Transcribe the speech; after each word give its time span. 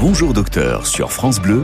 Bonjour 0.00 0.32
docteur 0.32 0.86
sur 0.86 1.12
France 1.12 1.40
Bleu, 1.40 1.62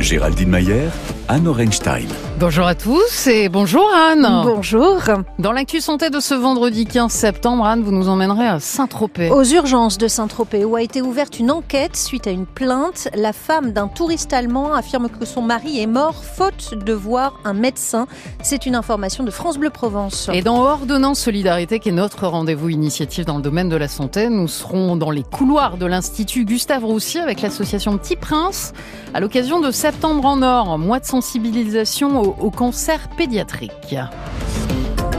Géraldine 0.00 0.50
Mayer, 0.50 0.88
Anne 1.28 1.48
Orenstein. 1.48 2.06
Bonjour 2.38 2.66
à 2.66 2.74
tous 2.74 3.26
et 3.26 3.48
bonjour 3.48 3.88
Anne. 3.94 4.28
Bonjour. 4.44 5.00
Dans 5.38 5.52
l'actu 5.52 5.80
santé 5.80 6.10
de 6.10 6.20
ce 6.20 6.34
vendredi 6.34 6.84
15 6.84 7.10
septembre, 7.10 7.64
Anne, 7.64 7.82
vous 7.82 7.92
nous 7.92 8.08
emmènerez 8.08 8.46
à 8.46 8.60
Saint-Tropez. 8.60 9.30
Aux 9.30 9.42
urgences 9.42 9.98
de 9.98 10.06
Saint-Tropez, 10.06 10.64
où 10.64 10.76
a 10.76 10.82
été 10.82 11.02
ouverte 11.02 11.38
une 11.38 11.50
enquête 11.50 11.96
suite 11.96 12.26
à 12.26 12.30
une 12.30 12.46
plainte. 12.46 13.08
La 13.14 13.32
femme 13.32 13.72
d'un 13.72 13.88
touriste 13.88 14.32
allemand 14.32 14.74
affirme 14.74 15.08
que 15.08 15.24
son 15.24 15.42
mari 15.42 15.80
est 15.80 15.86
mort 15.86 16.24
faute 16.24 16.74
de 16.74 16.92
voir 16.92 17.40
un 17.44 17.54
médecin. 17.54 18.06
C'est 18.42 18.66
une 18.66 18.74
information 18.74 19.24
de 19.24 19.30
France 19.30 19.58
Bleu 19.58 19.70
Provence. 19.70 20.30
Et 20.32 20.42
dans 20.42 20.62
Ordonnance 20.62 21.20
Solidarité, 21.20 21.78
qui 21.78 21.88
est 21.88 21.92
notre 21.92 22.26
rendez-vous 22.26 22.68
initiative 22.68 23.24
dans 23.24 23.36
le 23.36 23.42
domaine 23.42 23.68
de 23.68 23.76
la 23.76 23.88
santé, 23.88 24.28
nous 24.28 24.48
serons 24.48 24.96
dans 24.96 25.10
les 25.10 25.22
couloirs 25.22 25.78
de 25.78 25.86
l'Institut 25.86 26.44
Gustave 26.44 26.84
Roussy 26.84 27.18
avec 27.18 27.40
l'association 27.40 27.96
Petit 27.98 28.16
Prince 28.16 28.72
à 29.14 29.20
l'occasion 29.20 29.60
de 29.60 29.70
Septembre 29.76 30.24
en 30.24 30.40
Or, 30.40 30.78
mois 30.78 31.00
de 31.00 31.04
sensibilisation 31.04 32.18
au, 32.22 32.34
au 32.40 32.50
cancer 32.50 33.10
pédiatrique. 33.10 33.94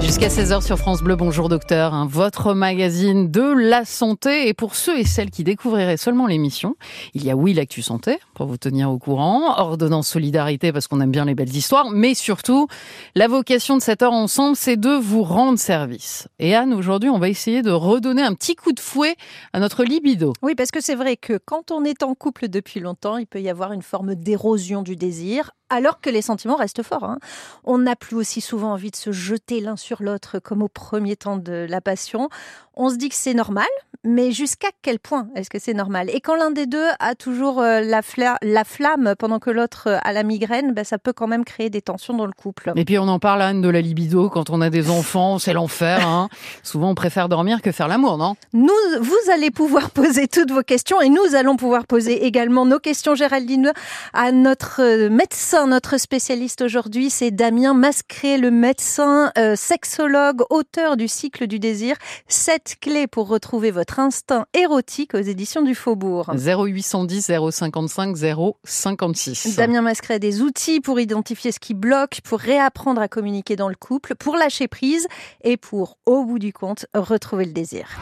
Jusqu'à 0.01 0.27
16h 0.27 0.63
sur 0.63 0.77
France 0.77 1.01
Bleu, 1.01 1.15
bonjour 1.15 1.49
docteur, 1.49 2.07
votre 2.07 2.53
magazine 2.53 3.29
de 3.29 3.41
la 3.41 3.83
santé. 3.83 4.47
Et 4.47 4.53
pour 4.53 4.75
ceux 4.75 4.99
et 4.99 5.03
celles 5.03 5.31
qui 5.31 5.43
découvriraient 5.43 5.97
seulement 5.97 6.27
l'émission, 6.27 6.75
il 7.13 7.25
y 7.25 7.31
a 7.31 7.35
oui 7.35 7.53
l'actu 7.53 7.81
santé 7.81 8.19
pour 8.33 8.45
vous 8.45 8.57
tenir 8.57 8.91
au 8.91 8.99
courant, 8.99 9.59
ordonnance 9.59 10.07
solidarité 10.07 10.71
parce 10.71 10.87
qu'on 10.87 11.01
aime 11.01 11.11
bien 11.11 11.25
les 11.25 11.35
belles 11.35 11.55
histoires, 11.55 11.89
mais 11.89 12.13
surtout 12.13 12.67
la 13.15 13.27
vocation 13.27 13.75
de 13.75 13.81
cette 13.81 14.01
heure 14.03 14.13
ensemble, 14.13 14.55
c'est 14.55 14.77
de 14.77 14.91
vous 14.91 15.23
rendre 15.23 15.57
service. 15.57 16.27
Et 16.39 16.55
Anne, 16.55 16.73
aujourd'hui, 16.73 17.09
on 17.09 17.19
va 17.19 17.27
essayer 17.27 17.61
de 17.61 17.71
redonner 17.71 18.21
un 18.21 18.33
petit 18.33 18.55
coup 18.55 18.73
de 18.73 18.79
fouet 18.79 19.15
à 19.51 19.59
notre 19.59 19.83
libido. 19.83 20.33
Oui, 20.43 20.53
parce 20.55 20.71
que 20.71 20.81
c'est 20.81 20.95
vrai 20.95 21.17
que 21.17 21.39
quand 21.43 21.71
on 21.71 21.83
est 21.83 22.03
en 22.03 22.13
couple 22.13 22.47
depuis 22.47 22.79
longtemps, 22.79 23.17
il 23.17 23.27
peut 23.27 23.41
y 23.41 23.49
avoir 23.49 23.73
une 23.73 23.81
forme 23.81 24.15
d'érosion 24.15 24.83
du 24.83 24.95
désir, 24.95 25.51
alors 25.69 26.01
que 26.01 26.09
les 26.09 26.21
sentiments 26.21 26.55
restent 26.55 26.83
forts. 26.83 27.03
Hein. 27.03 27.19
On 27.63 27.77
n'a 27.77 27.95
plus 27.95 28.15
aussi 28.15 28.41
souvent 28.41 28.73
envie 28.73 28.91
de 28.91 28.95
se 28.95 29.11
jeter 29.11 29.59
l'un 29.59 29.75
sur 29.75 30.01
l'autre 30.01 30.39
comme 30.39 30.61
au 30.61 30.67
premier 30.67 31.15
temps 31.15 31.37
de 31.37 31.65
la 31.69 31.81
passion. 31.81 32.29
On 32.75 32.89
se 32.89 32.95
dit 32.95 33.09
que 33.09 33.15
c'est 33.15 33.33
normal, 33.33 33.65
mais 34.03 34.31
jusqu'à 34.31 34.67
quel 34.81 34.99
point 34.99 35.27
est-ce 35.35 35.49
que 35.49 35.57
c'est 35.59 35.73
normal? 35.73 36.09
Et 36.11 36.21
quand 36.21 36.35
l'un 36.35 36.51
des 36.51 36.67
deux 36.67 36.85
a 36.99 37.15
toujours 37.15 37.59
euh, 37.59 37.81
la, 37.81 38.01
fla 38.01 38.37
la 38.43 38.63
flamme 38.63 39.15
pendant 39.17 39.39
que 39.39 39.49
l'autre 39.49 39.87
euh, 39.87 39.97
a 40.03 40.13
la 40.13 40.23
migraine, 40.23 40.73
ben, 40.73 40.83
ça 40.83 40.99
peut 40.99 41.13
quand 41.13 41.27
même 41.27 41.43
créer 41.43 41.69
des 41.69 41.81
tensions 41.81 42.15
dans 42.15 42.27
le 42.27 42.33
couple. 42.33 42.71
Et 42.75 42.85
puis 42.85 42.99
on 42.99 43.07
en 43.07 43.17
parle, 43.19 43.41
Anne, 43.41 43.61
de 43.61 43.69
la 43.69 43.81
libido. 43.81 44.29
Quand 44.29 44.51
on 44.51 44.61
a 44.61 44.69
des 44.69 44.89
enfants, 44.89 45.39
c'est 45.39 45.53
l'enfer. 45.53 46.07
Hein. 46.07 46.29
Souvent, 46.63 46.91
on 46.91 46.95
préfère 46.95 47.29
dormir 47.29 47.61
que 47.61 47.71
faire 47.71 47.87
l'amour, 47.87 48.17
non? 48.17 48.35
Nous, 48.53 48.69
vous 49.01 49.31
allez 49.33 49.49
pouvoir 49.49 49.89
poser 49.89 50.27
toutes 50.27 50.51
vos 50.51 50.63
questions 50.63 51.01
et 51.01 51.09
nous 51.09 51.35
allons 51.35 51.55
pouvoir 51.55 51.87
poser 51.87 52.25
également 52.25 52.65
nos 52.65 52.79
questions, 52.79 53.15
Géraldine, 53.15 53.73
à 54.13 54.31
notre 54.31 54.81
euh, 54.81 55.09
médecin, 55.57 55.67
notre 55.67 55.97
spécialiste 55.97 56.61
aujourd'hui. 56.61 57.09
C'est 57.09 57.31
Damien 57.31 57.73
Mascré, 57.73 58.37
le 58.37 58.51
médecin, 58.51 59.31
euh, 59.37 59.55
sexologue, 59.55 60.43
auteur 60.49 60.97
du 60.97 61.07
cycle 61.07 61.47
du 61.47 61.57
désir. 61.57 61.95
Sept 62.27 62.75
clés 62.79 63.07
pour 63.07 63.27
retrouver 63.27 63.71
votre 63.71 63.99
instinct 63.99 64.45
érotique 64.53 65.15
aux 65.15 65.21
éditions 65.21 65.63
du 65.63 65.73
Faubourg. 65.73 66.31
0810 66.35 67.31
055 67.51 68.15
056. 68.63 69.55
Damien 69.55 69.81
Mascret 69.81 70.15
a 70.15 70.19
des 70.19 70.41
outils 70.41 70.79
pour 70.79 70.99
identifier 70.99 71.51
ce 71.51 71.59
qui 71.59 71.73
bloque, 71.73 72.19
pour 72.23 72.39
réapprendre 72.39 73.01
à 73.01 73.07
communiquer 73.07 73.55
dans 73.55 73.69
le 73.69 73.75
couple, 73.75 74.15
pour 74.15 74.35
lâcher 74.35 74.67
prise 74.67 75.07
et 75.43 75.57
pour, 75.57 75.97
au 76.05 76.23
bout 76.23 76.39
du 76.39 76.53
compte, 76.53 76.85
retrouver 76.93 77.45
le 77.45 77.51
désir. 77.51 77.99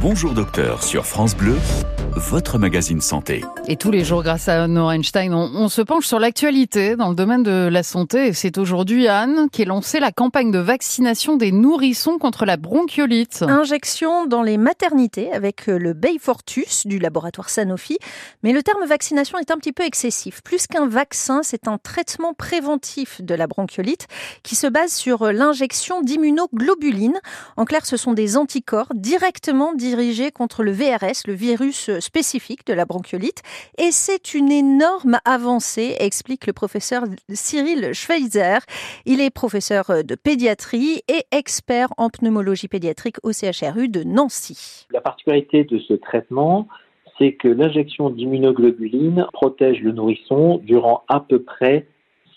Bonjour 0.00 0.32
docteur 0.32 0.82
sur 0.82 1.06
France 1.06 1.36
Bleu, 1.36 1.56
votre 2.18 2.58
magazine 2.58 3.00
santé. 3.00 3.44
Et 3.68 3.76
tous 3.76 3.90
les 3.90 4.04
jours, 4.04 4.22
grâce 4.22 4.48
à 4.48 4.64
Anne 4.64 4.76
Einstein, 4.76 5.32
on, 5.32 5.50
on, 5.54 5.68
se 5.68 5.80
penche 5.80 6.06
sur 6.06 6.18
l'actualité 6.18 6.96
dans 6.96 7.08
le 7.08 7.14
domaine 7.14 7.42
de 7.42 7.68
la 7.68 7.82
santé. 7.82 8.32
C'est 8.32 8.58
aujourd'hui 8.58 9.06
Anne 9.06 9.48
qui 9.50 9.62
a 9.62 9.64
lancé 9.64 10.00
la 10.00 10.10
campagne 10.10 10.50
de 10.50 10.58
vaccination 10.58 11.36
des 11.36 11.52
nourrissons 11.52 12.18
contre 12.18 12.44
la 12.44 12.56
bronchiolite. 12.56 13.42
Injection 13.42 14.26
dans 14.26 14.42
les 14.42 14.58
maternités 14.58 15.32
avec 15.32 15.66
le 15.66 15.92
Beyfortus 15.92 16.86
du 16.86 16.98
laboratoire 16.98 17.50
Sanofi. 17.50 17.98
Mais 18.42 18.52
le 18.52 18.62
terme 18.62 18.84
vaccination 18.84 19.38
est 19.38 19.50
un 19.50 19.56
petit 19.56 19.72
peu 19.72 19.84
excessif. 19.84 20.42
Plus 20.42 20.66
qu'un 20.66 20.88
vaccin, 20.88 21.40
c'est 21.42 21.68
un 21.68 21.78
traitement 21.78 22.34
préventif 22.34 23.22
de 23.22 23.34
la 23.34 23.46
bronchiolite 23.46 24.06
qui 24.42 24.56
se 24.56 24.66
base 24.66 24.92
sur 24.92 25.32
l'injection 25.32 26.02
d'immunoglobulines. 26.02 27.20
En 27.56 27.64
clair, 27.64 27.86
ce 27.86 27.96
sont 27.96 28.12
des 28.12 28.36
anticorps 28.36 28.92
directement 28.94 29.72
dirigés 29.74 30.32
contre 30.32 30.64
le 30.64 30.72
VRS, 30.72 31.22
le 31.26 31.34
virus 31.34 31.90
spécifique 32.08 32.66
de 32.66 32.72
la 32.72 32.86
bronchiolite. 32.86 33.42
Et 33.76 33.90
c'est 33.90 34.34
une 34.34 34.50
énorme 34.50 35.18
avancée, 35.26 35.94
explique 36.00 36.46
le 36.46 36.54
professeur 36.54 37.04
Cyril 37.28 37.92
Schweizer. 37.92 38.60
Il 39.04 39.20
est 39.20 39.30
professeur 39.30 39.84
de 40.04 40.14
pédiatrie 40.14 41.02
et 41.06 41.24
expert 41.32 41.88
en 41.98 42.08
pneumologie 42.08 42.68
pédiatrique 42.68 43.16
au 43.22 43.32
CHRU 43.32 43.88
de 43.88 44.02
Nancy. 44.04 44.86
La 44.90 45.02
particularité 45.02 45.64
de 45.64 45.78
ce 45.78 45.94
traitement, 45.94 46.66
c'est 47.18 47.32
que 47.32 47.48
l'injection 47.48 48.08
d'immunoglobulines 48.08 49.26
protège 49.34 49.82
le 49.82 49.92
nourrisson 49.92 50.58
durant 50.64 51.04
à 51.08 51.20
peu 51.20 51.42
près 51.42 51.86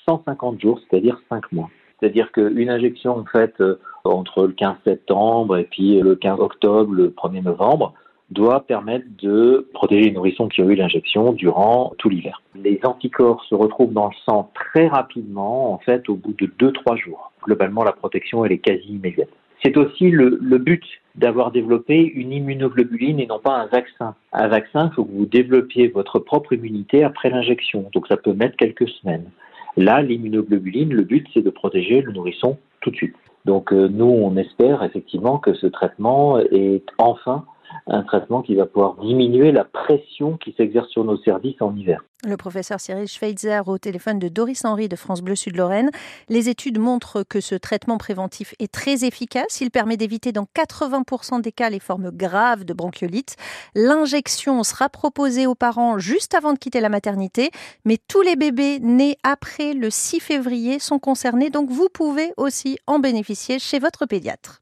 150 0.05 0.59
jours, 0.59 0.81
c'est-à-dire 0.81 1.21
5 1.29 1.49
mois. 1.53 1.69
C'est-à-dire 1.99 2.31
qu'une 2.33 2.69
injection 2.69 3.23
faite 3.31 3.61
entre 4.03 4.47
le 4.47 4.53
15 4.53 4.75
septembre 4.83 5.57
et 5.57 5.63
puis 5.63 5.99
le 5.99 6.15
15 6.15 6.39
octobre, 6.39 6.91
le 6.91 7.09
1er 7.09 7.43
novembre, 7.43 7.93
doit 8.31 8.61
permettre 8.61 9.05
de 9.21 9.69
protéger 9.73 10.05
les 10.05 10.11
nourrissons 10.11 10.47
qui 10.47 10.61
ont 10.61 10.69
eu 10.69 10.75
l'injection 10.75 11.33
durant 11.33 11.93
tout 11.97 12.09
l'hiver. 12.09 12.41
Les 12.55 12.79
anticorps 12.83 13.43
se 13.45 13.55
retrouvent 13.55 13.93
dans 13.93 14.07
le 14.07 14.15
sang 14.25 14.49
très 14.55 14.87
rapidement, 14.87 15.73
en 15.73 15.77
fait, 15.79 16.07
au 16.09 16.15
bout 16.15 16.33
de 16.33 16.47
2-3 16.59 16.97
jours. 16.97 17.31
Globalement, 17.43 17.83
la 17.83 17.91
protection, 17.91 18.45
elle 18.45 18.53
est 18.53 18.59
quasi 18.59 18.87
immédiate. 18.87 19.29
C'est 19.63 19.77
aussi 19.77 20.09
le, 20.09 20.39
le 20.41 20.57
but 20.57 20.83
d'avoir 21.15 21.51
développé 21.51 22.01
une 22.01 22.31
immunoglobuline 22.31 23.19
et 23.19 23.27
non 23.27 23.39
pas 23.39 23.57
un 23.57 23.67
vaccin. 23.67 24.15
Un 24.33 24.47
vaccin, 24.47 24.89
il 24.91 24.95
faut 24.95 25.05
que 25.05 25.11
vous 25.11 25.25
développiez 25.25 25.89
votre 25.89 26.19
propre 26.19 26.53
immunité 26.53 27.03
après 27.03 27.29
l'injection, 27.29 27.89
donc 27.93 28.07
ça 28.07 28.17
peut 28.17 28.33
mettre 28.33 28.55
quelques 28.55 28.87
semaines. 28.87 29.29
Là, 29.77 30.01
l'immunoglobuline, 30.01 30.93
le 30.93 31.03
but, 31.03 31.27
c'est 31.33 31.41
de 31.41 31.49
protéger 31.49 32.01
le 32.01 32.11
nourrisson 32.11 32.57
tout 32.81 32.91
de 32.91 32.95
suite. 32.95 33.15
Donc 33.45 33.73
euh, 33.73 33.87
nous, 33.87 34.05
on 34.05 34.37
espère 34.37 34.83
effectivement 34.83 35.37
que 35.37 35.53
ce 35.53 35.67
traitement 35.67 36.39
est 36.39 36.85
enfin 36.97 37.45
un 37.87 38.03
traitement 38.03 38.41
qui 38.41 38.55
va 38.55 38.65
pouvoir 38.65 38.95
diminuer 38.95 39.51
la 39.51 39.63
pression 39.63 40.37
qui 40.37 40.53
s'exerce 40.57 40.89
sur 40.89 41.03
nos 41.03 41.17
services 41.17 41.61
en 41.61 41.75
hiver. 41.75 42.03
Le 42.23 42.37
professeur 42.37 42.79
Cyril 42.79 43.07
Schweitzer 43.07 43.67
au 43.67 43.79
téléphone 43.79 44.19
de 44.19 44.27
Doris 44.27 44.63
Henry 44.63 44.87
de 44.87 44.95
France 44.95 45.21
Bleu 45.21 45.35
Sud-Lorraine. 45.35 45.89
Les 46.29 46.49
études 46.49 46.77
montrent 46.77 47.23
que 47.23 47.41
ce 47.41 47.55
traitement 47.55 47.97
préventif 47.97 48.53
est 48.59 48.71
très 48.71 49.05
efficace. 49.05 49.59
Il 49.59 49.71
permet 49.71 49.97
d'éviter 49.97 50.31
dans 50.31 50.45
80% 50.55 51.41
des 51.41 51.51
cas 51.51 51.71
les 51.71 51.79
formes 51.79 52.11
graves 52.11 52.63
de 52.63 52.73
bronchiolite. 52.73 53.37
L'injection 53.73 54.61
sera 54.61 54.87
proposée 54.87 55.47
aux 55.47 55.55
parents 55.55 55.97
juste 55.97 56.35
avant 56.35 56.53
de 56.53 56.59
quitter 56.59 56.79
la 56.79 56.89
maternité, 56.89 57.49
mais 57.85 57.97
tous 58.07 58.21
les 58.21 58.35
bébés 58.35 58.79
nés 58.79 59.17
après 59.23 59.73
le 59.73 59.89
6 59.89 60.19
février 60.19 60.77
sont 60.77 60.99
concernés, 60.99 61.49
donc 61.49 61.71
vous 61.71 61.89
pouvez 61.91 62.33
aussi 62.37 62.77
en 62.85 62.99
bénéficier 62.99 63.57
chez 63.57 63.79
votre 63.79 64.05
pédiatre. 64.05 64.60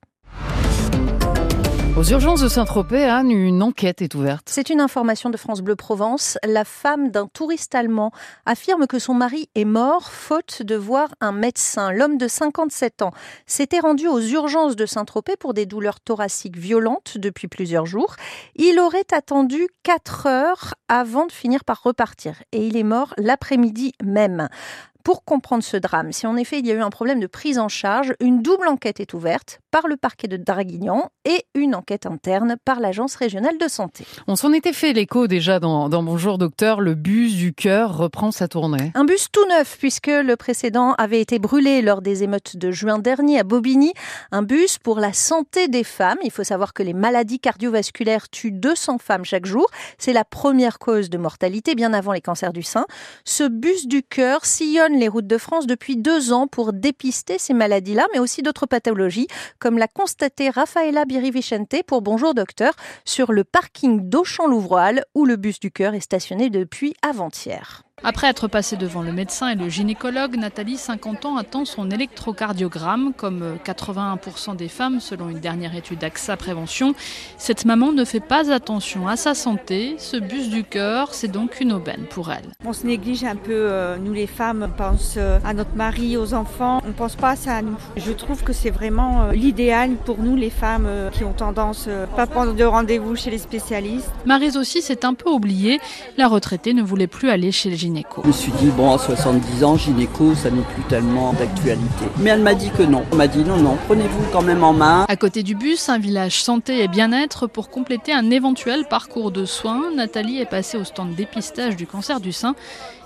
Aux 1.99 2.11
urgences 2.11 2.39
de 2.39 2.47
Saint-Tropez, 2.47 3.03
Anne, 3.03 3.29
une 3.29 3.61
enquête 3.61 4.01
est 4.01 4.15
ouverte. 4.15 4.47
C'est 4.49 4.69
une 4.69 4.79
information 4.79 5.29
de 5.29 5.35
France 5.35 5.59
Bleu 5.59 5.75
Provence. 5.75 6.37
La 6.45 6.63
femme 6.63 7.11
d'un 7.11 7.27
touriste 7.27 7.75
allemand 7.75 8.13
affirme 8.45 8.87
que 8.87 8.99
son 8.99 9.13
mari 9.13 9.49
est 9.53 9.65
mort 9.65 10.09
faute 10.09 10.63
de 10.63 10.75
voir 10.75 11.09
un 11.19 11.33
médecin. 11.33 11.91
L'homme 11.91 12.17
de 12.17 12.29
57 12.29 13.01
ans 13.01 13.11
s'était 13.47 13.81
rendu 13.81 14.07
aux 14.07 14.21
urgences 14.21 14.77
de 14.77 14.85
Saint-Tropez 14.85 15.35
pour 15.35 15.53
des 15.53 15.65
douleurs 15.65 15.99
thoraciques 15.99 16.55
violentes 16.55 17.17
depuis 17.17 17.49
plusieurs 17.49 17.85
jours. 17.85 18.16
Il 18.55 18.79
aurait 18.79 19.03
attendu 19.11 19.67
4 19.83 20.27
heures 20.27 20.75
avant 20.87 21.25
de 21.25 21.34
finir 21.34 21.66
par 21.66 21.84
repartir 21.84 22.41
et 22.53 22.66
il 22.66 22.78
est 22.78 22.84
mort 22.84 23.13
l'après-midi 23.17 23.91
même. 24.02 24.47
Pour 25.03 25.23
comprendre 25.23 25.63
ce 25.63 25.78
drame, 25.78 26.11
si 26.11 26.28
en 26.28 26.35
effet 26.35 26.59
il 26.59 26.67
y 26.67 26.72
a 26.72 26.73
eu 26.73 26.81
un 26.81 26.90
problème 26.90 27.22
de 27.22 27.28
prise 27.28 27.57
en 27.57 27.69
charge, 27.69 28.13
une 28.19 28.41
double 28.41 28.67
enquête 28.67 28.99
est 28.99 29.13
ouverte 29.13 29.61
par 29.72 29.87
le 29.87 29.96
parquet 29.96 30.28
de 30.28 30.35
Draguignan 30.35 31.09
et 31.23 31.46
une 31.55 31.73
enquête 31.73 32.05
interne 32.05 32.57
par 32.66 32.81
l'Agence 32.81 33.16
régionale 33.16 33.57
de 33.57 33.67
santé. 33.69 34.05
On 34.28 34.35
s'en 34.35 34.51
était 34.51 34.73
fait 34.73 34.91
l'écho 34.91 35.28
déjà 35.28 35.59
dans, 35.59 35.87
dans, 35.87 36.03
Bonjour 36.03 36.37
Docteur, 36.37 36.81
le 36.81 36.96
bus 36.96 37.35
du 37.35 37.53
cœur 37.53 37.96
reprend 37.96 38.31
sa 38.31 38.49
tournée. 38.49 38.91
Un 38.93 39.05
bus 39.05 39.28
tout 39.31 39.46
neuf 39.47 39.78
puisque 39.79 40.07
le 40.07 40.35
précédent 40.35 40.96
avait 40.97 41.22
été 41.22 41.40
brûlé 41.40 41.81
lors 41.81 42.02
des 42.02 42.23
émeutes 42.23 42.57
de 42.57 42.72
juin 42.72 42.99
dernier 42.99 43.40
à 43.40 43.43
Bobigny. 43.43 43.93
Un 44.31 44.41
bus 44.41 44.79
pour 44.79 44.99
la 44.99 45.13
santé 45.13 45.69
des 45.69 45.85
femmes. 45.85 46.19
Il 46.23 46.31
faut 46.31 46.43
savoir 46.43 46.73
que 46.73 46.84
les 46.84 46.93
maladies 46.93 47.40
cardiovasculaires 47.40 48.28
tuent 48.29 48.52
200 48.52 48.97
femmes 48.97 49.23
chaque 49.23 49.45
jour. 49.45 49.67
C'est 49.97 50.13
la 50.13 50.25
première 50.25 50.78
cause 50.78 51.09
de 51.09 51.17
mortalité 51.17 51.75
bien 51.75 51.93
avant 51.93 52.11
les 52.11 52.22
cancers 52.22 52.53
du 52.53 52.63
sein. 52.63 52.85
Ce 53.23 53.47
bus 53.47 53.87
du 53.87 54.03
cœur 54.03 54.45
sillonne 54.45 54.89
les 54.97 55.08
routes 55.08 55.28
de 55.28 55.38
France 55.38 55.68
depuis 55.68 55.97
deux 55.97 56.32
ans 56.32 56.47
pour 56.47 56.74
dépister 56.74 57.38
ces 57.38 57.53
maladies-là, 57.53 58.08
mais 58.14 58.20
aussi 58.20 58.41
d'autres 58.41 58.66
pathologies, 58.66 59.28
comme 59.59 59.78
l'a 59.78 59.88
constaté 59.88 60.50
Rafaela 60.50 61.06
Birivicente 61.06 61.84
pour 61.86 62.02
Bonjour 62.02 62.34
Docteur 62.34 62.74
sur 63.06 63.32
le 63.32 63.44
parking 63.44 64.09
d'Auchan-Louvroil 64.09 65.03
où 65.16 65.26
le 65.26 65.36
bus 65.36 65.59
du 65.59 65.72
cœur 65.72 65.94
est 65.94 66.00
stationné 66.00 66.50
depuis 66.50 66.94
avant-hier. 67.02 67.84
Après 68.01 68.28
être 68.28 68.47
passée 68.47 68.78
devant 68.78 69.01
le 69.01 69.11
médecin 69.11 69.49
et 69.49 69.55
le 69.55 69.67
gynécologue, 69.67 70.37
Nathalie, 70.37 70.78
50 70.78 71.25
ans, 71.25 71.35
attend 71.35 71.66
son 71.66 71.91
électrocardiogramme, 71.91 73.11
comme 73.16 73.57
81% 73.66 74.55
des 74.55 74.69
femmes 74.69 75.01
selon 75.01 75.28
une 75.28 75.40
dernière 75.40 75.75
étude 75.75 75.99
d'AXA 75.99 76.37
Prévention. 76.37 76.93
Cette 77.37 77.66
maman 77.66 77.91
ne 77.91 78.05
fait 78.05 78.22
pas 78.22 78.53
attention 78.53 79.09
à 79.09 79.17
sa 79.17 79.34
santé. 79.34 79.96
Ce 79.97 80.16
bus 80.16 80.49
du 80.49 80.63
cœur, 80.63 81.13
c'est 81.13 81.28
donc 81.28 81.59
une 81.59 81.73
aubaine 81.73 82.05
pour 82.09 82.31
elle. 82.31 82.46
On 82.66 82.72
se 82.72 82.87
néglige 82.87 83.25
un 83.25 83.35
peu, 83.35 83.51
euh, 83.51 83.97
nous 83.97 84.13
les 84.13 84.28
femmes, 84.28 84.66
on 84.69 84.78
pense 84.78 85.16
euh, 85.17 85.37
à 85.43 85.53
notre 85.53 85.75
mari, 85.75 86.16
aux 86.16 86.34
enfants, 86.34 86.81
on 86.85 86.87
ne 86.87 86.93
pense 86.93 87.17
pas 87.17 87.35
ça 87.35 87.57
à 87.57 87.61
nous. 87.61 87.78
Je 87.97 88.13
trouve 88.13 88.43
que 88.43 88.53
c'est 88.53 88.69
vraiment 88.69 89.23
euh, 89.23 89.31
l'idéal 89.34 89.95
pour 90.05 90.19
nous 90.19 90.37
les 90.37 90.49
femmes 90.49 90.87
qui 91.11 91.25
ont 91.25 91.34
tendance 91.34 91.87
à 91.87 92.07
pas 92.07 92.28
prendre 92.28 92.53
de 92.53 92.63
rendez-vous 92.63 93.17
chez 93.17 93.29
les 93.29 93.37
spécialistes. 93.37 94.09
Marise 94.25 94.55
aussi 94.55 94.81
s'est 94.81 95.05
un 95.05 95.13
peu 95.13 95.29
oubliée. 95.29 95.79
La 96.17 96.29
retraitée 96.29 96.73
ne 96.73 96.81
voulait 96.81 97.07
plus 97.07 97.29
aller 97.29 97.52
chez 97.52 97.69
le 97.69 97.75
gynécologue 97.75 97.89
je 98.24 98.28
me 98.28 98.32
suis 98.32 98.52
dit, 98.53 98.68
bon, 98.68 98.94
à 98.94 98.97
70 98.97 99.64
ans, 99.64 99.78
gynéco, 99.78 100.36
ça 100.36 100.50
n'est 100.50 100.62
plus 100.62 100.84
tellement 100.84 101.34
d'actualité. 101.34 102.06
Mais 102.20 102.32
elle 102.32 102.41
m'a 102.41 102.53
dit 102.53 102.70
que 102.70 102.84
non. 102.84 103.03
Elle 103.12 103.18
m'a 103.18 103.28
dit, 103.28 103.44
non, 103.44 103.58
non, 103.58 103.78
prenez-vous 103.88 104.26
quand 104.32 104.41
même 104.41 104.64
en 104.64 104.74
main. 104.74 105.06
À 105.08 105.16
côté 105.16 105.44
du 105.44 105.56
bus, 105.56 105.90
un 105.90 106.00
village 106.00 106.44
santé 106.44 106.84
et 106.84 106.88
bien-être 106.88 107.47
pour 107.47 107.70
compléter 107.70 108.14
un 108.14 108.30
éventuel 108.30 108.86
parcours 108.90 109.32
de 109.32 109.46
soins. 109.46 109.91
Nathalie 109.96 110.40
est 110.40 110.50
passée 110.50 110.78
au 110.78 110.84
stand 110.84 111.16
dépistage 111.16 111.76
du 111.76 111.88
cancer 111.88 112.20
du 112.20 112.32
sein 112.32 112.56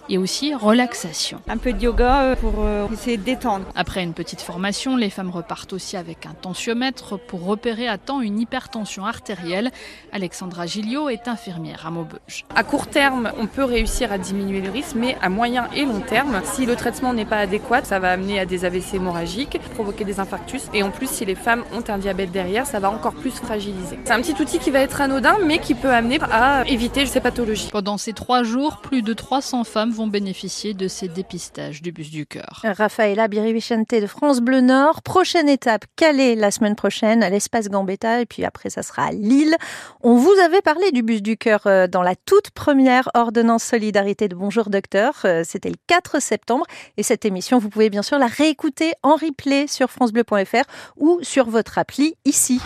et 0.10 0.18
aussi 0.18 0.54
relaxation. 0.54 1.42
Un 1.48 1.58
peu 1.58 1.74
de 1.74 1.82
yoga 1.82 2.22
euh, 2.22 2.36
pour 2.36 2.54
euh, 2.60 2.88
essayer 2.92 3.18
de 3.18 3.24
détendre. 3.24 3.66
Après 3.76 4.04
une 4.04 4.14
petite 4.14 4.42
formation, 4.42 4.96
les 4.96 5.10
femmes 5.10 5.30
repartent 5.30 5.74
aussi 5.74 5.98
avec 5.98 6.26
un 6.26 6.34
tensiomètre 6.34 7.18
pour 7.18 7.46
repérer 7.46 7.88
à 7.88 7.98
temps 7.98 8.22
une 8.22 8.40
hypertension 8.40 9.06
artérielle. 9.06 9.72
Alexandra 10.12 10.66
Gilliot 10.66 11.10
est 11.10 11.28
infirmière 11.28 11.86
à 11.86 11.92
Maubeuge. 11.92 12.46
À 12.56 12.64
court 12.64 12.88
terme, 12.88 13.32
on 13.40 13.48
peut 13.48 13.64
réussir 13.64 14.12
à 14.12 14.18
diminuer 14.18 14.62
le 14.62 14.70
risque, 14.70 14.96
mais 14.96 15.18
à 15.22 15.30
moyen 15.30 15.70
et 15.76 15.86
long 15.86 16.02
terme, 16.02 16.42
si 16.44 16.66
le 16.66 16.76
traitement 16.76 17.14
n'est 17.14 17.26
pas 17.26 17.38
adéquat, 17.38 17.84
ça 17.84 18.00
va 18.00 18.12
amener 18.12 18.40
à 18.40 18.46
des 18.46 18.66
AVC 18.66 18.96
hémorragiques, 18.96 19.60
provoquer 19.74 20.04
des 20.04 20.20
infarctus. 20.20 20.64
Et 20.74 20.84
en 20.84 20.92
plus, 20.92 21.10
si 21.10 21.26
les 21.26 21.36
femmes 21.36 21.64
ont 21.74 21.84
un 21.88 21.98
diabète 21.98 22.32
derrière, 22.32 22.66
ça 22.66 22.80
va 22.80 22.90
encore 22.90 23.14
plus 23.14 23.32
fragiliser. 23.32 24.00
C'est 24.04 24.14
un 24.14 24.22
petit 24.22 24.40
outil 24.42 24.60
qui 24.60 24.72
va 24.72 24.80
être 24.80 25.02
anodin, 25.02 25.38
mais 25.46 25.60
qui 25.60 25.74
peut 25.74 25.92
amener 25.92 26.20
à 26.32 26.64
éviter 26.68 27.06
ces 27.06 27.20
pathologies. 27.20 27.70
Pendant 27.72 27.98
ces 27.98 28.14
trois 28.14 28.44
jours, 28.44 28.78
plus 28.78 29.02
de 29.02 29.14
300 29.14 29.64
femmes 29.64 29.93
vont 29.94 30.08
bénéficier 30.08 30.74
de 30.74 30.88
ces 30.88 31.08
dépistages 31.08 31.82
du 31.82 31.92
bus 31.92 32.12
du 32.12 32.26
cœur. 32.26 32.62
Rafaela 32.64 33.28
Birivicente 33.28 33.92
de 33.92 34.08
France 34.08 34.42
Bleu 34.42 34.62
Nord. 34.62 35.02
Prochaine 35.02 35.48
étape, 35.48 35.86
Calais 35.96 36.36
la 36.36 36.52
semaine 36.52 36.76
prochaine 36.76 37.24
à 37.24 37.30
l'espace 37.30 37.70
Gambetta 37.70 38.22
et 38.22 38.26
puis 38.26 38.44
après 38.44 38.70
ça 38.70 38.84
sera 38.84 39.06
à 39.06 39.12
Lille. 39.12 39.56
On 40.02 40.16
vous 40.16 40.34
avait 40.44 40.62
parlé 40.62 40.92
du 40.92 41.04
bus 41.04 41.22
du 41.22 41.38
cœur 41.38 41.62
euh, 41.68 41.88
dans 41.88 42.02
la 42.02 42.16
toute 42.16 42.52
première 42.52 43.10
ordonnance 43.14 43.64
solidarité 43.64 44.28
de 44.28 44.36
Bonjour 44.36 44.70
Docteur. 44.70 45.22
Euh, 45.26 45.44
c'était 45.46 45.70
le 45.70 45.78
4 45.88 46.22
septembre 46.22 46.66
et 46.98 47.04
cette 47.04 47.26
émission, 47.26 47.60
vous 47.60 47.70
pouvez 47.70 47.90
bien 47.90 48.02
sûr 48.02 48.20
la 48.20 48.28
réécouter 48.28 48.94
en 49.04 49.16
replay 49.16 49.68
sur 49.68 49.90
francebleu.fr 49.92 50.66
ou 50.98 51.20
sur 51.22 51.50
votre 51.50 51.78
appli 51.78 52.16
ici. 52.26 52.60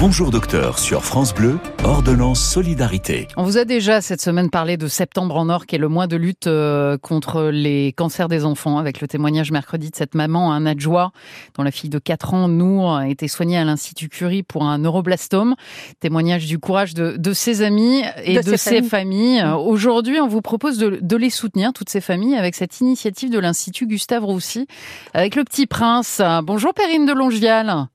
Bonjour 0.00 0.30
Docteur 0.30 0.78
sur 0.78 1.04
France 1.04 1.34
Bleu, 1.34 1.58
ordonnance 1.84 2.40
solidarité. 2.40 3.28
On 3.36 3.42
vous 3.42 3.58
a 3.58 3.66
déjà 3.66 4.00
cette 4.00 4.22
semaine 4.22 4.48
parlé 4.48 4.78
de 4.78 4.88
Septembre 4.88 5.36
en 5.36 5.50
Or 5.50 5.66
qui 5.66 5.74
est 5.74 5.78
le 5.78 5.90
mois 5.90 6.06
de 6.06 6.16
lutte 6.16 6.46
euh, 6.46 6.96
contre 6.96 7.50
les 7.52 7.92
cancers 7.92 8.28
des 8.28 8.46
enfants, 8.46 8.78
avec 8.78 9.02
le 9.02 9.08
témoignage 9.08 9.52
mercredi 9.52 9.90
de 9.90 9.94
cette 9.94 10.14
maman, 10.14 10.54
un 10.54 10.64
adjoint 10.64 11.12
dont 11.54 11.62
la 11.62 11.70
fille 11.70 11.90
de 11.90 11.98
4 11.98 12.32
ans, 12.32 12.48
nous, 12.48 12.88
a 12.88 13.08
été 13.08 13.28
soignée 13.28 13.58
à 13.58 13.64
l'Institut 13.66 14.08
Curie 14.08 14.42
pour 14.42 14.64
un 14.64 14.78
neuroblastome. 14.78 15.54
Témoignage 16.00 16.46
du 16.46 16.58
courage 16.58 16.94
de, 16.94 17.18
de 17.18 17.32
ses 17.34 17.60
amis 17.60 18.02
et 18.24 18.40
de, 18.40 18.56
ses, 18.56 18.80
familles. 18.80 19.44
Mmh. 19.44 19.52
Aujourd'hui, 19.52 20.18
on 20.18 20.28
vous 20.28 20.40
propose 20.40 20.78
de, 20.78 20.98
de, 21.02 21.16
les 21.16 21.28
soutenir, 21.28 21.74
toutes 21.74 21.90
ces 21.90 22.00
familles, 22.00 22.36
avec 22.36 22.54
cette 22.54 22.80
initiative 22.80 23.28
de 23.28 23.38
l'Institut 23.38 23.86
Gustave 23.86 24.24
Roussy, 24.24 24.66
avec 25.12 25.36
le 25.36 25.44
Petit 25.44 25.66
Prince. 25.66 26.22
Bonjour 26.42 26.72
Perrine 26.72 27.04
de 27.04 27.12
Longevial. 27.12 27.89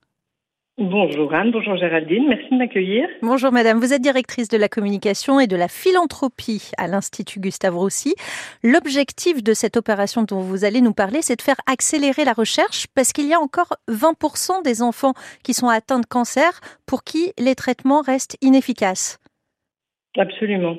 Bonjour 0.78 1.32
Anne, 1.32 1.52
bonjour 1.52 1.74
Géraldine, 1.76 2.28
merci 2.28 2.50
de 2.50 2.58
m'accueillir. 2.58 3.08
Bonjour 3.22 3.50
Madame, 3.50 3.78
vous 3.78 3.94
êtes 3.94 4.02
directrice 4.02 4.48
de 4.48 4.58
la 4.58 4.68
communication 4.68 5.40
et 5.40 5.46
de 5.46 5.56
la 5.56 5.68
philanthropie 5.68 6.70
à 6.76 6.86
l'Institut 6.86 7.40
Gustave 7.40 7.74
Roussy. 7.74 8.14
L'objectif 8.62 9.42
de 9.42 9.54
cette 9.54 9.78
opération 9.78 10.24
dont 10.24 10.40
vous 10.40 10.66
allez 10.66 10.82
nous 10.82 10.92
parler, 10.92 11.22
c'est 11.22 11.36
de 11.36 11.40
faire 11.40 11.56
accélérer 11.66 12.26
la 12.26 12.34
recherche 12.34 12.88
parce 12.94 13.14
qu'il 13.14 13.26
y 13.26 13.32
a 13.32 13.40
encore 13.40 13.72
20% 13.88 14.62
des 14.64 14.82
enfants 14.82 15.14
qui 15.42 15.54
sont 15.54 15.68
atteints 15.68 16.00
de 16.00 16.04
cancer 16.04 16.60
pour 16.86 17.04
qui 17.04 17.32
les 17.38 17.54
traitements 17.54 18.02
restent 18.02 18.36
inefficaces. 18.42 19.18
Absolument. 20.18 20.76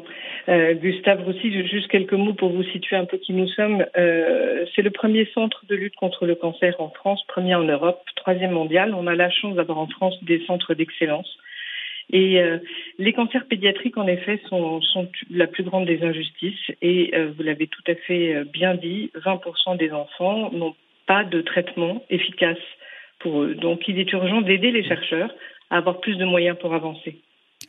Euh, 0.50 0.74
Gustave 0.76 1.24
Roussy, 1.24 1.52
juste 1.68 1.90
quelques 1.90 2.14
mots 2.14 2.34
pour 2.34 2.50
vous 2.50 2.64
situer 2.64 2.96
un 2.96 3.06
peu 3.06 3.18
qui 3.18 3.34
nous 3.34 3.48
sommes. 3.50 3.86
Euh, 3.98 4.66
c'est 4.74 4.82
le 4.82 4.92
premier 4.92 5.26
centre 5.34 5.66
de 5.68 5.76
lutte 5.76 5.96
contre 5.96 6.26
le 6.26 6.36
cancer 6.36 6.76
en 6.80 6.90
France, 6.90 7.22
premier 7.28 7.56
en 7.56 7.64
Europe, 7.64 8.02
troisième 8.16 8.52
mondial. 8.52 8.94
On 8.96 9.08
a 9.08 9.16
la 9.16 9.30
chance 9.30 9.56
d'avoir 9.56 9.78
en 9.78 9.88
France 9.88 10.24
des 10.24 10.44
centres 10.46 10.74
d'excellence. 10.74 11.38
Et 12.14 12.40
euh, 12.40 12.60
les 12.98 13.12
cancers 13.12 13.46
pédiatriques, 13.48 13.98
en 13.98 14.08
effet, 14.08 14.40
sont, 14.48 14.82
sont, 14.82 15.10
la 15.30 15.48
plus 15.48 15.64
grande 15.64 15.86
des 15.86 16.02
injustices. 16.02 16.72
Et 16.82 17.12
euh, 17.14 17.32
vous 17.36 17.44
l'avez 17.44 17.68
tout 17.68 17.84
à 17.88 17.96
fait 17.96 18.46
bien 18.46 18.76
dit, 18.76 19.12
20% 19.16 19.78
des 19.78 19.92
enfants 19.92 20.50
n'ont 20.54 20.76
pas 21.08 21.26
de 21.26 21.42
traitement 21.42 22.06
efficace 22.10 22.58
pour 23.20 23.42
eux. 23.42 23.56
Donc 23.56 23.88
il 23.90 24.00
est 24.00 24.12
urgent 24.14 24.40
d'aider 24.40 24.72
les 24.72 24.84
chercheurs 24.86 25.34
à 25.70 25.78
avoir 25.78 26.00
plus 26.00 26.16
de 26.16 26.24
moyens 26.24 26.58
pour 26.58 26.74
avancer. 26.74 27.18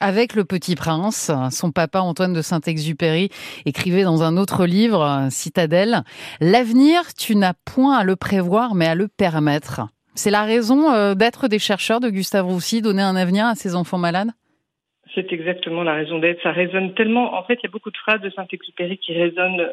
Avec 0.01 0.35
le 0.35 0.45
petit 0.45 0.77
prince, 0.77 1.33
son 1.51 1.73
papa 1.73 2.01
Antoine 2.01 2.33
de 2.33 2.43
Saint-Exupéry 2.43 3.31
écrivait 3.67 4.05
dans 4.05 4.23
un 4.23 4.37
autre 4.37 4.65
livre, 4.65 5.27
Citadelle, 5.31 6.03
L'avenir, 6.41 7.01
tu 7.19 7.35
n'as 7.35 7.55
point 7.65 7.99
à 7.99 8.05
le 8.05 8.15
prévoir, 8.15 8.75
mais 8.75 8.87
à 8.87 8.95
le 8.95 9.09
permettre. 9.09 9.89
C'est 10.15 10.31
la 10.31 10.45
raison 10.45 10.93
euh, 10.93 11.15
d'être 11.15 11.49
des 11.49 11.59
chercheurs 11.59 12.01
de 12.01 12.11
Gustave 12.11 12.47
Roussy, 12.47 12.83
donner 12.83 13.03
un 13.03 13.17
avenir 13.17 13.47
à 13.47 13.55
ses 13.55 13.77
enfants 13.77 13.99
malades? 13.99 14.31
C'est 15.15 15.33
exactement 15.33 15.83
la 15.83 15.95
raison 15.95 16.19
d'être. 16.19 16.43
Ça 16.43 16.53
résonne 16.53 16.95
tellement. 16.95 17.35
En 17.39 17.45
fait, 17.45 17.55
il 17.55 17.65
y 17.65 17.67
a 17.67 17.71
beaucoup 17.71 17.91
de 17.91 17.97
phrases 17.97 18.21
de 18.21 18.31
Saint-Exupéry 18.31 18.99
qui 18.99 19.15
résonnent 19.15 19.69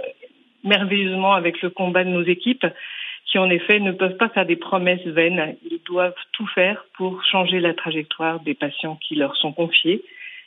merveilleusement 0.63 1.33
avec 1.33 1.61
le 1.61 1.69
combat 1.69 2.03
de 2.03 2.09
nos 2.09 2.23
équipes 2.23 2.65
qui 3.35 3.39
en 3.39 3.49
effet 3.49 3.81
ne 3.81 3.91
peuvent 3.91 4.15
pas 4.15 4.29
faire 4.29 4.45
des 4.45 4.55
promesses 4.55 5.05
vaines. 5.05 5.57
Ils 5.69 5.81
doivent 5.83 6.15
tout 6.31 6.47
faire 6.55 6.85
pour 6.93 7.21
changer 7.25 7.59
la 7.59 7.73
trajectoire 7.73 8.39
des 8.39 8.53
patients 8.53 8.97
qui 9.05 9.15
leur 9.15 9.35
sont 9.35 9.51
confiés. 9.51 10.03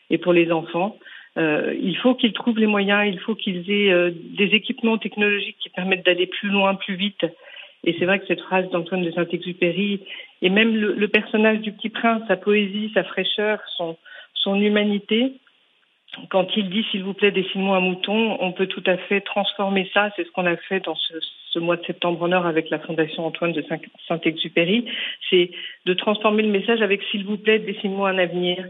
Et 0.08 0.17
pour 0.17 0.32
les 0.32 0.50
enfants, 0.50 0.96
euh, 1.37 1.75
il 1.79 1.99
faut 1.99 2.14
qu'ils 2.14 2.32
trouvent 2.32 2.58
les 2.58 2.67
moyens, 2.67 3.06
il 3.06 3.20
faut 3.20 3.35
qu'ils 3.35 3.71
aient 3.71 3.92
euh, 3.92 4.11
des 4.14 4.54
équipements 4.54 4.97
technologiques 4.97 5.59
qui 5.61 5.68
permettent 5.68 6.07
d'aller 6.07 6.26
plus 6.26 6.49
loin, 6.49 6.76
plus 6.76 6.95
vite. 6.95 7.26
Et 7.85 7.95
c'est 7.99 8.07
vrai 8.07 8.21
que 8.21 8.26
cette 8.26 8.40
phrase 8.40 8.71
d'Antoine 8.71 9.04
de 9.04 9.11
Saint-Exupéry, 9.11 10.00
et 10.40 10.49
même 10.49 10.75
le, 10.75 11.09
personnage 11.09 11.59
du 11.59 11.73
Petit 11.73 11.90
Prince, 11.90 12.23
sa 12.26 12.38
poésie, 12.38 12.90
sa 12.95 13.04
fraîcheur, 13.04 13.61
son 13.76 14.59
humanité, 14.59 15.35
quand 16.31 16.57
il 16.57 16.71
dit 16.71 16.85
s'il 16.91 17.05
vous 17.05 17.15
plaît 17.15 17.31
dessine-moi 17.31 17.77
un 17.77 17.81
mouton, 17.81 18.37
on 18.41 18.53
peut 18.53 18.67
tout 18.67 18.83
à 18.87 18.97
fait 18.97 19.21
transformer 19.21 19.91
ça. 19.93 20.11
C'est 20.17 20.25
ce 20.25 20.31
qu'on 20.31 20.47
a 20.47 20.57
fait 20.57 20.81
dans 20.81 20.97
ce, 20.97 21.59
mois 21.59 21.77
de 21.77 21.85
septembre 21.85 22.23
en 22.23 22.33
heure 22.33 22.47
avec 22.47 22.71
la 22.71 22.79
Fondation 22.79 23.27
Antoine 23.27 23.53
de 23.53 23.65
Saint-Exupéry. 24.07 24.85
C'est 25.29 25.50
de 25.87 25.95
transformer 25.95 26.43
le 26.43 26.50
message 26.50 26.83
avec 26.83 27.03
s'il 27.11 27.25
vous 27.25 27.37
plaît 27.37 27.59
dessine-moi 27.59 28.11
un 28.11 28.19
avenir 28.19 28.65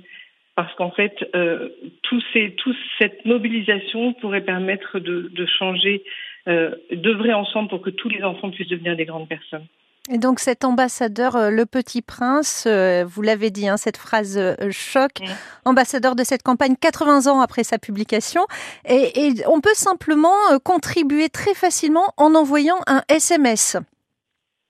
parce 0.57 0.75
qu'en 0.75 0.91
fait, 0.91 1.29
euh, 1.37 1.69
tout 2.03 2.21
toute 2.57 2.77
cette 2.99 3.25
mobilisation 3.25 4.13
pourrait 4.15 4.41
permettre 4.41 4.99
de, 4.99 5.31
de 5.33 5.47
changer, 5.47 6.03
euh, 6.49 6.75
d'œuvrer 6.91 7.33
ensemble 7.33 7.69
pour 7.69 7.81
que 7.81 7.91
tous 7.91 8.09
les 8.09 8.25
enfants 8.25 8.51
puissent 8.51 8.69
devenir 8.69 8.97
des 8.97 9.05
grandes 9.05 9.29
personnes. 9.29 9.67
Et 10.11 10.19
donc 10.19 10.39
cet 10.39 10.65
ambassadeur, 10.65 11.37
euh, 11.37 11.51
le 11.51 11.67
petit 11.67 12.01
prince, 12.01 12.67
euh, 12.67 13.05
vous 13.05 13.21
l'avez 13.21 13.51
dit, 13.51 13.69
hein, 13.69 13.77
cette 13.77 13.99
phrase 13.99 14.39
euh, 14.39 14.71
choc, 14.71 15.21
mmh. 15.21 15.27
ambassadeur 15.67 16.17
de 16.17 16.23
cette 16.23 16.43
campagne 16.43 16.77
80 16.81 17.31
ans 17.31 17.41
après 17.41 17.63
sa 17.63 17.79
publication. 17.79 18.43
Et, 18.89 19.27
et 19.27 19.33
on 19.47 19.61
peut 19.61 19.75
simplement 19.75 20.59
contribuer 20.65 21.29
très 21.29 21.55
facilement 21.55 22.15
en 22.17 22.35
envoyant 22.35 22.79
un 22.87 23.03
SMS. 23.09 23.77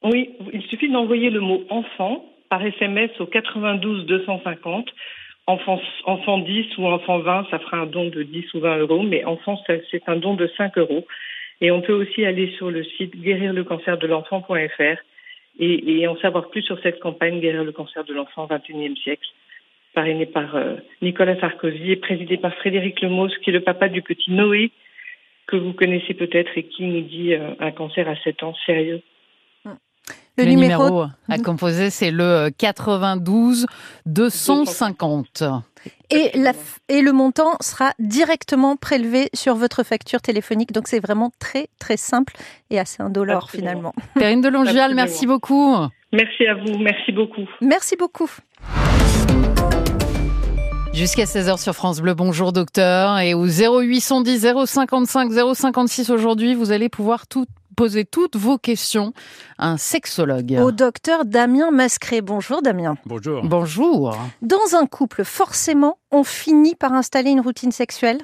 Oui, 0.03 0.35
il 0.53 0.63
suffit 0.63 0.91
d'envoyer 0.91 1.31
le 1.31 1.41
mot 1.41 1.63
enfant 1.71 2.25
par 2.51 2.65
SMS 2.65 3.11
au 3.21 3.27
92 3.27 4.07
250 4.07 4.89
enfant, 5.49 5.81
enfant 6.05 6.39
10 6.39 6.79
ou 6.79 6.87
enfant 6.87 7.19
20, 7.21 7.47
ça 7.51 7.59
fera 7.59 7.79
un 7.79 7.87
don 7.87 8.09
de 8.09 8.23
10 8.23 8.55
ou 8.55 8.61
20 8.61 8.79
euros, 8.79 9.03
mais 9.03 9.25
enfant, 9.25 9.59
c'est 9.67 10.03
un 10.07 10.17
don 10.17 10.35
de 10.35 10.49
5 10.57 10.77
euros. 10.79 11.07
Et 11.61 11.71
on 11.71 11.81
peut 11.81 11.95
aussi 11.95 12.25
aller 12.25 12.53
sur 12.57 12.71
le 12.71 12.85
site 12.85 13.17
guérirlecancerdel'enfant.fr 13.17 15.03
et, 15.59 16.01
et, 16.01 16.07
en 16.07 16.17
savoir 16.19 16.51
plus 16.51 16.63
sur 16.63 16.81
cette 16.83 17.01
campagne 17.01 17.41
Guérir 17.41 17.65
le 17.65 17.73
cancer 17.73 18.05
de 18.05 18.15
l'enfant 18.15 18.45
au 18.45 18.47
XXIe 18.47 18.97
siècle, 19.03 19.29
parrainée 19.95 20.27
par 20.27 20.55
euh, 20.55 20.77
Nicolas 21.03 21.39
Sarkozy 21.41 21.93
et 21.93 21.97
présidée 21.97 22.37
par 22.37 22.55
Frédéric 22.55 23.01
Lemos, 23.01 23.29
qui 23.43 23.51
est 23.51 23.53
le 23.53 23.61
papa 23.61 23.89
du 23.89 24.03
petit 24.03 24.31
Noé, 24.31 24.71
que 25.47 25.57
vous 25.57 25.73
connaissez 25.73 26.15
peut-être 26.15 26.57
et 26.57 26.65
qui 26.65 26.85
nous 26.85 27.01
dit 27.01 27.35
euh, 27.35 27.55
un 27.59 27.73
cancer 27.73 28.09
à 28.09 28.17
7 28.17 28.43
ans 28.43 28.55
sérieux. 28.67 29.03
Le, 30.39 30.45
numéro, 30.45 31.05
à 31.29 31.39
composer, 31.39 31.91
c'est 31.91 32.11
le 32.11 32.51
92 32.57 33.67
250. 34.07 35.43
Et, 36.11 36.31
la, 36.35 36.53
et 36.89 37.03
le 37.03 37.13
montant 37.13 37.57
sera 37.61 37.93
directement 37.99 38.77
prélevé 38.77 39.29
sur 39.35 39.55
votre 39.55 39.83
facture 39.83 40.21
téléphonique. 40.21 40.73
Donc 40.73 40.89
c'est 40.89 41.01
vraiment 41.01 41.31
très 41.39 41.69
très 41.79 41.97
simple 41.97 42.35
et 42.71 42.79
assez 42.79 43.03
indolore 43.03 43.51
finalement. 43.51 43.95
Perrine 44.15 44.41
de 44.41 44.49
Longial, 44.49 44.95
merci 44.95 45.27
beaucoup. 45.27 45.77
Merci 46.13 46.47
à 46.47 46.55
vous, 46.55 46.79
merci 46.79 47.13
beaucoup. 47.13 47.49
Merci 47.61 47.97
beaucoup. 47.97 48.31
Jusqu'à 50.95 51.25
16h 51.25 51.63
sur 51.63 51.75
France 51.75 52.01
Bleu, 52.01 52.15
bonjour 52.15 52.53
docteur. 52.53 53.19
Et 53.19 53.35
au 53.35 53.47
0810 53.47 54.67
055 54.67 55.31
056 55.55 56.11
aujourd'hui, 56.11 56.55
vous 56.55 56.73
allez 56.73 56.89
pouvoir 56.89 57.27
tout 57.27 57.47
poser 57.79 58.05
toutes 58.05 58.35
vos 58.35 58.59
questions 58.59 59.13
à 59.57 59.69
un 59.69 59.77
sexologue. 59.77 60.59
Au 60.61 60.73
docteur 60.73 61.25
Damien 61.25 61.71
Mascret. 61.71 62.23
Bonjour 62.23 62.61
Damien. 62.61 62.97
Bonjour. 63.07 63.45
Bonjour. 63.45 64.17
Dans 64.43 64.75
un 64.75 64.87
couple, 64.87 65.23
forcément, 65.23 66.01
on 66.11 66.25
finit 66.25 66.75
par 66.75 66.93
installer 66.93 67.31
une 67.31 67.41
routine 67.41 67.71
sexuelle? 67.71 68.19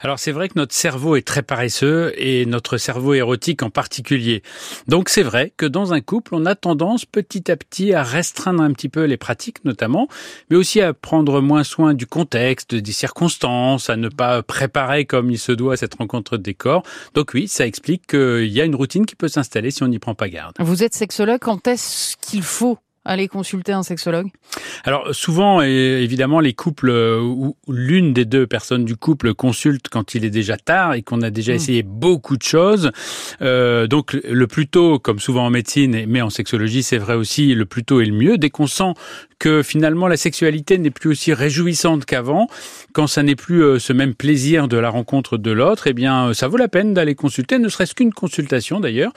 Alors 0.00 0.18
c'est 0.18 0.32
vrai 0.32 0.48
que 0.48 0.54
notre 0.56 0.74
cerveau 0.74 1.16
est 1.16 1.26
très 1.26 1.42
paresseux 1.42 2.12
et 2.16 2.46
notre 2.46 2.78
cerveau 2.78 3.14
érotique 3.14 3.62
en 3.62 3.70
particulier. 3.70 4.42
Donc 4.88 5.08
c'est 5.08 5.22
vrai 5.22 5.52
que 5.56 5.66
dans 5.66 5.92
un 5.92 6.00
couple, 6.00 6.34
on 6.34 6.46
a 6.46 6.54
tendance 6.54 7.04
petit 7.04 7.50
à 7.50 7.56
petit 7.56 7.94
à 7.94 8.02
restreindre 8.02 8.62
un 8.62 8.72
petit 8.72 8.88
peu 8.88 9.04
les 9.04 9.16
pratiques 9.16 9.64
notamment, 9.64 10.08
mais 10.50 10.56
aussi 10.56 10.80
à 10.80 10.92
prendre 10.92 11.40
moins 11.40 11.64
soin 11.64 11.94
du 11.94 12.06
contexte, 12.06 12.74
des 12.74 12.92
circonstances, 12.92 13.90
à 13.90 13.96
ne 13.96 14.08
pas 14.08 14.42
préparer 14.42 15.04
comme 15.04 15.30
il 15.30 15.38
se 15.38 15.52
doit 15.52 15.76
cette 15.76 15.94
rencontre 15.94 16.36
de 16.36 16.42
décor. 16.42 16.82
Donc 17.14 17.32
oui, 17.34 17.48
ça 17.48 17.66
explique 17.66 18.06
qu'il 18.06 18.48
y 18.48 18.60
a 18.60 18.64
une 18.64 18.74
routine 18.74 19.06
qui 19.06 19.16
peut 19.16 19.28
s'installer 19.28 19.70
si 19.70 19.82
on 19.82 19.88
n'y 19.88 19.98
prend 19.98 20.14
pas 20.14 20.28
garde. 20.28 20.54
Vous 20.58 20.82
êtes 20.82 20.94
sexologue, 20.94 21.40
quand 21.40 21.66
est-ce 21.66 22.16
qu'il 22.16 22.42
faut 22.42 22.78
aller 23.04 23.28
consulter 23.28 23.72
un 23.72 23.82
sexologue 23.82 24.28
Alors 24.84 25.14
souvent, 25.14 25.62
évidemment, 25.62 26.40
les 26.40 26.52
couples 26.52 26.90
euh, 26.90 27.20
où 27.20 27.56
l'une 27.66 28.12
des 28.12 28.26
deux 28.26 28.46
personnes 28.46 28.84
du 28.84 28.94
couple 28.94 29.32
consulte 29.32 29.88
quand 29.88 30.14
il 30.14 30.24
est 30.24 30.30
déjà 30.30 30.58
tard 30.58 30.92
et 30.94 31.02
qu'on 31.02 31.22
a 31.22 31.30
déjà 31.30 31.52
hmm. 31.52 31.56
essayé 31.56 31.82
beaucoup 31.82 32.36
de 32.36 32.42
choses. 32.42 32.90
Euh, 33.40 33.86
donc 33.86 34.12
le 34.12 34.46
plus 34.46 34.68
tôt, 34.68 34.98
comme 34.98 35.18
souvent 35.18 35.46
en 35.46 35.50
médecine, 35.50 36.04
mais 36.06 36.20
en 36.20 36.28
sexologie, 36.28 36.82
c'est 36.82 36.98
vrai 36.98 37.14
aussi, 37.14 37.54
le 37.54 37.64
plus 37.64 37.84
tôt 37.84 38.00
est 38.00 38.06
le 38.06 38.12
mieux. 38.12 38.36
Dès 38.36 38.50
qu'on 38.50 38.66
sent 38.66 38.92
que 39.38 39.62
finalement 39.62 40.06
la 40.06 40.18
sexualité 40.18 40.76
n'est 40.76 40.90
plus 40.90 41.08
aussi 41.08 41.32
réjouissante 41.32 42.04
qu'avant, 42.04 42.48
quand 42.92 43.06
ça 43.06 43.22
n'est 43.22 43.36
plus 43.36 43.62
euh, 43.62 43.78
ce 43.78 43.94
même 43.94 44.14
plaisir 44.14 44.68
de 44.68 44.76
la 44.76 44.90
rencontre 44.90 45.38
de 45.38 45.50
l'autre, 45.50 45.86
eh 45.86 45.94
bien 45.94 46.34
ça 46.34 46.48
vaut 46.48 46.58
la 46.58 46.68
peine 46.68 46.92
d'aller 46.92 47.14
consulter, 47.14 47.58
ne 47.58 47.70
serait-ce 47.70 47.94
qu'une 47.94 48.12
consultation 48.12 48.78
d'ailleurs, 48.80 49.12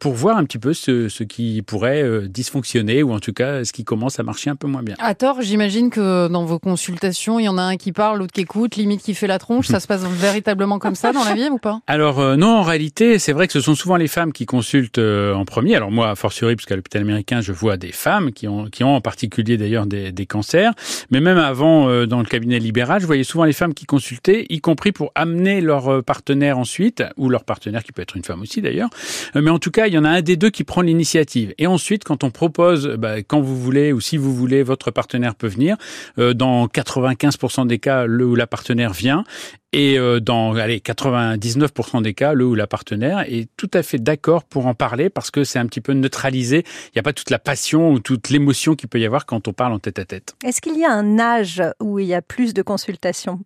pour 0.00 0.14
voir 0.14 0.38
un 0.38 0.44
petit 0.44 0.58
peu 0.58 0.72
ce, 0.72 1.10
ce 1.10 1.22
qui 1.22 1.60
pourrait 1.60 2.28
dysfonctionner 2.28 3.02
ou 3.02 3.12
en 3.12 3.20
tout 3.26 3.32
cas 3.32 3.64
ce 3.64 3.72
qui 3.72 3.84
commence 3.84 4.20
à 4.20 4.22
marcher 4.22 4.50
un 4.50 4.56
peu 4.56 4.68
moins 4.68 4.82
bien. 4.82 4.94
À 5.00 5.14
tort, 5.14 5.42
j'imagine 5.42 5.90
que 5.90 6.28
dans 6.28 6.44
vos 6.44 6.60
consultations, 6.60 7.40
il 7.40 7.44
y 7.44 7.48
en 7.48 7.58
a 7.58 7.62
un 7.62 7.76
qui 7.76 7.90
parle, 7.90 8.18
l'autre 8.18 8.32
qui 8.32 8.42
écoute, 8.42 8.76
limite 8.76 9.02
qui 9.02 9.14
fait 9.14 9.26
la 9.26 9.40
tronche. 9.40 9.66
Ça 9.66 9.80
se 9.80 9.88
passe 9.88 10.04
véritablement 10.04 10.78
comme 10.78 10.94
ça 10.94 11.12
dans 11.12 11.24
la 11.24 11.34
vie 11.34 11.48
ou 11.50 11.58
pas? 11.58 11.80
Alors 11.88 12.20
euh, 12.20 12.36
non, 12.36 12.58
en 12.58 12.62
réalité, 12.62 13.18
c'est 13.18 13.32
vrai 13.32 13.48
que 13.48 13.52
ce 13.52 13.60
sont 13.60 13.74
souvent 13.74 13.96
les 13.96 14.06
femmes 14.06 14.32
qui 14.32 14.46
consultent 14.46 14.98
euh, 14.98 15.34
en 15.34 15.44
premier. 15.44 15.74
Alors 15.74 15.90
moi, 15.90 16.10
a 16.10 16.14
fortiori, 16.14 16.54
puisqu'à 16.54 16.76
l'hôpital 16.76 17.02
américain, 17.02 17.40
je 17.40 17.52
vois 17.52 17.76
des 17.76 17.90
femmes 17.90 18.30
qui 18.32 18.46
ont, 18.46 18.66
qui 18.66 18.84
ont 18.84 18.94
en 18.94 19.00
particulier 19.00 19.56
d'ailleurs 19.56 19.86
des, 19.86 20.12
des, 20.12 20.26
cancers. 20.26 20.72
Mais 21.10 21.20
même 21.20 21.38
avant, 21.38 21.88
euh, 21.88 22.06
dans 22.06 22.20
le 22.20 22.26
cabinet 22.26 22.60
libéral, 22.60 23.00
je 23.00 23.06
voyais 23.06 23.24
souvent 23.24 23.44
les 23.44 23.52
femmes 23.52 23.74
qui 23.74 23.86
consultaient, 23.86 24.46
y 24.50 24.60
compris 24.60 24.92
pour 24.92 25.10
amener 25.16 25.60
leur 25.60 26.04
partenaire 26.04 26.58
ensuite, 26.58 27.02
ou 27.16 27.28
leur 27.28 27.42
partenaire 27.42 27.82
qui 27.82 27.90
peut 27.90 28.02
être 28.02 28.16
une 28.16 28.24
femme 28.24 28.42
aussi 28.42 28.62
d'ailleurs. 28.62 28.90
mais 29.34 29.50
en 29.50 29.58
tout 29.58 29.72
cas, 29.72 29.88
il 29.88 29.94
y 29.94 29.98
en 29.98 30.04
a 30.04 30.10
un 30.10 30.22
des 30.22 30.36
deux 30.36 30.50
qui 30.50 30.62
prend 30.62 30.82
l'initiative. 30.82 31.54
Et 31.58 31.66
ensuite, 31.66 32.04
quand 32.04 32.22
on 32.22 32.30
propose, 32.30 32.86
bah, 32.98 33.15
quand 33.22 33.40
vous 33.40 33.56
voulez 33.56 33.92
ou 33.92 34.00
si 34.00 34.16
vous 34.16 34.34
voulez, 34.34 34.62
votre 34.62 34.90
partenaire 34.90 35.34
peut 35.34 35.46
venir. 35.46 35.76
Euh, 36.18 36.34
dans 36.34 36.66
95% 36.66 37.66
des 37.66 37.78
cas, 37.78 38.06
le 38.06 38.26
ou 38.26 38.34
la 38.34 38.46
partenaire 38.46 38.92
vient. 38.92 39.24
Et 39.72 39.98
euh, 39.98 40.20
dans 40.20 40.54
allez, 40.54 40.78
99% 40.78 42.02
des 42.02 42.14
cas, 42.14 42.32
le 42.32 42.46
ou 42.46 42.54
la 42.54 42.66
partenaire 42.66 43.20
est 43.20 43.48
tout 43.56 43.70
à 43.74 43.82
fait 43.82 43.98
d'accord 43.98 44.44
pour 44.44 44.66
en 44.66 44.74
parler 44.74 45.10
parce 45.10 45.30
que 45.30 45.44
c'est 45.44 45.58
un 45.58 45.66
petit 45.66 45.80
peu 45.80 45.92
neutralisé. 45.92 46.64
Il 46.86 46.96
n'y 46.96 47.00
a 47.00 47.02
pas 47.02 47.12
toute 47.12 47.30
la 47.30 47.38
passion 47.38 47.90
ou 47.90 48.00
toute 48.00 48.30
l'émotion 48.30 48.74
qu'il 48.74 48.88
peut 48.88 49.00
y 49.00 49.04
avoir 49.04 49.26
quand 49.26 49.48
on 49.48 49.52
parle 49.52 49.72
en 49.72 49.78
tête 49.78 49.98
à 49.98 50.04
tête. 50.04 50.34
Est-ce 50.44 50.60
qu'il 50.60 50.78
y 50.78 50.84
a 50.84 50.92
un 50.92 51.18
âge 51.18 51.62
où 51.80 51.98
il 51.98 52.06
y 52.06 52.14
a 52.14 52.22
plus 52.22 52.54
de 52.54 52.62
consultations? 52.62 53.40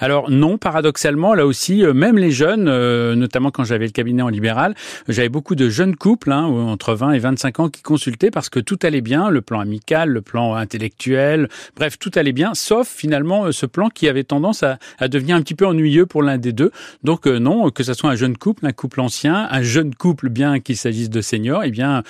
Alors 0.00 0.30
non, 0.30 0.58
paradoxalement, 0.58 1.34
là 1.34 1.46
aussi, 1.46 1.84
euh, 1.84 1.92
même 1.92 2.18
les 2.18 2.30
jeunes, 2.30 2.68
euh, 2.68 3.14
notamment 3.14 3.50
quand 3.50 3.64
j'avais 3.64 3.86
le 3.86 3.92
cabinet 3.92 4.22
en 4.22 4.28
libéral, 4.28 4.74
j'avais 5.08 5.28
beaucoup 5.28 5.54
de 5.54 5.68
jeunes 5.68 5.96
couples, 5.96 6.32
hein, 6.32 6.44
entre 6.44 6.94
20 6.94 7.12
et 7.12 7.18
25 7.18 7.60
ans, 7.60 7.68
qui 7.68 7.82
consultaient 7.82 8.30
parce 8.30 8.48
que 8.48 8.60
tout 8.60 8.78
allait 8.82 9.00
bien, 9.00 9.30
le 9.30 9.40
plan 9.40 9.60
amical, 9.60 10.10
le 10.10 10.22
plan 10.22 10.54
intellectuel, 10.54 11.48
bref, 11.76 11.98
tout 11.98 12.10
allait 12.14 12.32
bien, 12.32 12.54
sauf 12.54 12.88
finalement 12.88 13.46
euh, 13.46 13.52
ce 13.52 13.66
plan 13.66 13.88
qui 13.88 14.08
avait 14.08 14.24
tendance 14.24 14.62
à, 14.62 14.78
devenir 15.08 15.36
un 15.36 15.42
petit 15.42 15.54
peu 15.54 15.66
ennuyeux 15.66 16.06
pour 16.06 16.22
l'un 16.22 16.38
des 16.38 16.52
deux. 16.52 16.70
Donc 17.02 17.26
non, 17.26 17.70
que 17.70 17.82
ce 17.82 17.94
soit 17.94 18.10
un 18.10 18.14
jeune 18.14 18.36
couple, 18.36 18.66
un 18.66 18.72
couple 18.72 19.00
ancien, 19.00 19.48
un 19.50 19.62
jeune 19.62 19.94
couple, 19.94 20.28
bien 20.28 20.60
qu'il 20.60 20.76
s'agisse 20.76 21.10
de 21.10 21.20
seniors, 21.20 21.64
eh 21.64 21.70
bien, 21.70 22.02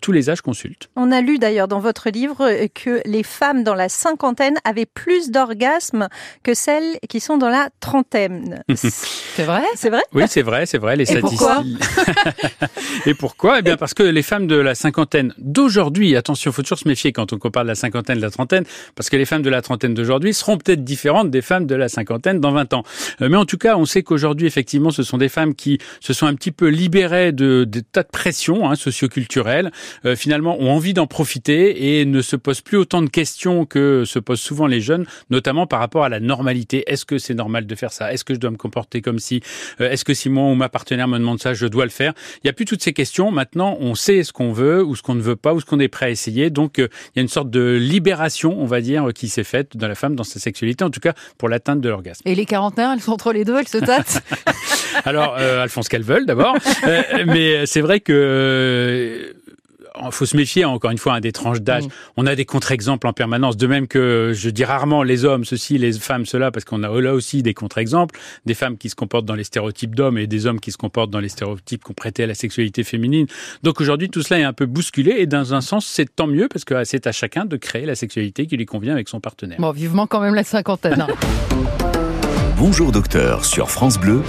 tous 0.00 0.12
les 0.12 0.30
âges 0.30 0.42
consultent. 0.42 0.88
On 0.96 1.10
a 1.10 1.20
lu 1.20 1.38
d'ailleurs 1.38 1.68
dans 1.68 1.80
votre 1.80 2.10
livre 2.10 2.48
que 2.74 3.00
les 3.04 3.22
femmes 3.22 3.64
dans 3.64 3.74
la 3.74 3.88
cinquantaine 3.88 4.56
avaient 4.64 4.86
plus 4.86 5.30
d'orgasmes 5.30 6.08
que 6.42 6.54
celles 6.54 6.95
qui 7.08 7.20
sont 7.20 7.38
dans 7.38 7.48
la 7.48 7.68
trentaine. 7.80 8.62
C'est 8.74 9.44
vrai? 9.44 9.62
C'est 9.74 9.90
vrai? 9.90 10.02
Oui, 10.12 10.22
c'est 10.28 10.42
vrai, 10.42 10.64
c'est 10.64 10.78
vrai. 10.78 10.96
Les 10.96 11.12
Et 11.12 11.20
Pourquoi? 11.20 11.62
Et 13.06 13.14
pourquoi? 13.14 13.58
Eh 13.58 13.62
bien, 13.62 13.76
parce 13.76 13.92
que 13.92 14.02
les 14.02 14.22
femmes 14.22 14.46
de 14.46 14.56
la 14.56 14.74
cinquantaine 14.74 15.34
d'aujourd'hui, 15.38 16.16
attention, 16.16 16.52
faut 16.52 16.62
toujours 16.62 16.78
se 16.78 16.88
méfier 16.88 17.12
quand 17.12 17.32
on 17.32 17.38
compare 17.38 17.64
la 17.64 17.74
cinquantaine 17.74 18.16
de 18.16 18.22
la 18.22 18.30
trentaine, 18.30 18.64
parce 18.94 19.10
que 19.10 19.16
les 19.16 19.26
femmes 19.26 19.42
de 19.42 19.50
la 19.50 19.60
trentaine 19.60 19.94
d'aujourd'hui 19.94 20.32
seront 20.32 20.56
peut-être 20.56 20.84
différentes 20.84 21.30
des 21.30 21.42
femmes 21.42 21.66
de 21.66 21.74
la 21.74 21.88
cinquantaine 21.88 22.40
dans 22.40 22.52
20 22.52 22.72
ans. 22.72 22.82
Euh, 23.20 23.28
mais 23.28 23.36
en 23.36 23.44
tout 23.44 23.58
cas, 23.58 23.76
on 23.76 23.84
sait 23.84 24.02
qu'aujourd'hui, 24.02 24.46
effectivement, 24.46 24.90
ce 24.90 25.02
sont 25.02 25.18
des 25.18 25.28
femmes 25.28 25.54
qui 25.54 25.78
se 26.00 26.12
sont 26.12 26.26
un 26.26 26.34
petit 26.34 26.52
peu 26.52 26.68
libérées 26.68 27.32
de, 27.32 27.64
de 27.64 27.80
tas 27.80 28.02
de 28.02 28.08
pressions 28.08 28.70
hein, 28.70 28.74
socioculturelles, 28.74 29.70
euh, 30.04 30.16
finalement, 30.16 30.56
ont 30.60 30.70
envie 30.70 30.94
d'en 30.94 31.06
profiter 31.06 32.00
et 32.00 32.04
ne 32.04 32.22
se 32.22 32.36
posent 32.36 32.62
plus 32.62 32.78
autant 32.78 33.02
de 33.02 33.10
questions 33.10 33.66
que 33.66 34.04
se 34.06 34.18
posent 34.18 34.40
souvent 34.40 34.66
les 34.66 34.80
jeunes, 34.80 35.06
notamment 35.30 35.66
par 35.66 35.80
rapport 35.80 36.04
à 36.04 36.08
la 36.08 36.20
normalité. 36.20 36.84
Est-ce 36.86 37.04
que 37.04 37.18
c'est 37.18 37.34
normal 37.34 37.66
de 37.66 37.74
faire 37.74 37.92
ça? 37.92 38.12
Est-ce 38.12 38.24
que 38.24 38.34
je 38.34 38.38
dois 38.38 38.50
me 38.50 38.56
comporter 38.56 39.02
comme 39.02 39.18
si 39.18 39.42
euh, 39.80 39.90
Est-ce 39.90 40.04
que 40.04 40.14
si 40.14 40.28
moi 40.28 40.50
ou 40.50 40.54
ma 40.54 40.68
partenaire 40.68 41.08
me 41.08 41.18
demande 41.18 41.40
ça, 41.40 41.54
je 41.54 41.66
dois 41.66 41.84
le 41.84 41.90
faire? 41.90 42.12
Il 42.36 42.40
n'y 42.46 42.50
a 42.50 42.52
plus 42.52 42.64
toutes 42.64 42.82
ces 42.82 42.92
questions. 42.92 43.30
Maintenant, 43.30 43.76
on 43.80 43.94
sait 43.94 44.22
ce 44.22 44.32
qu'on 44.32 44.52
veut 44.52 44.82
ou 44.82 44.96
ce 44.96 45.02
qu'on 45.02 45.14
ne 45.14 45.22
veut 45.22 45.36
pas 45.36 45.54
ou 45.54 45.60
ce 45.60 45.64
qu'on 45.64 45.80
est 45.80 45.88
prêt 45.88 46.06
à 46.06 46.10
essayer. 46.10 46.50
Donc, 46.50 46.78
euh, 46.78 46.88
il 47.14 47.18
y 47.18 47.20
a 47.20 47.22
une 47.22 47.28
sorte 47.28 47.50
de 47.50 47.76
libération, 47.80 48.56
on 48.58 48.66
va 48.66 48.80
dire, 48.80 49.08
qui 49.14 49.28
s'est 49.28 49.44
faite 49.44 49.76
dans 49.76 49.88
la 49.88 49.94
femme 49.94 50.14
dans 50.14 50.24
sa 50.24 50.38
sexualité, 50.38 50.84
en 50.84 50.90
tout 50.90 51.00
cas 51.00 51.14
pour 51.38 51.48
l'atteinte 51.48 51.80
de 51.80 51.88
l'orgasme. 51.88 52.22
Et 52.24 52.34
les 52.34 52.46
quarantenaires, 52.46 52.92
elles 52.92 53.00
sont 53.00 53.12
entre 53.12 53.32
les 53.32 53.44
deux, 53.44 53.58
elles 53.58 53.68
se 53.68 53.78
tâtent? 53.78 54.22
Alors, 55.04 55.36
euh, 55.38 55.62
elles 55.62 55.68
font 55.68 55.82
ce 55.82 55.90
qu'elles 55.90 56.02
veulent 56.02 56.26
d'abord, 56.26 56.56
mais 57.26 57.66
c'est 57.66 57.80
vrai 57.80 58.00
que 58.00 59.34
faut 60.10 60.26
se 60.26 60.36
méfier 60.36 60.64
encore 60.64 60.90
une 60.90 60.98
fois 60.98 61.14
hein, 61.14 61.20
des 61.20 61.32
tranches 61.32 61.60
d'âge. 61.60 61.84
Mm. 61.84 61.90
On 62.16 62.26
a 62.26 62.34
des 62.34 62.44
contre-exemples 62.44 63.06
en 63.06 63.12
permanence, 63.12 63.56
de 63.56 63.66
même 63.66 63.86
que 63.86 64.32
je 64.34 64.50
dis 64.50 64.64
rarement 64.64 65.02
les 65.02 65.24
hommes 65.24 65.44
ceci, 65.44 65.78
les 65.78 65.92
femmes 65.92 66.26
cela, 66.26 66.50
parce 66.50 66.64
qu'on 66.64 66.82
a 66.82 67.00
là 67.00 67.14
aussi 67.14 67.42
des 67.42 67.54
contre-exemples, 67.54 68.18
des 68.44 68.54
femmes 68.54 68.78
qui 68.78 68.88
se 68.88 68.94
comportent 68.94 69.26
dans 69.26 69.34
les 69.34 69.44
stéréotypes 69.44 69.94
d'hommes 69.94 70.18
et 70.18 70.26
des 70.26 70.46
hommes 70.46 70.60
qui 70.60 70.72
se 70.72 70.76
comportent 70.76 71.10
dans 71.10 71.20
les 71.20 71.28
stéréotypes 71.28 71.84
qu'on 71.84 71.94
prêtait 71.94 72.24
à 72.24 72.26
la 72.26 72.34
sexualité 72.34 72.84
féminine. 72.84 73.26
Donc 73.62 73.80
aujourd'hui 73.80 74.10
tout 74.10 74.22
cela 74.22 74.40
est 74.40 74.44
un 74.44 74.52
peu 74.52 74.66
bousculé 74.66 75.14
et 75.18 75.26
dans 75.26 75.54
un 75.54 75.60
sens 75.60 75.86
c'est 75.86 76.14
tant 76.14 76.26
mieux 76.26 76.48
parce 76.48 76.64
que 76.64 76.84
c'est 76.84 77.06
à 77.06 77.12
chacun 77.12 77.44
de 77.44 77.56
créer 77.56 77.86
la 77.86 77.94
sexualité 77.94 78.46
qui 78.46 78.56
lui 78.56 78.66
convient 78.66 78.92
avec 78.92 79.08
son 79.08 79.20
partenaire. 79.20 79.58
Bon, 79.60 79.70
vivement 79.72 80.06
quand 80.06 80.20
même 80.20 80.34
la 80.34 80.44
cinquantaine. 80.44 81.00
Hein. 81.00 81.06
Bonjour 82.58 82.90
docteur 82.90 83.44
sur 83.44 83.70
France 83.70 83.98
Bleu, 83.98 84.22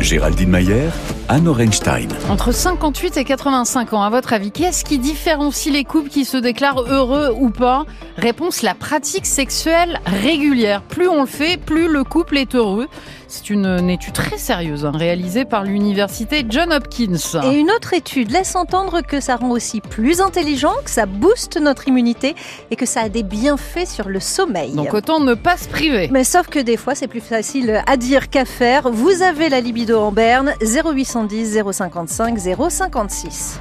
Géraldine 0.00 0.50
Mayer, 0.50 0.90
Anne 1.28 1.48
Orenstein. 1.48 2.08
Entre 2.28 2.52
58 2.52 3.16
et 3.16 3.24
85 3.24 3.92
ans, 3.92 4.02
à 4.02 4.10
votre 4.10 4.32
avis, 4.32 4.50
qu'est-ce 4.50 4.84
qui 4.84 4.98
différencie 4.98 5.72
les 5.72 5.84
couples 5.84 6.10
qui 6.10 6.24
se 6.24 6.36
déclarent 6.36 6.82
heureux 6.82 7.34
ou 7.38 7.50
pas? 7.50 7.84
Réponse 8.16 8.62
la 8.62 8.74
pratique 8.74 9.26
sexuelle 9.26 10.00
régulière. 10.06 10.82
Plus 10.82 11.08
on 11.08 11.22
le 11.22 11.26
fait, 11.26 11.56
plus 11.56 11.88
le 11.88 12.04
couple 12.04 12.38
est 12.38 12.54
heureux. 12.54 12.86
C'est 13.26 13.50
une, 13.50 13.90
étude 13.90 14.12
très 14.12 14.38
sérieuse 14.38 14.84
hein, 14.84 14.92
réalisée 14.94 15.44
par 15.44 15.64
l'université 15.64 16.44
John 16.48 16.72
Hopkins. 16.72 17.16
Et 17.42 17.58
une 17.58 17.70
autre 17.72 17.92
étude 17.92 18.30
laisse 18.30 18.54
entendre 18.54 19.00
que 19.00 19.18
ça 19.18 19.34
rend 19.34 19.50
aussi 19.50 19.80
plus 19.80 20.20
intelligent, 20.20 20.72
que 20.84 20.90
ça 20.90 21.06
booste 21.06 21.60
notre 21.60 21.88
immunité 21.88 22.36
et 22.70 22.76
que 22.76 22.86
ça 22.86 23.00
a 23.00 23.08
des 23.08 23.24
bienfaits 23.24 23.88
sur 23.88 24.08
le 24.08 24.20
sommeil. 24.20 24.72
Donc 24.74 24.94
autant 24.94 25.18
ne 25.18 25.34
pas 25.34 25.56
se 25.56 25.68
priver. 25.68 26.08
Mais 26.12 26.22
sauf 26.22 26.46
que 26.46 26.60
des 26.60 26.76
fois 26.76 26.94
c'est 26.94 27.08
plus 27.08 27.20
facile 27.20 27.82
à 27.86 27.96
dire 27.96 28.30
qu'à 28.30 28.44
faire. 28.44 28.88
Vous 28.90 29.22
avez 29.22 29.48
la 29.48 29.60
libido 29.74 30.00
en 30.00 30.12
berne 30.12 30.54
0810 30.60 31.64
055 31.72 32.38
056. 32.38 33.58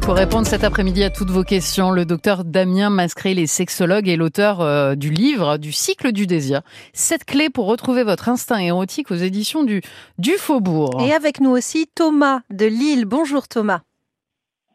Pour 0.00 0.14
répondre 0.14 0.46
cet 0.46 0.62
après-midi 0.62 1.02
à 1.02 1.10
toutes 1.10 1.30
vos 1.30 1.42
questions, 1.42 1.90
le 1.90 2.04
docteur 2.04 2.44
Damien 2.44 2.88
Mascret, 2.88 3.34
les 3.34 3.48
sexologue 3.48 4.08
et 4.08 4.14
l'auteur 4.14 4.60
euh, 4.60 4.94
du 4.94 5.10
livre 5.10 5.56
du 5.56 5.72
cycle 5.72 6.12
du 6.12 6.28
désir. 6.28 6.62
Cette 6.92 7.24
clé 7.24 7.50
pour 7.50 7.66
retrouver 7.66 8.04
votre 8.04 8.28
instinct 8.28 8.58
érotique 8.58 9.10
aux 9.10 9.16
éditions 9.16 9.64
du, 9.64 9.82
du 10.18 10.34
Faubourg. 10.34 11.02
Et 11.04 11.12
avec 11.12 11.40
nous 11.40 11.50
aussi 11.50 11.88
Thomas 11.96 12.42
de 12.50 12.66
Lille. 12.66 13.04
Bonjour 13.04 13.48
Thomas. 13.48 13.80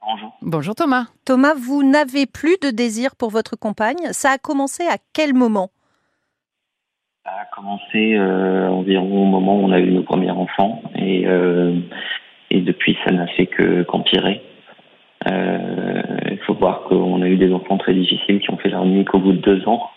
Bonjour. 0.01 0.37
Bonjour 0.41 0.75
Thomas. 0.75 1.05
Thomas, 1.23 1.53
vous 1.53 1.83
n'avez 1.83 2.25
plus 2.25 2.57
de 2.61 2.69
désir 2.69 3.15
pour 3.15 3.29
votre 3.29 3.55
compagne. 3.55 4.11
Ça 4.11 4.31
a 4.31 4.37
commencé 4.37 4.83
à 4.83 4.97
quel 5.13 5.33
moment? 5.33 5.71
Ça 7.25 7.31
a 7.41 7.45
commencé 7.55 8.13
euh, 8.13 8.69
environ 8.69 9.23
au 9.23 9.25
moment 9.25 9.57
où 9.57 9.63
on 9.63 9.71
a 9.71 9.79
eu 9.79 9.89
nos 9.89 10.03
premiers 10.03 10.29
enfants 10.29 10.83
et, 10.95 11.25
euh, 11.25 11.73
et 12.51 12.61
depuis 12.61 12.95
ça 13.03 13.11
n'a 13.11 13.25
fait 13.25 13.47
que 13.47 13.81
qu'empirer. 13.81 14.43
Euh, 15.27 16.03
il 16.29 16.37
faut 16.45 16.53
voir 16.53 16.83
qu'on 16.83 17.23
a 17.23 17.27
eu 17.27 17.37
des 17.37 17.51
enfants 17.51 17.79
très 17.79 17.95
difficiles 17.95 18.39
qui 18.41 18.51
ont 18.51 18.57
fait 18.57 18.69
leur 18.69 18.85
nuit 18.85 19.05
qu'au 19.05 19.17
bout 19.17 19.31
de 19.31 19.39
deux 19.39 19.67
ans. 19.67 19.89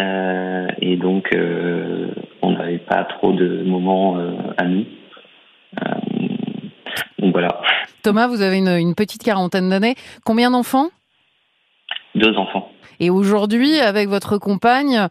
Euh, 0.00 0.66
et 0.80 0.96
donc, 0.96 1.28
euh, 1.34 2.08
on 2.40 2.52
n'avait 2.52 2.78
pas 2.78 3.04
trop 3.04 3.34
de 3.34 3.62
moments 3.64 4.16
à 4.56 4.64
nous. 4.64 4.86
donc 7.18 7.32
voilà. 7.32 7.60
Thomas, 8.02 8.26
vous 8.26 8.40
avez 8.40 8.56
une, 8.56 8.68
une 8.68 8.94
petite 8.94 9.22
quarantaine 9.22 9.68
d'années. 9.68 9.96
Combien 10.24 10.50
d'enfants? 10.50 10.88
Deux 12.14 12.34
enfants. 12.38 12.70
Et 13.00 13.10
aujourd'hui, 13.10 13.80
avec 13.80 14.08
votre 14.08 14.38
compagne, 14.38 15.08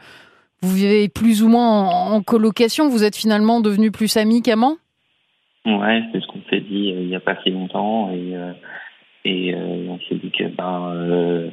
vous 0.64 0.76
vivez 0.76 1.10
plus 1.10 1.44
ou 1.44 1.50
moins 1.50 1.70
en, 1.70 2.14
en 2.14 2.24
colocation. 2.24 2.90
Vous 2.90 3.04
êtes 3.04 3.16
finalement 3.16 3.62
devenus 3.62 3.92
plus 3.92 4.18
amis 4.18 4.42
qu'amants 4.42 4.78
Ouais, 5.66 6.04
c'est 6.12 6.20
ce 6.20 6.28
qu'on 6.28 6.42
s'est 6.50 6.62
dit 6.62 6.90
il 6.90 7.08
n'y 7.08 7.16
a 7.16 7.20
pas 7.20 7.38
si 7.44 7.52
longtemps. 7.52 8.12
Et, 8.12 8.34
et 9.26 9.54
euh, 9.54 9.88
on 9.88 10.00
s'est 10.08 10.16
dit 10.16 10.32
que 10.32 10.44
ben 10.44 10.92
euh, 10.94 11.50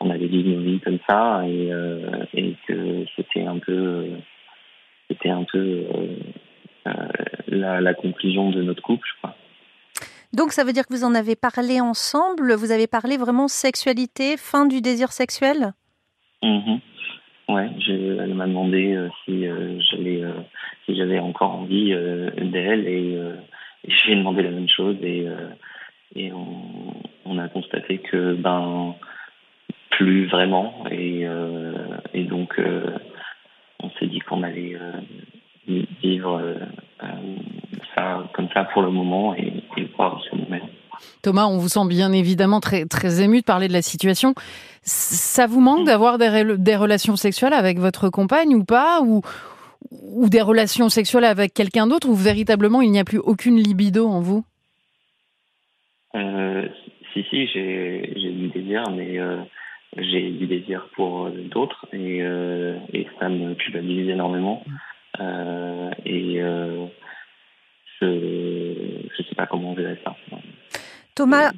on 0.00 0.10
avait 0.10 0.28
dit 0.28 0.44
nos 0.44 0.60
vies 0.60 0.80
comme 0.80 0.98
ça 1.08 1.42
et, 1.46 1.72
euh, 1.72 2.24
et 2.34 2.54
que 2.66 3.04
c'était 3.16 3.46
un 3.46 3.58
peu 3.58 4.06
c'était 5.08 5.30
un 5.30 5.44
peu 5.44 5.86
la, 7.48 7.80
la, 7.80 7.94
conclusion 7.94 8.50
de 8.50 8.62
notre 8.62 8.82
couple, 8.82 9.06
je 9.06 9.18
crois. 9.18 9.34
Donc 10.34 10.52
ça 10.52 10.64
veut 10.64 10.72
dire 10.72 10.86
que 10.86 10.92
vous 10.92 11.04
en 11.04 11.14
avez 11.14 11.34
parlé 11.34 11.80
ensemble, 11.80 12.54
vous 12.54 12.72
avez 12.72 12.86
parlé 12.86 13.16
vraiment 13.16 13.48
sexualité, 13.48 14.36
fin 14.36 14.66
du 14.66 14.80
désir 14.82 15.12
sexuel? 15.12 15.72
Mmh. 16.42 16.76
Ouais, 17.48 17.68
elle 17.88 18.34
m'a 18.34 18.46
demandé 18.46 19.08
si 19.24 19.46
j'allais 19.90 20.22
si 20.84 20.96
j'avais 20.96 21.18
encore 21.18 21.52
envie 21.52 21.94
d'elle 21.94 22.86
et, 22.86 23.14
et 23.84 23.90
je 23.90 24.04
lui 24.04 24.12
ai 24.12 24.16
demandé 24.16 24.42
la 24.42 24.50
même 24.50 24.68
chose 24.68 24.96
et 25.02 26.32
on, 27.24 27.38
a 27.38 27.48
constaté 27.48 27.98
que 27.98 28.34
ben 28.34 28.94
plus 29.90 30.26
vraiment 30.26 30.84
et, 30.90 31.26
euh, 31.26 31.72
donc 32.14 32.58
euh, 32.58 32.98
on 33.82 33.90
s'est 33.90 34.06
dit 34.06 34.20
qu'on 34.20 34.42
allait 34.42 34.76
euh, 34.76 35.82
vivre 36.02 36.40
euh, 36.40 36.54
ça 37.94 38.28
comme 38.32 38.48
ça 38.54 38.64
pour 38.64 38.82
le 38.82 38.90
moment 38.90 39.34
et, 39.34 39.52
et 39.76 39.84
voir 39.96 40.20
ce 40.24 40.36
nous 40.36 40.48
mène. 40.48 40.68
Thomas, 41.22 41.46
on 41.46 41.58
vous 41.58 41.68
sent 41.68 41.86
bien 41.88 42.12
évidemment 42.12 42.60
très, 42.60 42.86
très 42.86 43.22
ému 43.22 43.40
de 43.40 43.44
parler 43.44 43.68
de 43.68 43.72
la 43.72 43.82
situation. 43.82 44.34
Ça 44.82 45.46
vous 45.46 45.60
manque 45.60 45.86
d'avoir 45.86 46.18
des, 46.18 46.56
des, 46.58 46.76
relations 46.76 47.16
sexuelles 47.16 47.52
avec 47.52 47.78
votre 47.78 48.08
compagne 48.08 48.54
ou 48.54 48.64
pas? 48.64 49.00
Ou, 49.02 49.22
ou 49.90 50.28
des 50.28 50.42
relations 50.42 50.88
sexuelles 50.88 51.24
avec 51.24 51.54
quelqu'un 51.54 51.86
d'autre 51.86 52.08
ou 52.08 52.14
véritablement 52.14 52.80
il 52.80 52.90
n'y 52.90 52.98
a 52.98 53.04
plus 53.04 53.18
aucune 53.18 53.56
libido 53.56 54.06
en 54.06 54.20
vous? 54.20 54.44
Euh, 56.14 56.66
si, 57.12 57.24
si, 57.30 57.46
j'ai 57.48 58.32
du 58.32 58.48
désir, 58.48 58.82
mais 58.90 59.18
euh, 59.18 59.38
j'ai 59.96 60.30
du 60.30 60.46
désir 60.46 60.88
pour 60.94 61.30
d'autres 61.30 61.86
et, 61.92 62.22
euh, 62.22 62.78
et 62.92 63.06
ça 63.18 63.28
me 63.28 63.54
culpabilise 63.54 64.08
énormément. 64.08 64.64
Euh, 65.20 65.90
et 66.04 66.40
euh, 66.40 66.86
je 68.00 68.06
ne 68.06 69.24
sais 69.28 69.34
pas 69.34 69.46
comment 69.46 69.74
gérer 69.74 69.98
ça. 70.04 70.14
Thomas, 71.18 71.52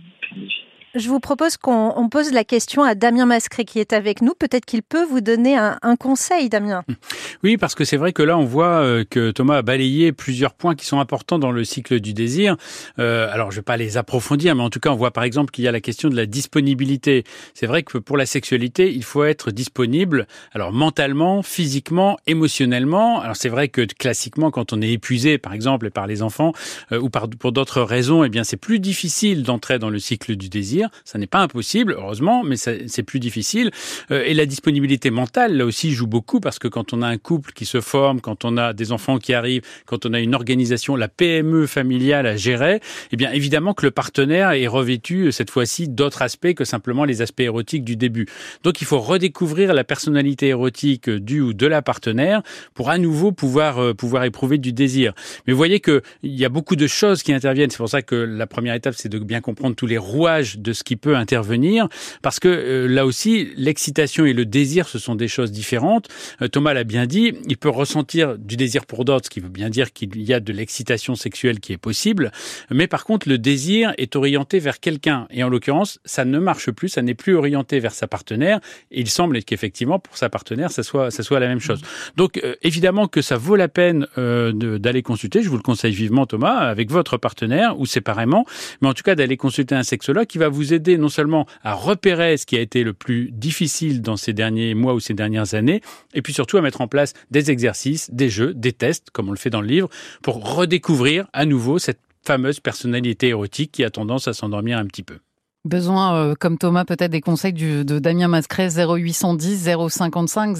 je 0.94 1.08
vous 1.08 1.20
propose 1.20 1.56
qu'on 1.56 2.08
pose 2.10 2.32
la 2.32 2.42
question 2.42 2.82
à 2.82 2.94
Damien 2.94 3.26
Mascret 3.26 3.64
qui 3.64 3.78
est 3.78 3.92
avec 3.92 4.22
nous. 4.22 4.34
Peut-être 4.34 4.64
qu'il 4.64 4.82
peut 4.82 5.04
vous 5.04 5.20
donner 5.20 5.56
un, 5.56 5.78
un, 5.82 5.96
conseil, 5.96 6.48
Damien. 6.48 6.82
Oui, 7.42 7.56
parce 7.56 7.74
que 7.74 7.84
c'est 7.84 7.96
vrai 7.96 8.12
que 8.12 8.22
là, 8.22 8.36
on 8.36 8.44
voit 8.44 8.82
euh, 8.82 9.04
que 9.08 9.30
Thomas 9.30 9.58
a 9.58 9.62
balayé 9.62 10.12
plusieurs 10.12 10.52
points 10.52 10.74
qui 10.74 10.84
sont 10.84 11.00
importants 11.00 11.38
dans 11.38 11.52
le 11.52 11.64
cycle 11.64 11.98
du 12.00 12.12
désir. 12.12 12.56
Euh, 12.98 13.32
alors, 13.32 13.50
je 13.50 13.56
ne 13.56 13.60
vais 13.60 13.64
pas 13.64 13.78
les 13.78 13.96
approfondir, 13.96 14.54
mais 14.54 14.62
en 14.62 14.68
tout 14.68 14.80
cas, 14.80 14.90
on 14.90 14.96
voit 14.96 15.10
par 15.10 15.24
exemple 15.24 15.50
qu'il 15.50 15.64
y 15.64 15.68
a 15.68 15.72
la 15.72 15.80
question 15.80 16.10
de 16.10 16.16
la 16.16 16.26
disponibilité. 16.26 17.24
C'est 17.54 17.66
vrai 17.66 17.82
que 17.82 17.96
pour 17.96 18.18
la 18.18 18.26
sexualité, 18.26 18.92
il 18.92 19.04
faut 19.04 19.24
être 19.24 19.52
disponible, 19.52 20.26
alors 20.52 20.72
mentalement, 20.72 21.42
physiquement, 21.42 22.18
émotionnellement. 22.26 23.20
Alors, 23.20 23.36
c'est 23.36 23.48
vrai 23.48 23.68
que 23.68 23.82
classiquement, 23.82 24.50
quand 24.50 24.74
on 24.74 24.82
est 24.82 24.90
épuisé, 24.90 25.38
par 25.38 25.54
exemple, 25.54 25.90
par 25.90 26.06
les 26.06 26.20
enfants 26.20 26.52
euh, 26.92 27.00
ou 27.00 27.08
par, 27.08 27.28
pour 27.30 27.52
d'autres 27.52 27.80
raisons, 27.80 28.22
eh 28.24 28.28
bien, 28.28 28.44
c'est 28.44 28.58
plus 28.58 28.80
difficile 28.80 29.44
d'entrer 29.44 29.78
dans 29.78 29.90
le 29.90 29.98
cycle 29.98 30.36
du 30.36 30.50
désir. 30.50 30.79
Ça 31.04 31.18
n'est 31.18 31.26
pas 31.26 31.40
impossible, 31.40 31.94
heureusement, 31.98 32.42
mais 32.42 32.56
c'est 32.56 33.02
plus 33.02 33.20
difficile. 33.20 33.70
Euh, 34.10 34.22
et 34.24 34.34
la 34.34 34.46
disponibilité 34.46 35.10
mentale, 35.10 35.56
là 35.56 35.64
aussi, 35.64 35.92
joue 35.92 36.06
beaucoup 36.06 36.40
parce 36.40 36.58
que 36.58 36.68
quand 36.68 36.92
on 36.92 37.02
a 37.02 37.06
un 37.06 37.18
couple 37.18 37.52
qui 37.52 37.66
se 37.66 37.80
forme, 37.80 38.20
quand 38.20 38.44
on 38.44 38.56
a 38.56 38.72
des 38.72 38.92
enfants 38.92 39.18
qui 39.18 39.34
arrivent, 39.34 39.62
quand 39.86 40.06
on 40.06 40.12
a 40.12 40.20
une 40.20 40.34
organisation, 40.34 40.96
la 40.96 41.08
PME 41.08 41.66
familiale 41.66 42.26
à 42.26 42.36
gérer, 42.36 42.80
eh 43.12 43.16
bien, 43.16 43.30
évidemment 43.32 43.74
que 43.74 43.84
le 43.84 43.90
partenaire 43.90 44.52
est 44.52 44.66
revêtu, 44.66 45.26
euh, 45.26 45.30
cette 45.30 45.50
fois-ci, 45.50 45.88
d'autres 45.88 46.22
aspects 46.22 46.54
que 46.54 46.64
simplement 46.64 47.04
les 47.04 47.22
aspects 47.22 47.40
érotiques 47.40 47.84
du 47.84 47.96
début. 47.96 48.26
Donc, 48.62 48.80
il 48.80 48.86
faut 48.86 49.00
redécouvrir 49.00 49.74
la 49.74 49.84
personnalité 49.84 50.48
érotique 50.48 51.08
du 51.10 51.40
ou 51.40 51.52
de 51.52 51.66
la 51.66 51.82
partenaire 51.82 52.42
pour 52.74 52.90
à 52.90 52.98
nouveau 52.98 53.32
pouvoir, 53.32 53.78
euh, 53.78 53.94
pouvoir 53.94 54.24
éprouver 54.24 54.58
du 54.58 54.72
désir. 54.72 55.12
Mais 55.46 55.52
vous 55.52 55.56
voyez 55.56 55.80
qu'il 55.80 56.02
y 56.22 56.44
a 56.44 56.48
beaucoup 56.48 56.76
de 56.76 56.86
choses 56.86 57.22
qui 57.22 57.32
interviennent. 57.32 57.70
C'est 57.70 57.78
pour 57.78 57.88
ça 57.88 58.02
que 58.02 58.14
la 58.14 58.46
première 58.46 58.74
étape, 58.74 58.94
c'est 58.96 59.08
de 59.08 59.18
bien 59.18 59.40
comprendre 59.40 59.76
tous 59.76 59.86
les 59.86 59.98
rouages 59.98 60.58
de 60.58 60.69
ce 60.72 60.84
qui 60.84 60.96
peut 60.96 61.16
intervenir, 61.16 61.88
parce 62.22 62.40
que 62.40 62.48
euh, 62.48 62.86
là 62.86 63.06
aussi, 63.06 63.50
l'excitation 63.56 64.24
et 64.24 64.32
le 64.32 64.44
désir, 64.44 64.88
ce 64.88 64.98
sont 64.98 65.14
des 65.14 65.28
choses 65.28 65.52
différentes. 65.52 66.08
Euh, 66.42 66.48
Thomas 66.48 66.74
l'a 66.74 66.84
bien 66.84 67.06
dit, 67.06 67.34
il 67.48 67.56
peut 67.56 67.68
ressentir 67.68 68.38
du 68.38 68.56
désir 68.56 68.86
pour 68.86 69.04
d'autres, 69.04 69.26
ce 69.26 69.30
qui 69.30 69.40
veut 69.40 69.48
bien 69.48 69.70
dire 69.70 69.92
qu'il 69.92 70.20
y 70.22 70.32
a 70.32 70.40
de 70.40 70.52
l'excitation 70.52 71.14
sexuelle 71.14 71.60
qui 71.60 71.72
est 71.72 71.78
possible, 71.78 72.32
mais 72.70 72.86
par 72.86 73.04
contre, 73.04 73.28
le 73.28 73.38
désir 73.38 73.92
est 73.98 74.16
orienté 74.16 74.58
vers 74.58 74.80
quelqu'un, 74.80 75.26
et 75.30 75.42
en 75.42 75.48
l'occurrence, 75.48 76.00
ça 76.04 76.24
ne 76.24 76.38
marche 76.38 76.70
plus, 76.70 76.88
ça 76.88 77.02
n'est 77.02 77.14
plus 77.14 77.34
orienté 77.34 77.80
vers 77.80 77.92
sa 77.92 78.06
partenaire, 78.06 78.60
et 78.90 79.00
il 79.00 79.08
semble 79.08 79.42
qu'effectivement, 79.42 79.98
pour 79.98 80.16
sa 80.16 80.28
partenaire, 80.28 80.70
ça 80.70 80.82
soit, 80.82 81.10
ça 81.10 81.22
soit 81.22 81.40
la 81.40 81.48
même 81.48 81.60
chose. 81.60 81.80
Donc, 82.16 82.38
euh, 82.38 82.54
évidemment 82.62 83.08
que 83.08 83.22
ça 83.22 83.36
vaut 83.36 83.56
la 83.56 83.68
peine 83.68 84.06
euh, 84.18 84.52
d'aller 84.78 85.02
consulter, 85.02 85.42
je 85.42 85.48
vous 85.48 85.56
le 85.56 85.62
conseille 85.62 85.94
vivement, 85.94 86.26
Thomas, 86.26 86.56
avec 86.56 86.90
votre 86.90 87.16
partenaire, 87.16 87.78
ou 87.78 87.86
séparément, 87.86 88.44
mais 88.80 88.88
en 88.88 88.94
tout 88.94 89.02
cas 89.02 89.14
d'aller 89.14 89.36
consulter 89.36 89.74
un 89.74 89.82
sexologue 89.82 90.26
qui 90.26 90.38
va 90.38 90.48
vous 90.48 90.59
vous 90.60 90.74
aider 90.74 90.98
non 90.98 91.08
seulement 91.08 91.46
à 91.64 91.72
repérer 91.72 92.36
ce 92.36 92.44
qui 92.44 92.54
a 92.56 92.60
été 92.60 92.84
le 92.84 92.92
plus 92.92 93.30
difficile 93.32 94.02
dans 94.02 94.18
ces 94.18 94.34
derniers 94.34 94.74
mois 94.74 94.92
ou 94.92 95.00
ces 95.00 95.14
dernières 95.14 95.54
années, 95.54 95.80
et 96.12 96.20
puis 96.20 96.34
surtout 96.34 96.58
à 96.58 96.60
mettre 96.60 96.82
en 96.82 96.86
place 96.86 97.14
des 97.30 97.50
exercices, 97.50 98.10
des 98.12 98.28
jeux, 98.28 98.52
des 98.52 98.72
tests, 98.72 99.08
comme 99.10 99.28
on 99.28 99.32
le 99.32 99.38
fait 99.38 99.48
dans 99.48 99.62
le 99.62 99.66
livre, 99.66 99.88
pour 100.22 100.54
redécouvrir 100.54 101.26
à 101.32 101.46
nouveau 101.46 101.78
cette 101.78 102.00
fameuse 102.26 102.60
personnalité 102.60 103.28
érotique 103.28 103.72
qui 103.72 103.84
a 103.84 103.90
tendance 103.90 104.28
à 104.28 104.34
s'endormir 104.34 104.76
un 104.76 104.84
petit 104.84 105.02
peu. 105.02 105.16
Besoin, 105.64 106.14
euh, 106.14 106.34
comme 106.38 106.58
Thomas, 106.58 106.84
peut-être 106.84 107.10
des 107.10 107.22
conseils 107.22 107.54
du, 107.54 107.84
de 107.84 107.98
Damien 107.98 108.28
Mascret, 108.28 108.68
0810 108.76 109.70
055 109.88 110.56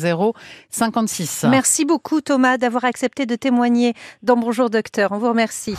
056. 0.71 1.47
Merci 1.51 1.85
beaucoup 1.85 2.23
Thomas 2.23 2.57
d'avoir 2.57 2.85
accepté 2.87 3.27
de 3.27 3.35
témoigner 3.35 3.93
dans 4.23 4.37
Bonjour 4.37 4.71
Docteur. 4.71 5.13
On 5.13 5.19
vous 5.19 5.29
remercie. 5.29 5.75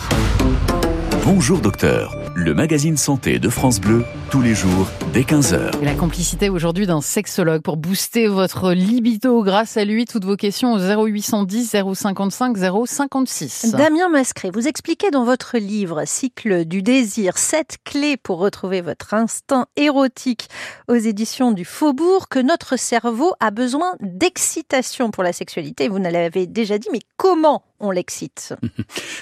Bonjour 1.23 1.59
Docteur, 1.59 2.15
le 2.35 2.53
magazine 2.53 2.97
santé 2.97 3.39
de 3.39 3.49
France 3.49 3.81
Bleu, 3.81 4.03
tous 4.29 4.41
les 4.41 4.55
jours 4.55 4.87
dès 5.13 5.21
15h. 5.21 5.81
Et 5.81 5.85
la 5.85 5.93
complicité 5.93 6.49
aujourd'hui 6.49 6.87
d'un 6.87 7.01
sexologue 7.01 7.61
pour 7.61 7.77
booster 7.77 8.27
votre 8.27 8.71
libido. 8.71 9.43
Grâce 9.43 9.75
à 9.77 9.83
lui, 9.83 10.05
toutes 10.05 10.23
vos 10.23 10.37
questions 10.37 10.73
au 10.73 10.79
0810 10.79 11.75
055 11.93 12.57
056. 12.85 13.71
Damien 13.71 14.09
Mascret, 14.09 14.49
vous 14.53 14.67
expliquez 14.67 15.11
dans 15.11 15.25
votre 15.25 15.57
livre 15.57 16.03
Cycle 16.05 16.65
du 16.65 16.81
désir, 16.81 17.37
7 17.37 17.77
clés 17.83 18.17
pour 18.17 18.39
retrouver 18.39 18.81
votre 18.81 19.13
instinct 19.13 19.67
érotique 19.75 20.47
aux 20.87 20.95
éditions 20.95 21.51
du 21.51 21.65
Faubourg 21.65 22.29
que 22.29 22.39
notre 22.39 22.77
cerveau 22.77 23.33
a 23.39 23.51
besoin 23.51 23.93
d'excitation 23.99 25.11
pour 25.11 25.23
la 25.23 25.33
sexualité. 25.33 25.89
Vous 25.89 25.97
l'avez 25.97 26.47
déjà 26.47 26.77
dit, 26.77 26.89
mais 26.91 27.01
comment 27.17 27.63
on 27.79 27.91
l'excite? 27.91 28.55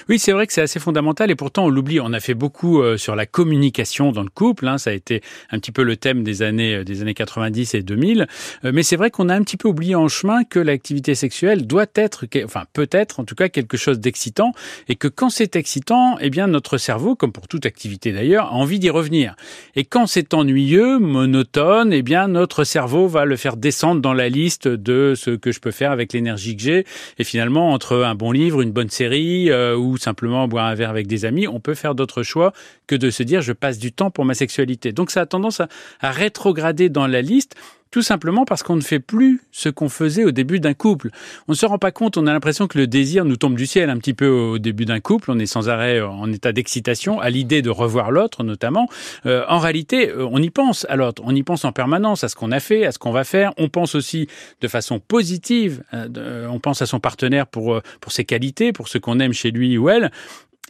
Oui, 0.08 0.18
c'est 0.18 0.32
vrai 0.32 0.46
que 0.48 0.52
c'est 0.52 0.62
assez 0.62 0.80
fondamental 0.80 1.30
et 1.30 1.36
pourtant 1.36 1.66
on 1.66 1.68
l'oublie. 1.68 2.00
On 2.00 2.12
a 2.12 2.18
fait 2.18 2.34
beaucoup 2.34 2.82
euh, 2.82 2.96
sur 3.00 3.16
la 3.16 3.26
communication 3.26 4.12
dans 4.12 4.22
le 4.22 4.30
couple. 4.30 4.68
Hein. 4.68 4.78
Ça 4.78 4.90
a 4.90 4.92
été 4.92 5.22
un 5.50 5.58
petit 5.58 5.72
peu 5.72 5.82
le 5.82 5.96
thème 5.96 6.22
des 6.22 6.42
années 6.42 6.84
des 6.84 7.02
années 7.02 7.14
90 7.14 7.74
et 7.74 7.82
2000. 7.82 8.26
Mais 8.62 8.82
c'est 8.82 8.96
vrai 8.96 9.10
qu'on 9.10 9.28
a 9.28 9.34
un 9.34 9.42
petit 9.42 9.56
peu 9.56 9.68
oublié 9.68 9.94
en 9.94 10.08
chemin 10.08 10.44
que 10.44 10.58
l'activité 10.58 11.14
sexuelle 11.14 11.66
doit 11.66 11.86
être, 11.94 12.26
enfin 12.44 12.64
peut-être 12.72 13.20
en 13.20 13.24
tout 13.24 13.34
cas 13.34 13.48
quelque 13.48 13.76
chose 13.76 14.00
d'excitant, 14.00 14.52
et 14.88 14.96
que 14.96 15.08
quand 15.08 15.30
c'est 15.30 15.56
excitant, 15.56 16.16
eh 16.20 16.30
bien 16.30 16.46
notre 16.46 16.78
cerveau, 16.78 17.16
comme 17.16 17.32
pour 17.32 17.48
toute 17.48 17.66
activité 17.66 18.12
d'ailleurs, 18.12 18.46
a 18.46 18.52
envie 18.52 18.78
d'y 18.78 18.90
revenir. 18.90 19.34
Et 19.76 19.84
quand 19.84 20.06
c'est 20.06 20.34
ennuyeux, 20.34 20.98
monotone, 20.98 21.92
eh 21.92 22.02
bien 22.02 22.28
notre 22.28 22.64
cerveau 22.64 23.08
va 23.08 23.24
le 23.24 23.36
faire 23.36 23.56
descendre 23.56 24.00
dans 24.00 24.14
la 24.14 24.28
liste 24.28 24.68
de 24.68 25.14
ce 25.16 25.30
que 25.30 25.52
je 25.52 25.60
peux 25.60 25.70
faire 25.70 25.90
avec 25.90 26.12
l'énergie 26.12 26.56
que 26.56 26.62
j'ai. 26.62 26.86
Et 27.18 27.24
finalement, 27.24 27.72
entre 27.72 27.96
un 27.96 28.14
bon 28.14 28.32
livre, 28.32 28.60
une 28.60 28.72
bonne 28.72 28.90
série 28.90 29.50
euh, 29.50 29.76
ou 29.76 29.96
simplement 29.96 30.48
boire 30.48 30.66
un 30.66 30.74
verre 30.74 30.90
avec 30.90 31.06
des 31.06 31.24
amis, 31.24 31.48
on 31.48 31.60
peut 31.60 31.74
faire 31.74 31.94
d'autres 31.94 32.22
choix 32.22 32.52
que 32.90 32.96
de 32.96 33.10
se 33.10 33.22
dire 33.22 33.40
je 33.40 33.52
passe 33.52 33.78
du 33.78 33.92
temps 33.92 34.10
pour 34.10 34.24
ma 34.24 34.34
sexualité. 34.34 34.92
Donc 34.92 35.12
ça 35.12 35.20
a 35.20 35.26
tendance 35.26 35.60
à 35.60 36.10
rétrograder 36.10 36.88
dans 36.88 37.06
la 37.06 37.22
liste 37.22 37.54
tout 37.92 38.02
simplement 38.02 38.44
parce 38.44 38.62
qu'on 38.62 38.76
ne 38.76 38.80
fait 38.80 39.00
plus 39.00 39.40
ce 39.50 39.68
qu'on 39.68 39.88
faisait 39.88 40.24
au 40.24 40.30
début 40.30 40.60
d'un 40.60 40.74
couple. 40.74 41.10
On 41.48 41.52
ne 41.52 41.56
se 41.56 41.66
rend 41.66 41.78
pas 41.78 41.90
compte, 41.90 42.16
on 42.16 42.26
a 42.26 42.32
l'impression 42.32 42.68
que 42.68 42.78
le 42.78 42.86
désir 42.86 43.24
nous 43.24 43.36
tombe 43.36 43.56
du 43.56 43.66
ciel 43.66 43.90
un 43.90 43.98
petit 43.98 44.14
peu 44.14 44.28
au 44.28 44.58
début 44.58 44.84
d'un 44.84 45.00
couple, 45.00 45.30
on 45.30 45.38
est 45.38 45.46
sans 45.46 45.68
arrêt 45.68 46.00
en 46.00 46.32
état 46.32 46.52
d'excitation, 46.52 47.20
à 47.20 47.30
l'idée 47.30 47.62
de 47.62 47.70
revoir 47.70 48.10
l'autre 48.10 48.44
notamment. 48.44 48.88
Euh, 49.26 49.44
en 49.48 49.58
réalité, 49.58 50.10
euh, 50.10 50.28
on 50.30 50.40
y 50.40 50.50
pense 50.50 50.86
à 50.88 50.96
l'autre, 50.96 51.22
on 51.24 51.34
y 51.34 51.42
pense 51.42 51.64
en 51.64 51.72
permanence 51.72 52.22
à 52.22 52.28
ce 52.28 52.36
qu'on 52.36 52.52
a 52.52 52.60
fait, 52.60 52.86
à 52.86 52.92
ce 52.92 52.98
qu'on 52.98 53.12
va 53.12 53.24
faire, 53.24 53.52
on 53.56 53.68
pense 53.68 53.94
aussi 53.94 54.28
de 54.60 54.68
façon 54.68 55.00
positive, 55.00 55.82
euh, 55.92 56.46
on 56.46 56.60
pense 56.60 56.82
à 56.82 56.86
son 56.86 57.00
partenaire 57.00 57.46
pour, 57.46 57.80
pour 58.00 58.12
ses 58.12 58.24
qualités, 58.24 58.72
pour 58.72 58.88
ce 58.88 58.98
qu'on 58.98 59.18
aime 59.18 59.32
chez 59.32 59.50
lui 59.50 59.78
ou 59.78 59.88
elle, 59.88 60.12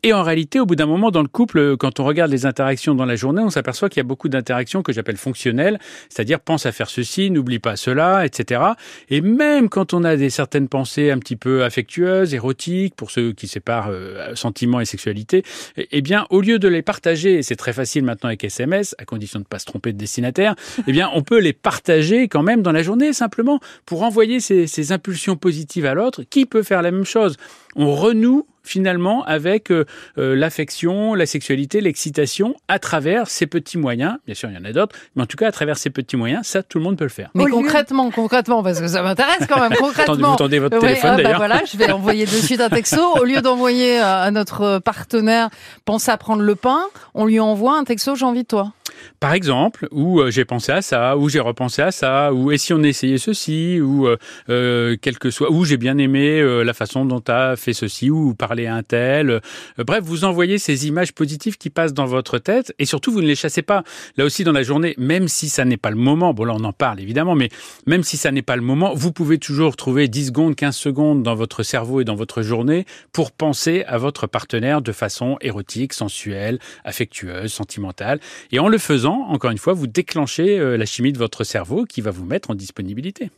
et 0.02 0.12
en 0.12 0.22
réalité, 0.22 0.60
au 0.60 0.66
bout 0.66 0.76
d'un 0.76 0.86
moment, 0.86 1.10
dans 1.10 1.22
le 1.22 1.28
couple, 1.28 1.76
quand 1.76 2.00
on 2.00 2.04
regarde 2.04 2.30
les 2.30 2.46
interactions 2.46 2.94
dans 2.94 3.04
la 3.04 3.16
journée, 3.16 3.42
on 3.42 3.50
s'aperçoit 3.50 3.88
qu'il 3.88 3.98
y 3.98 4.00
a 4.00 4.04
beaucoup 4.04 4.28
d'interactions 4.28 4.82
que 4.82 4.92
j'appelle 4.92 5.18
fonctionnelles, 5.18 5.78
c'est-à-dire 6.08 6.40
pense 6.40 6.64
à 6.64 6.72
faire 6.72 6.88
ceci, 6.88 7.30
n'oublie 7.30 7.58
pas 7.58 7.76
cela, 7.76 8.24
etc. 8.24 8.62
Et 9.10 9.20
même 9.20 9.68
quand 9.68 9.92
on 9.92 10.04
a 10.04 10.16
des 10.16 10.30
certaines 10.30 10.68
pensées 10.68 11.10
un 11.10 11.18
petit 11.18 11.36
peu 11.36 11.64
affectueuses, 11.64 12.34
érotiques, 12.34 12.94
pour 12.94 13.10
ceux 13.10 13.32
qui 13.32 13.46
séparent 13.46 13.88
euh, 13.90 14.34
sentiments 14.34 14.80
et 14.80 14.86
sexualité, 14.86 15.42
eh, 15.76 15.88
eh 15.90 16.00
bien, 16.00 16.26
au 16.30 16.40
lieu 16.40 16.58
de 16.58 16.68
les 16.68 16.82
partager, 16.82 17.34
et 17.34 17.42
c'est 17.42 17.56
très 17.56 17.72
facile 17.74 18.04
maintenant 18.04 18.28
avec 18.28 18.42
SMS, 18.42 18.94
à 18.98 19.04
condition 19.04 19.38
de 19.38 19.44
ne 19.44 19.48
pas 19.48 19.58
se 19.58 19.66
tromper 19.66 19.92
de 19.92 19.98
destinataire, 19.98 20.54
eh 20.86 20.92
bien, 20.92 21.10
on 21.14 21.22
peut 21.22 21.40
les 21.40 21.52
partager 21.52 22.28
quand 22.28 22.42
même 22.42 22.62
dans 22.62 22.72
la 22.72 22.82
journée, 22.82 23.12
simplement 23.12 23.60
pour 23.84 24.02
envoyer 24.02 24.40
ces, 24.40 24.66
ces 24.66 24.92
impulsions 24.92 25.36
positives 25.36 25.84
à 25.84 25.92
l'autre, 25.92 26.22
qui 26.22 26.46
peut 26.46 26.62
faire 26.62 26.80
la 26.80 26.90
même 26.90 27.04
chose. 27.04 27.36
On 27.76 27.94
renoue 27.94 28.46
finalement 28.62 29.24
avec 29.24 29.70
euh, 29.70 29.84
euh, 30.18 30.36
l'affection, 30.36 31.14
la 31.14 31.26
sexualité, 31.26 31.80
l'excitation 31.80 32.54
à 32.68 32.78
travers 32.78 33.28
ces 33.28 33.46
petits 33.46 33.78
moyens. 33.78 34.16
Bien 34.26 34.34
sûr, 34.34 34.50
il 34.50 34.54
y 34.54 34.58
en 34.58 34.64
a 34.64 34.72
d'autres, 34.72 34.94
mais 35.16 35.22
en 35.22 35.26
tout 35.26 35.36
cas 35.36 35.48
à 35.48 35.52
travers 35.52 35.78
ces 35.78 35.90
petits 35.90 36.16
moyens, 36.16 36.46
ça 36.46 36.62
tout 36.62 36.78
le 36.78 36.84
monde 36.84 36.96
peut 36.96 37.04
le 37.04 37.10
faire. 37.10 37.30
Mais 37.34 37.46
concrètement, 37.46 38.10
concrètement, 38.10 38.62
parce 38.62 38.80
que 38.80 38.88
ça 38.88 39.02
m'intéresse 39.02 39.46
quand 39.48 39.60
même 39.60 39.72
concrètement. 39.78 40.32
vous 40.32 40.36
tendez 40.36 40.58
votre 40.58 40.78
téléphone 40.78 41.10
ah, 41.14 41.16
bah 41.16 41.22
d'ailleurs. 41.22 41.38
voilà, 41.38 41.62
je 41.70 41.76
vais 41.76 41.90
envoyer 41.92 42.26
de 42.26 42.30
suite 42.30 42.60
un 42.60 42.68
texto. 42.68 43.00
Au 43.18 43.24
lieu 43.24 43.40
d'envoyer 43.40 43.98
à 43.98 44.30
notre 44.30 44.78
partenaire 44.78 45.48
pense 45.84 46.08
à 46.08 46.16
prendre 46.16 46.42
le 46.42 46.54
pain, 46.54 46.82
on 47.14 47.26
lui 47.26 47.40
envoie 47.40 47.76
un 47.76 47.84
texto 47.84 48.14
j'ai 48.14 48.24
envie 48.24 48.42
de 48.42 48.48
toi. 48.48 48.72
Par 49.18 49.32
exemple, 49.34 49.88
où 49.90 50.20
euh, 50.20 50.30
j'ai 50.30 50.44
pensé 50.44 50.72
à 50.72 50.82
ça, 50.82 51.16
ou 51.16 51.28
j'ai 51.28 51.40
repensé 51.40 51.82
à 51.82 51.90
ça, 51.90 52.32
ou 52.32 52.52
et 52.52 52.58
si 52.58 52.72
on 52.72 52.82
essayait 52.82 53.18
ceci, 53.18 53.80
ou 53.80 54.06
euh, 54.06 54.16
euh 54.48 54.96
quel 55.00 55.18
que 55.18 55.30
soit, 55.30 55.50
ou 55.50 55.64
j'ai 55.64 55.76
bien 55.76 55.98
aimé 55.98 56.40
euh, 56.40 56.62
la 56.62 56.72
façon 56.72 57.04
dont 57.04 57.20
tu 57.20 57.30
as 57.32 57.56
fait 57.60 57.72
ceci, 57.72 58.10
ou 58.10 58.34
parler 58.34 58.66
à 58.66 58.74
un 58.74 58.82
tel. 58.82 59.40
bref, 59.78 60.02
vous 60.02 60.24
envoyez 60.24 60.58
ces 60.58 60.86
images 60.86 61.12
positives 61.12 61.58
qui 61.58 61.70
passent 61.70 61.94
dans 61.94 62.06
votre 62.06 62.38
tête, 62.38 62.74
et 62.78 62.84
surtout 62.84 63.12
vous 63.12 63.20
ne 63.20 63.26
les 63.26 63.34
chassez 63.34 63.62
pas. 63.62 63.84
Là 64.16 64.24
aussi 64.24 64.44
dans 64.44 64.52
la 64.52 64.62
journée, 64.62 64.94
même 64.98 65.28
si 65.28 65.48
ça 65.48 65.64
n'est 65.64 65.76
pas 65.76 65.90
le 65.90 65.96
moment, 65.96 66.34
bon 66.34 66.44
là 66.44 66.54
on 66.56 66.64
en 66.64 66.72
parle 66.72 67.00
évidemment, 67.00 67.34
mais 67.34 67.48
même 67.86 68.02
si 68.02 68.16
ça 68.16 68.30
n'est 68.30 68.42
pas 68.42 68.56
le 68.56 68.62
moment, 68.62 68.94
vous 68.94 69.12
pouvez 69.12 69.38
toujours 69.38 69.76
trouver 69.76 70.08
10 70.08 70.26
secondes, 70.26 70.56
15 70.56 70.76
secondes 70.76 71.22
dans 71.22 71.34
votre 71.34 71.62
cerveau 71.62 72.00
et 72.00 72.04
dans 72.04 72.14
votre 72.14 72.42
journée 72.42 72.86
pour 73.12 73.32
penser 73.32 73.84
à 73.86 73.98
votre 73.98 74.26
partenaire 74.26 74.82
de 74.82 74.92
façon 74.92 75.36
érotique, 75.40 75.92
sensuelle, 75.92 76.58
affectueuse, 76.84 77.52
sentimentale. 77.52 78.20
Et 78.52 78.58
en 78.58 78.68
le 78.68 78.78
faisant, 78.78 79.26
encore 79.28 79.50
une 79.50 79.58
fois, 79.58 79.72
vous 79.72 79.86
déclenchez 79.86 80.58
euh, 80.58 80.76
la 80.76 80.86
chimie 80.86 81.12
de 81.12 81.18
votre 81.18 81.44
cerveau 81.44 81.84
qui 81.84 82.00
va 82.00 82.10
vous 82.10 82.24
mettre 82.24 82.50
en 82.50 82.54
disponibilité. 82.54 83.30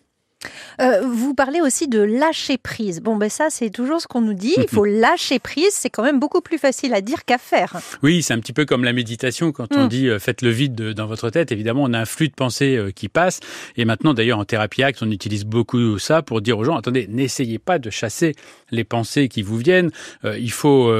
Euh, 0.80 1.02
vous 1.06 1.34
parlez 1.34 1.60
aussi 1.60 1.88
de 1.88 2.00
lâcher 2.00 2.58
prise. 2.58 3.00
Bon, 3.00 3.16
ben 3.16 3.28
ça, 3.28 3.48
c'est 3.50 3.70
toujours 3.70 4.00
ce 4.00 4.06
qu'on 4.06 4.20
nous 4.20 4.34
dit. 4.34 4.54
Il 4.56 4.68
faut 4.68 4.84
lâcher 4.84 5.38
prise. 5.38 5.70
C'est 5.70 5.90
quand 5.90 6.02
même 6.02 6.20
beaucoup 6.20 6.40
plus 6.40 6.58
facile 6.58 6.94
à 6.94 7.00
dire 7.00 7.24
qu'à 7.24 7.38
faire. 7.38 7.76
Oui, 8.02 8.22
c'est 8.22 8.34
un 8.34 8.38
petit 8.38 8.52
peu 8.52 8.64
comme 8.64 8.84
la 8.84 8.92
méditation. 8.92 9.52
Quand 9.52 9.74
on 9.76 9.84
mm. 9.84 9.88
dit 9.88 10.08
euh, 10.08 10.18
faites 10.18 10.42
le 10.42 10.50
vide 10.50 10.74
dans 10.74 11.06
votre 11.06 11.30
tête, 11.30 11.52
évidemment, 11.52 11.82
on 11.84 11.92
a 11.92 12.00
un 12.00 12.04
flux 12.04 12.28
de 12.28 12.34
pensée 12.34 12.76
euh, 12.76 12.90
qui 12.90 13.08
passe. 13.08 13.40
Et 13.76 13.84
maintenant, 13.84 14.14
d'ailleurs, 14.14 14.38
en 14.38 14.44
thérapie 14.44 14.82
acte, 14.82 15.02
on 15.02 15.10
utilise 15.10 15.44
beaucoup 15.44 15.98
ça 15.98 16.22
pour 16.22 16.40
dire 16.40 16.58
aux 16.58 16.64
gens 16.64 16.76
attendez, 16.76 17.06
n'essayez 17.08 17.58
pas 17.58 17.78
de 17.78 17.90
chasser 17.90 18.34
les 18.70 18.84
pensées 18.84 19.28
qui 19.28 19.42
vous 19.42 19.58
viennent. 19.58 19.90
il 20.24 20.50
faut 20.50 20.92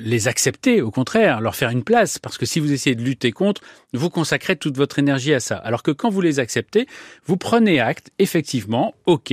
les 0.00 0.28
accepter, 0.28 0.80
au 0.80 0.90
contraire, 0.90 1.40
leur 1.40 1.54
faire 1.54 1.70
une 1.70 1.84
place. 1.84 2.18
Parce 2.18 2.38
que 2.38 2.46
si 2.46 2.60
vous 2.60 2.72
essayez 2.72 2.96
de 2.96 3.02
lutter 3.02 3.32
contre, 3.32 3.60
vous 3.92 4.10
consacrez 4.10 4.56
toute 4.56 4.76
votre 4.76 4.98
énergie 4.98 5.34
à 5.34 5.40
ça. 5.40 5.56
Alors 5.56 5.82
que 5.82 5.90
quand 5.90 6.10
vous 6.10 6.20
les 6.20 6.38
acceptez, 6.38 6.86
vous 7.26 7.36
prenez 7.36 7.80
acte, 7.80 8.10
effectivement 8.18 8.71
ok, 9.06 9.32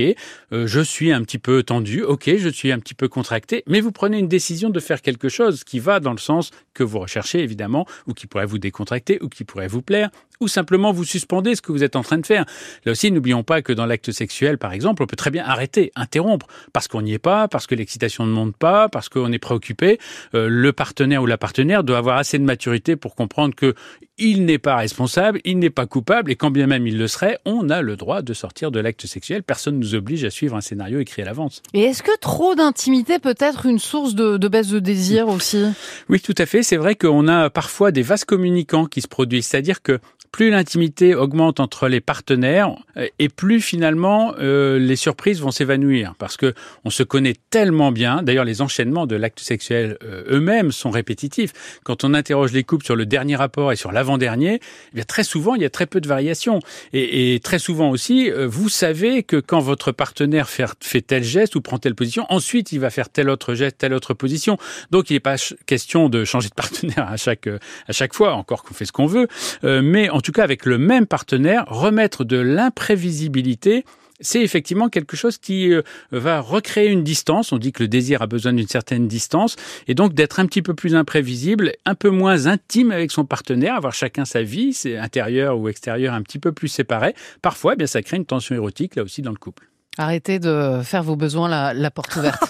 euh, 0.52 0.66
je 0.66 0.80
suis 0.80 1.12
un 1.12 1.22
petit 1.22 1.38
peu 1.38 1.62
tendu, 1.62 2.02
ok, 2.02 2.36
je 2.36 2.48
suis 2.48 2.72
un 2.72 2.78
petit 2.78 2.94
peu 2.94 3.08
contracté, 3.08 3.62
mais 3.66 3.80
vous 3.80 3.92
prenez 3.92 4.18
une 4.18 4.28
décision 4.28 4.70
de 4.70 4.80
faire 4.80 5.02
quelque 5.02 5.28
chose 5.28 5.64
qui 5.64 5.78
va 5.78 6.00
dans 6.00 6.12
le 6.12 6.18
sens 6.18 6.50
que 6.74 6.82
vous 6.82 6.98
recherchez 6.98 7.40
évidemment, 7.40 7.86
ou 8.06 8.14
qui 8.14 8.26
pourrait 8.26 8.46
vous 8.46 8.58
décontracter, 8.58 9.18
ou 9.22 9.28
qui 9.28 9.44
pourrait 9.44 9.68
vous 9.68 9.82
plaire, 9.82 10.10
ou 10.40 10.48
simplement 10.48 10.90
vous 10.90 11.04
suspendez 11.04 11.54
ce 11.54 11.62
que 11.62 11.70
vous 11.70 11.84
êtes 11.84 11.96
en 11.96 12.02
train 12.02 12.18
de 12.18 12.26
faire. 12.26 12.46
Là 12.84 12.92
aussi, 12.92 13.12
n'oublions 13.12 13.42
pas 13.42 13.60
que 13.60 13.72
dans 13.72 13.86
l'acte 13.86 14.10
sexuel, 14.10 14.56
par 14.56 14.72
exemple, 14.72 15.02
on 15.02 15.06
peut 15.06 15.16
très 15.16 15.30
bien 15.30 15.44
arrêter, 15.44 15.92
interrompre, 15.96 16.46
parce 16.72 16.88
qu'on 16.88 17.02
n'y 17.02 17.12
est 17.12 17.18
pas, 17.18 17.46
parce 17.46 17.66
que 17.66 17.74
l'excitation 17.74 18.24
ne 18.24 18.32
monte 18.32 18.56
pas, 18.56 18.88
parce 18.88 19.08
qu'on 19.08 19.30
est 19.32 19.38
préoccupé. 19.38 19.98
Euh, 20.34 20.48
le 20.48 20.72
partenaire 20.72 21.22
ou 21.22 21.26
la 21.26 21.38
partenaire 21.38 21.84
doit 21.84 21.98
avoir 21.98 22.16
assez 22.16 22.38
de 22.38 22.44
maturité 22.44 22.96
pour 22.96 23.14
comprendre 23.14 23.54
que 23.54 23.74
il 24.16 24.44
n'est 24.44 24.58
pas 24.58 24.76
responsable, 24.76 25.40
il 25.44 25.58
n'est 25.58 25.70
pas 25.70 25.86
coupable, 25.86 26.30
et 26.30 26.36
quand 26.36 26.50
bien 26.50 26.66
même 26.66 26.86
il 26.86 26.98
le 26.98 27.08
serait, 27.08 27.38
on 27.46 27.70
a 27.70 27.80
le 27.80 27.96
droit 27.96 28.20
de 28.20 28.34
sortir 28.34 28.70
de 28.70 28.78
l'acte 28.78 29.06
sexuel. 29.06 29.42
Personne 29.42 29.76
ne 29.76 29.80
nous 29.80 29.94
oblige 29.94 30.24
à 30.24 30.30
suivre 30.30 30.56
un 30.56 30.60
scénario 30.60 31.00
écrit 31.00 31.22
à 31.22 31.24
l'avance. 31.24 31.62
Et 31.72 31.82
est-ce 31.82 32.02
que 32.02 32.16
trop 32.18 32.54
d'intimité 32.54 33.18
peut 33.18 33.36
être 33.38 33.64
une 33.64 33.78
source 33.78 34.14
de, 34.14 34.36
de 34.36 34.48
baisse 34.48 34.68
de 34.68 34.78
désir 34.78 35.28
aussi? 35.28 35.64
Oui, 36.10 36.20
tout 36.20 36.34
à 36.36 36.44
fait. 36.44 36.62
C'est 36.62 36.76
vrai 36.76 36.96
qu'on 36.96 37.28
a 37.28 37.48
parfois 37.48 37.92
des 37.92 38.02
vases 38.02 38.24
communicants 38.24 38.84
qui 38.84 39.00
se 39.00 39.08
produisent, 39.08 39.46
c'est-à-dire 39.46 39.82
que 39.82 40.00
plus 40.32 40.50
l'intimité 40.50 41.14
augmente 41.14 41.60
entre 41.60 41.88
les 41.88 42.00
partenaires 42.00 42.76
euh, 42.96 43.06
et 43.18 43.28
plus 43.28 43.60
finalement 43.60 44.34
euh, 44.38 44.78
les 44.78 44.96
surprises 44.96 45.40
vont 45.40 45.50
s'évanouir 45.50 46.14
parce 46.18 46.36
que 46.36 46.54
on 46.84 46.90
se 46.90 47.02
connaît 47.02 47.34
tellement 47.50 47.90
bien. 47.92 48.22
D'ailleurs, 48.22 48.44
les 48.44 48.62
enchaînements 48.62 49.06
de 49.06 49.16
l'acte 49.16 49.40
sexuel 49.40 49.98
euh, 50.04 50.22
eux-mêmes 50.30 50.70
sont 50.72 50.90
répétitifs. 50.90 51.80
Quand 51.84 52.04
on 52.04 52.14
interroge 52.14 52.52
les 52.52 52.64
couples 52.64 52.84
sur 52.84 52.96
le 52.96 53.06
dernier 53.06 53.36
rapport 53.36 53.72
et 53.72 53.76
sur 53.76 53.92
l'avant-dernier, 53.92 54.60
eh 54.62 54.94
bien 54.94 55.04
très 55.04 55.24
souvent 55.24 55.54
il 55.54 55.62
y 55.62 55.64
a 55.64 55.70
très 55.70 55.86
peu 55.86 56.00
de 56.00 56.08
variations 56.08 56.60
et, 56.92 57.34
et 57.34 57.40
très 57.40 57.58
souvent 57.58 57.90
aussi 57.90 58.30
vous 58.30 58.68
savez 58.68 59.22
que 59.22 59.36
quand 59.36 59.60
votre 59.60 59.92
partenaire 59.92 60.48
fait, 60.48 60.66
fait 60.80 61.00
tel 61.00 61.24
geste 61.24 61.56
ou 61.56 61.60
prend 61.60 61.78
telle 61.78 61.94
position, 61.94 62.26
ensuite 62.28 62.72
il 62.72 62.80
va 62.80 62.90
faire 62.90 63.08
tel 63.08 63.28
autre 63.30 63.54
geste, 63.54 63.78
telle 63.78 63.94
autre 63.94 64.14
position. 64.14 64.58
Donc 64.90 65.10
il 65.10 65.14
n'est 65.14 65.20
pas 65.20 65.36
question 65.66 66.08
de 66.08 66.24
changer 66.24 66.48
de 66.48 66.54
partenaire 66.60 67.08
à 67.08 67.16
chaque 67.16 67.48
à 67.88 67.92
chaque 67.92 68.14
fois, 68.14 68.34
encore 68.34 68.62
qu'on 68.62 68.74
fait 68.74 68.84
ce 68.84 68.92
qu'on 68.92 69.06
veut, 69.06 69.26
mais 69.62 70.08
tout 70.20 70.32
cas 70.32 70.44
avec 70.44 70.66
le 70.66 70.78
même 70.78 71.06
partenaire, 71.06 71.64
remettre 71.68 72.24
de 72.24 72.36
l'imprévisibilité 72.36 73.84
c'est 74.20 74.42
effectivement 74.42 74.88
quelque 74.88 75.16
chose 75.16 75.38
qui 75.38 75.72
euh, 75.72 75.82
va 76.12 76.40
recréer 76.40 76.88
une 76.88 77.02
distance. 77.02 77.52
On 77.52 77.58
dit 77.58 77.72
que 77.72 77.82
le 77.82 77.88
désir 77.88 78.22
a 78.22 78.26
besoin 78.26 78.52
d'une 78.52 78.68
certaine 78.68 79.08
distance 79.08 79.56
et 79.88 79.94
donc 79.94 80.14
d'être 80.14 80.40
un 80.40 80.46
petit 80.46 80.62
peu 80.62 80.74
plus 80.74 80.94
imprévisible, 80.94 81.72
un 81.86 81.94
peu 81.94 82.10
moins 82.10 82.46
intime 82.46 82.90
avec 82.90 83.10
son 83.10 83.24
partenaire, 83.24 83.74
avoir 83.74 83.94
chacun 83.94 84.24
sa 84.24 84.42
vie, 84.42 84.72
c'est 84.72 84.96
intérieur 84.98 85.58
ou 85.58 85.68
extérieur, 85.68 86.14
un 86.14 86.22
petit 86.22 86.38
peu 86.38 86.52
plus 86.52 86.68
séparé. 86.68 87.14
Parfois, 87.42 87.72
eh 87.74 87.76
bien, 87.76 87.86
ça 87.86 88.02
crée 88.02 88.18
une 88.18 88.26
tension 88.26 88.54
érotique 88.54 88.96
là 88.96 89.02
aussi 89.02 89.22
dans 89.22 89.30
le 89.30 89.36
couple. 89.36 89.69
Arrêtez 89.98 90.38
de 90.38 90.80
faire 90.84 91.02
vos 91.02 91.16
besoins 91.16 91.48
la, 91.48 91.74
la 91.74 91.90
porte 91.90 92.14
ouverte. 92.14 92.40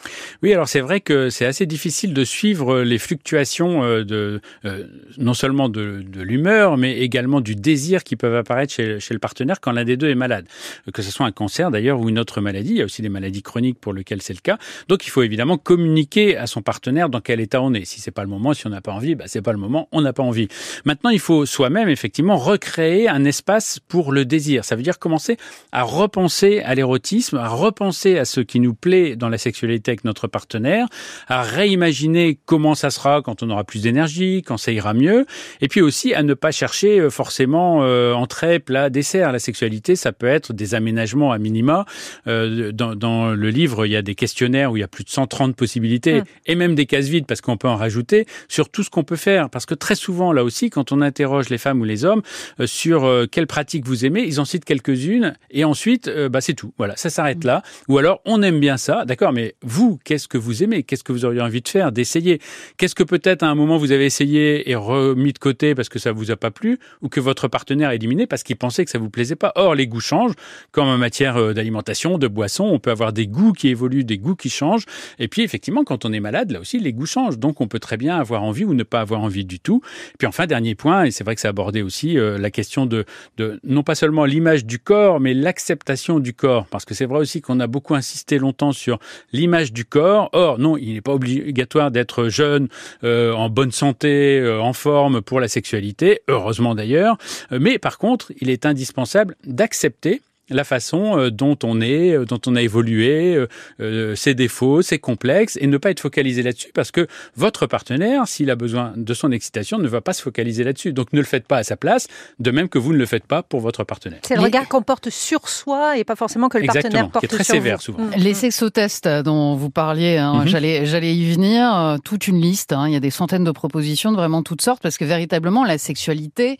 Oui, 0.42 0.52
alors 0.52 0.68
c'est 0.68 0.80
vrai 0.80 1.00
que 1.00 1.30
c'est 1.30 1.46
assez 1.46 1.68
difficile 1.68 2.12
de 2.12 2.24
suivre 2.24 2.82
les 2.82 2.98
fluctuations 2.98 3.84
euh, 3.84 4.04
de 4.04 4.42
euh, 4.66 4.88
non 5.20 5.36
seulement 5.36 5.70
de, 5.70 6.04
l'humeur, 6.16 6.76
mais 6.76 7.02
également 7.02 7.40
du 7.40 7.54
désir 7.54 8.04
qui 8.04 8.16
peuvent 8.16 8.36
apparaître 8.36 8.74
chez, 8.74 9.00
chez 9.00 9.14
le 9.14 9.20
partenaire 9.20 9.62
quand 9.62 9.72
l'un 9.72 9.86
des 9.86 9.96
deux 9.96 10.10
est 10.10 10.16
malade. 10.16 10.48
Que 10.92 11.04
ce 11.04 11.12
soit 11.12 11.28
un 11.28 11.32
cancer 11.32 11.70
d'ailleurs 11.70 12.00
ou 12.00 12.10
une 12.10 12.18
autre 12.18 12.42
maladie, 12.42 12.72
il 12.72 12.78
y 12.78 12.82
a 12.82 12.86
aussi 12.86 13.04
des 13.04 13.10
maladies 13.10 13.44
chroniques 13.44 13.80
pour 13.80 13.94
lesquelles 13.94 14.24
c'est 14.24 14.34
le 14.34 14.40
cas. 14.40 14.58
Donc 14.88 15.06
il 15.06 15.12
faut 15.12 15.22
évidemment 15.22 15.60
communiquer 15.60 16.36
à 16.36 16.48
son 16.48 16.64
partenaire 16.64 17.10
dans 17.10 17.22
quel 17.22 17.42
état 17.42 17.62
on 17.62 17.76
est. 17.76 17.86
Si 17.86 18.02
c'est 18.02 18.10
pas 18.10 18.24
le 18.24 18.30
moment, 18.30 18.56
si 18.56 18.66
on 18.66 18.72
n'a 18.72 18.82
pas 18.82 18.94
envie, 18.94 19.14
bah, 19.14 19.26
c'est 19.28 19.44
pas 19.44 19.54
le 19.54 19.60
moment, 19.60 19.88
on 19.92 20.02
n'a 20.02 20.14
pas 20.14 20.24
envie. 20.24 20.48
Maintenant, 20.84 21.12
il 21.12 21.20
faut 21.20 21.46
soi-même 21.46 21.90
effectivement 21.90 22.38
recréer 22.38 23.08
un 23.08 23.24
espace 23.24 23.80
pour 23.88 24.15
le 24.16 24.26
désir. 24.26 24.66
Ça 24.66 24.76
veut 24.76 24.82
dire 24.82 24.98
commencer 24.98 25.38
à 25.72 25.84
repenser 25.84 26.62
à 26.62 26.74
l'érotisme, 26.74 27.38
à 27.38 27.48
repenser 27.48 28.18
à 28.18 28.26
ce 28.26 28.42
qui 28.42 28.60
nous 28.60 28.74
plaît 28.74 29.16
dans 29.16 29.30
la 29.30 29.38
sexualité 29.38 29.92
avec 29.92 30.04
notre 30.04 30.28
partenaire, 30.28 30.88
à 31.28 31.44
réimaginer 31.44 32.40
comment 32.46 32.74
ça 32.74 32.90
sera 32.90 33.22
quand 33.22 33.44
on 33.44 33.50
aura 33.52 33.64
plus 33.64 33.84
d'énergie, 33.84 34.42
quand 34.42 34.58
ça 34.58 34.72
ira 34.72 34.94
mieux, 34.94 35.26
et 35.62 35.68
puis 35.68 35.82
aussi 35.82 36.14
à 36.14 36.24
ne 36.24 36.34
pas 36.34 36.52
chercher 36.52 37.00
euh, 37.00 37.10
forcément 37.10 37.84
euh, 37.84 38.14
entrée, 38.14 38.60
plat, 38.60 38.90
dessert. 38.90 39.32
La 39.32 39.40
sexualité, 39.40 39.96
ça 39.96 40.12
peut 40.12 40.28
être 40.28 40.54
des 40.54 40.74
aménagements 40.74 41.32
à 41.32 41.38
minima. 41.38 41.86
Euh, 42.28 42.72
dans, 42.72 42.96
dans, 42.96 43.32
le 43.32 43.50
livre, 43.50 43.86
il 43.86 43.92
y 43.92 43.96
a 43.96 44.02
des 44.02 44.16
questionnaires 44.16 44.72
où 44.72 44.78
il 44.78 44.80
y 44.80 44.84
a 44.84 44.88
plus 44.88 45.04
de 45.04 45.10
130 45.10 45.56
possibilités, 45.56 46.22
mmh. 46.22 46.26
et 46.48 46.56
même 46.56 46.76
des 46.76 46.86
cases 46.86 47.08
vides, 47.08 47.26
parce 47.26 47.42
qu'on 47.42 47.58
peut 47.58 47.68
en 47.68 47.76
rajouter, 47.76 48.26
sur 48.48 48.70
tout 48.70 48.84
ce 48.84 48.90
qu'on 48.90 49.04
peut 49.04 49.16
faire. 49.16 49.50
Parce 49.50 49.66
que 49.66 49.74
très 49.74 49.96
souvent, 49.96 50.32
là 50.32 50.44
aussi, 50.44 50.70
quand 50.70 50.92
on 50.92 51.02
interroge 51.02 51.50
les 51.50 51.58
femmes 51.58 51.82
ou 51.82 51.84
les 51.84 52.06
hommes 52.06 52.22
euh, 52.60 52.68
sur 52.68 53.06
euh, 53.06 53.26
quelles 53.30 53.48
pratiques 53.48 53.86
vous 53.86 54.05
ils 54.10 54.40
en 54.40 54.46
citent 54.46 54.66
quelques-unes, 54.66 55.36
et 55.52 55.66
ensuite, 55.66 56.08
euh, 56.08 56.30
bah, 56.30 56.42
c'est 56.42 56.54
tout. 56.54 56.74
Voilà, 56.78 56.96
ça 56.96 57.10
s'arrête 57.10 57.44
là. 57.44 57.62
Ou 57.88 57.98
alors, 57.98 58.22
on 58.26 58.42
aime 58.42 58.60
bien 58.60 58.78
ça, 58.78 59.06
d'accord, 59.06 59.34
mais 59.34 59.56
vous, 59.62 60.00
qu'est-ce 60.04 60.28
que 60.28 60.38
vous 60.38 60.64
aimez? 60.64 60.84
Qu'est-ce 60.84 61.04
que 61.04 61.12
vous 61.12 61.26
auriez 61.26 61.42
envie 61.42 61.62
de 61.62 61.68
faire 61.68 61.92
des 61.92 62.06
essayer. 62.06 62.40
Qu'est-ce 62.78 62.94
que 62.94 63.04
peut-être 63.04 63.42
à 63.42 63.48
un 63.48 63.56
moment 63.56 63.78
vous 63.78 63.92
avez 63.92 64.06
essayé 64.06 64.70
et 64.70 64.76
remis 64.76 65.34
de 65.34 65.40
côté 65.40 65.74
parce 65.74 65.90
que 65.90 65.98
ça 65.98 66.12
vous 66.12 66.30
a 66.30 66.36
pas 66.36 66.52
plu 66.52 66.78
ou 67.02 67.10
que 67.10 67.20
votre 67.20 67.48
partenaire 67.48 67.90
a 67.90 67.96
éliminé 67.96 68.28
parce 68.28 68.44
qu'il 68.44 68.56
pensait 68.56 68.86
que 68.86 68.92
ça 68.92 69.00
vous 69.00 69.10
plaisait 69.10 69.36
pas? 69.36 69.52
Or, 69.56 69.74
les 69.74 69.88
goûts 69.88 70.00
changent, 70.00 70.36
comme 70.72 70.88
en 70.88 70.98
matière 70.98 71.38
euh, 71.38 71.54
d'alimentation, 71.54 72.20
de 72.20 72.28
boisson, 72.28 72.66
on 72.66 72.80
peut 72.80 72.92
avoir 72.92 73.12
des 73.12 73.26
goûts 73.28 73.54
qui 73.54 73.70
évoluent, 73.70 74.04
des 74.04 74.20
goûts 74.20 74.36
qui 74.36 74.50
changent. 74.50 74.86
Et 75.18 75.28
puis, 75.28 75.42
effectivement, 75.42 75.84
quand 75.84 76.06
on 76.06 76.14
est 76.14 76.20
malade, 76.20 76.52
là 76.52 76.60
aussi, 76.60 76.80
les 76.80 76.94
goûts 76.94 77.08
changent. 77.08 77.40
Donc, 77.40 77.60
on 77.60 77.68
peut 77.68 77.80
très 77.80 77.98
bien 77.98 78.18
avoir 78.18 78.44
envie 78.44 78.66
ou 78.66 78.76
ne 78.76 78.84
pas 78.84 79.02
avoir 79.02 79.22
envie 79.22 79.46
du 79.46 79.60
tout. 79.60 79.82
Puis, 80.20 80.28
enfin, 80.28 80.46
dernier 80.46 80.76
point, 80.76 81.06
et 81.06 81.12
c'est 81.12 81.24
vrai 81.24 81.34
que 81.34 81.42
ça 81.42 81.50
abordé 81.56 81.82
aussi 81.82 82.18
euh, 82.18 82.38
la 82.38 82.52
question 82.52 82.86
de, 82.86 83.06
de 83.38 83.60
non 83.64 83.82
pas 83.86 83.96
seulement 83.96 84.26
l'image 84.26 84.66
du 84.66 84.80
corps, 84.80 85.22
mais 85.22 85.34
l'acceptation 85.34 86.20
du 86.20 86.34
corps. 86.34 86.66
Parce 86.68 86.84
que 86.84 86.94
c'est 86.94 87.06
vrai 87.06 87.20
aussi 87.20 87.42
qu'on 87.42 87.60
a 87.62 87.68
beaucoup 87.68 87.96
insisté 87.96 88.38
longtemps 88.38 88.74
sur 88.74 89.00
l'image 89.32 89.72
du 89.72 89.86
corps. 89.86 90.30
Or, 90.34 90.60
non, 90.60 90.76
il 90.76 90.94
n'est 90.94 91.02
pas 91.02 91.14
obligatoire 91.14 91.92
d'être 91.92 92.28
jeune, 92.28 92.68
euh, 93.04 93.32
en 93.34 93.50
bonne 93.50 93.72
santé, 93.72 94.40
euh, 94.40 94.60
en 94.60 94.74
forme 94.74 95.22
pour 95.22 95.40
la 95.40 95.48
sexualité, 95.48 96.22
heureusement 96.28 96.76
d'ailleurs. 96.76 97.18
Euh, 97.52 97.60
mais 97.62 97.80
par 97.80 97.98
contre, 97.98 98.34
il 98.42 98.50
est 98.50 98.66
indispensable 98.66 99.36
d'accepter 99.46 100.22
la 100.50 100.64
façon 100.64 101.18
euh, 101.18 101.32
dont 101.32 101.58
on 101.64 101.82
est, 101.82 102.12
euh, 102.16 102.26
dont 102.26 102.40
on 102.46 102.56
a 102.56 102.62
évolué, 102.62 103.46
euh, 103.80 104.16
ses 104.16 104.34
défauts, 104.36 104.82
ses 104.82 105.00
complexes, 105.00 105.58
et 105.62 105.68
ne 105.68 105.78
pas 105.78 105.90
être 105.92 106.00
focalisé 106.00 106.44
là-dessus 106.44 106.72
parce 106.74 106.92
que 106.92 107.08
votre 107.36 107.66
partenaire, 107.66 108.28
s'il 108.28 108.50
a 108.52 108.56
besoin 108.56 108.94
de 108.96 109.14
son 109.14 109.32
excitation, 109.32 109.78
ne 109.80 109.88
va 109.88 110.02
pas 110.02 110.14
se 110.14 110.22
focaliser 110.22 110.64
là-dessus. 110.64 110.94
Donc 110.94 111.14
ne 111.14 111.20
le 111.20 111.26
faites 111.26 111.48
pas 111.48 111.58
à 111.58 111.64
sa 111.64 111.78
place, 111.78 112.08
de 112.40 112.52
même 112.52 112.70
que 112.70 112.78
vous 112.78 112.94
ne 112.94 112.98
le 112.98 113.06
faites 113.06 113.26
pas 113.26 113.42
pour 113.44 113.60
votre 113.60 113.84
partenaire. 113.84 114.20
C'est 114.24 114.36
le 114.36 114.42
regard 114.42 114.68
qu'on 114.68 114.82
porte 114.84 115.10
sur 115.10 115.50
soi 115.50 115.98
et 115.98 116.04
pas 116.04 116.16
forcément 116.16 116.50
que 116.50 116.58
le 116.58 116.68
partenaire 116.68 117.10
porte 117.10 117.26
qui 117.28 117.34
est 117.34 117.38
très 117.38 117.44
sur 117.44 117.56
sévère 117.56 117.78
vous. 117.78 117.82
souvent. 117.84 118.04
Mm. 118.04 118.12
Les 118.18 118.34
sexotests 118.34 119.08
dont 119.08 119.56
vous 119.56 119.70
parliez, 119.70 120.18
hein, 120.18 120.42
Mhm. 120.42 120.48
j'allais, 120.48 120.86
j'allais 120.86 121.16
y 121.16 121.32
venir, 121.34 121.98
toute 122.04 122.28
une 122.28 122.40
liste. 122.42 122.74
hein. 122.74 122.88
il 122.88 122.94
y 122.94 122.96
a 122.96 123.00
des 123.00 123.10
centaines 123.10 123.44
de 123.44 123.52
propositions 123.52 124.12
de 124.12 124.18
vraiment 124.18 124.44
toutes 124.44 124.62
sortes 124.62 124.82
parce 124.82 124.98
que 124.98 125.06
véritablement 125.06 125.64
la 125.64 125.78
sexualité, 125.78 126.58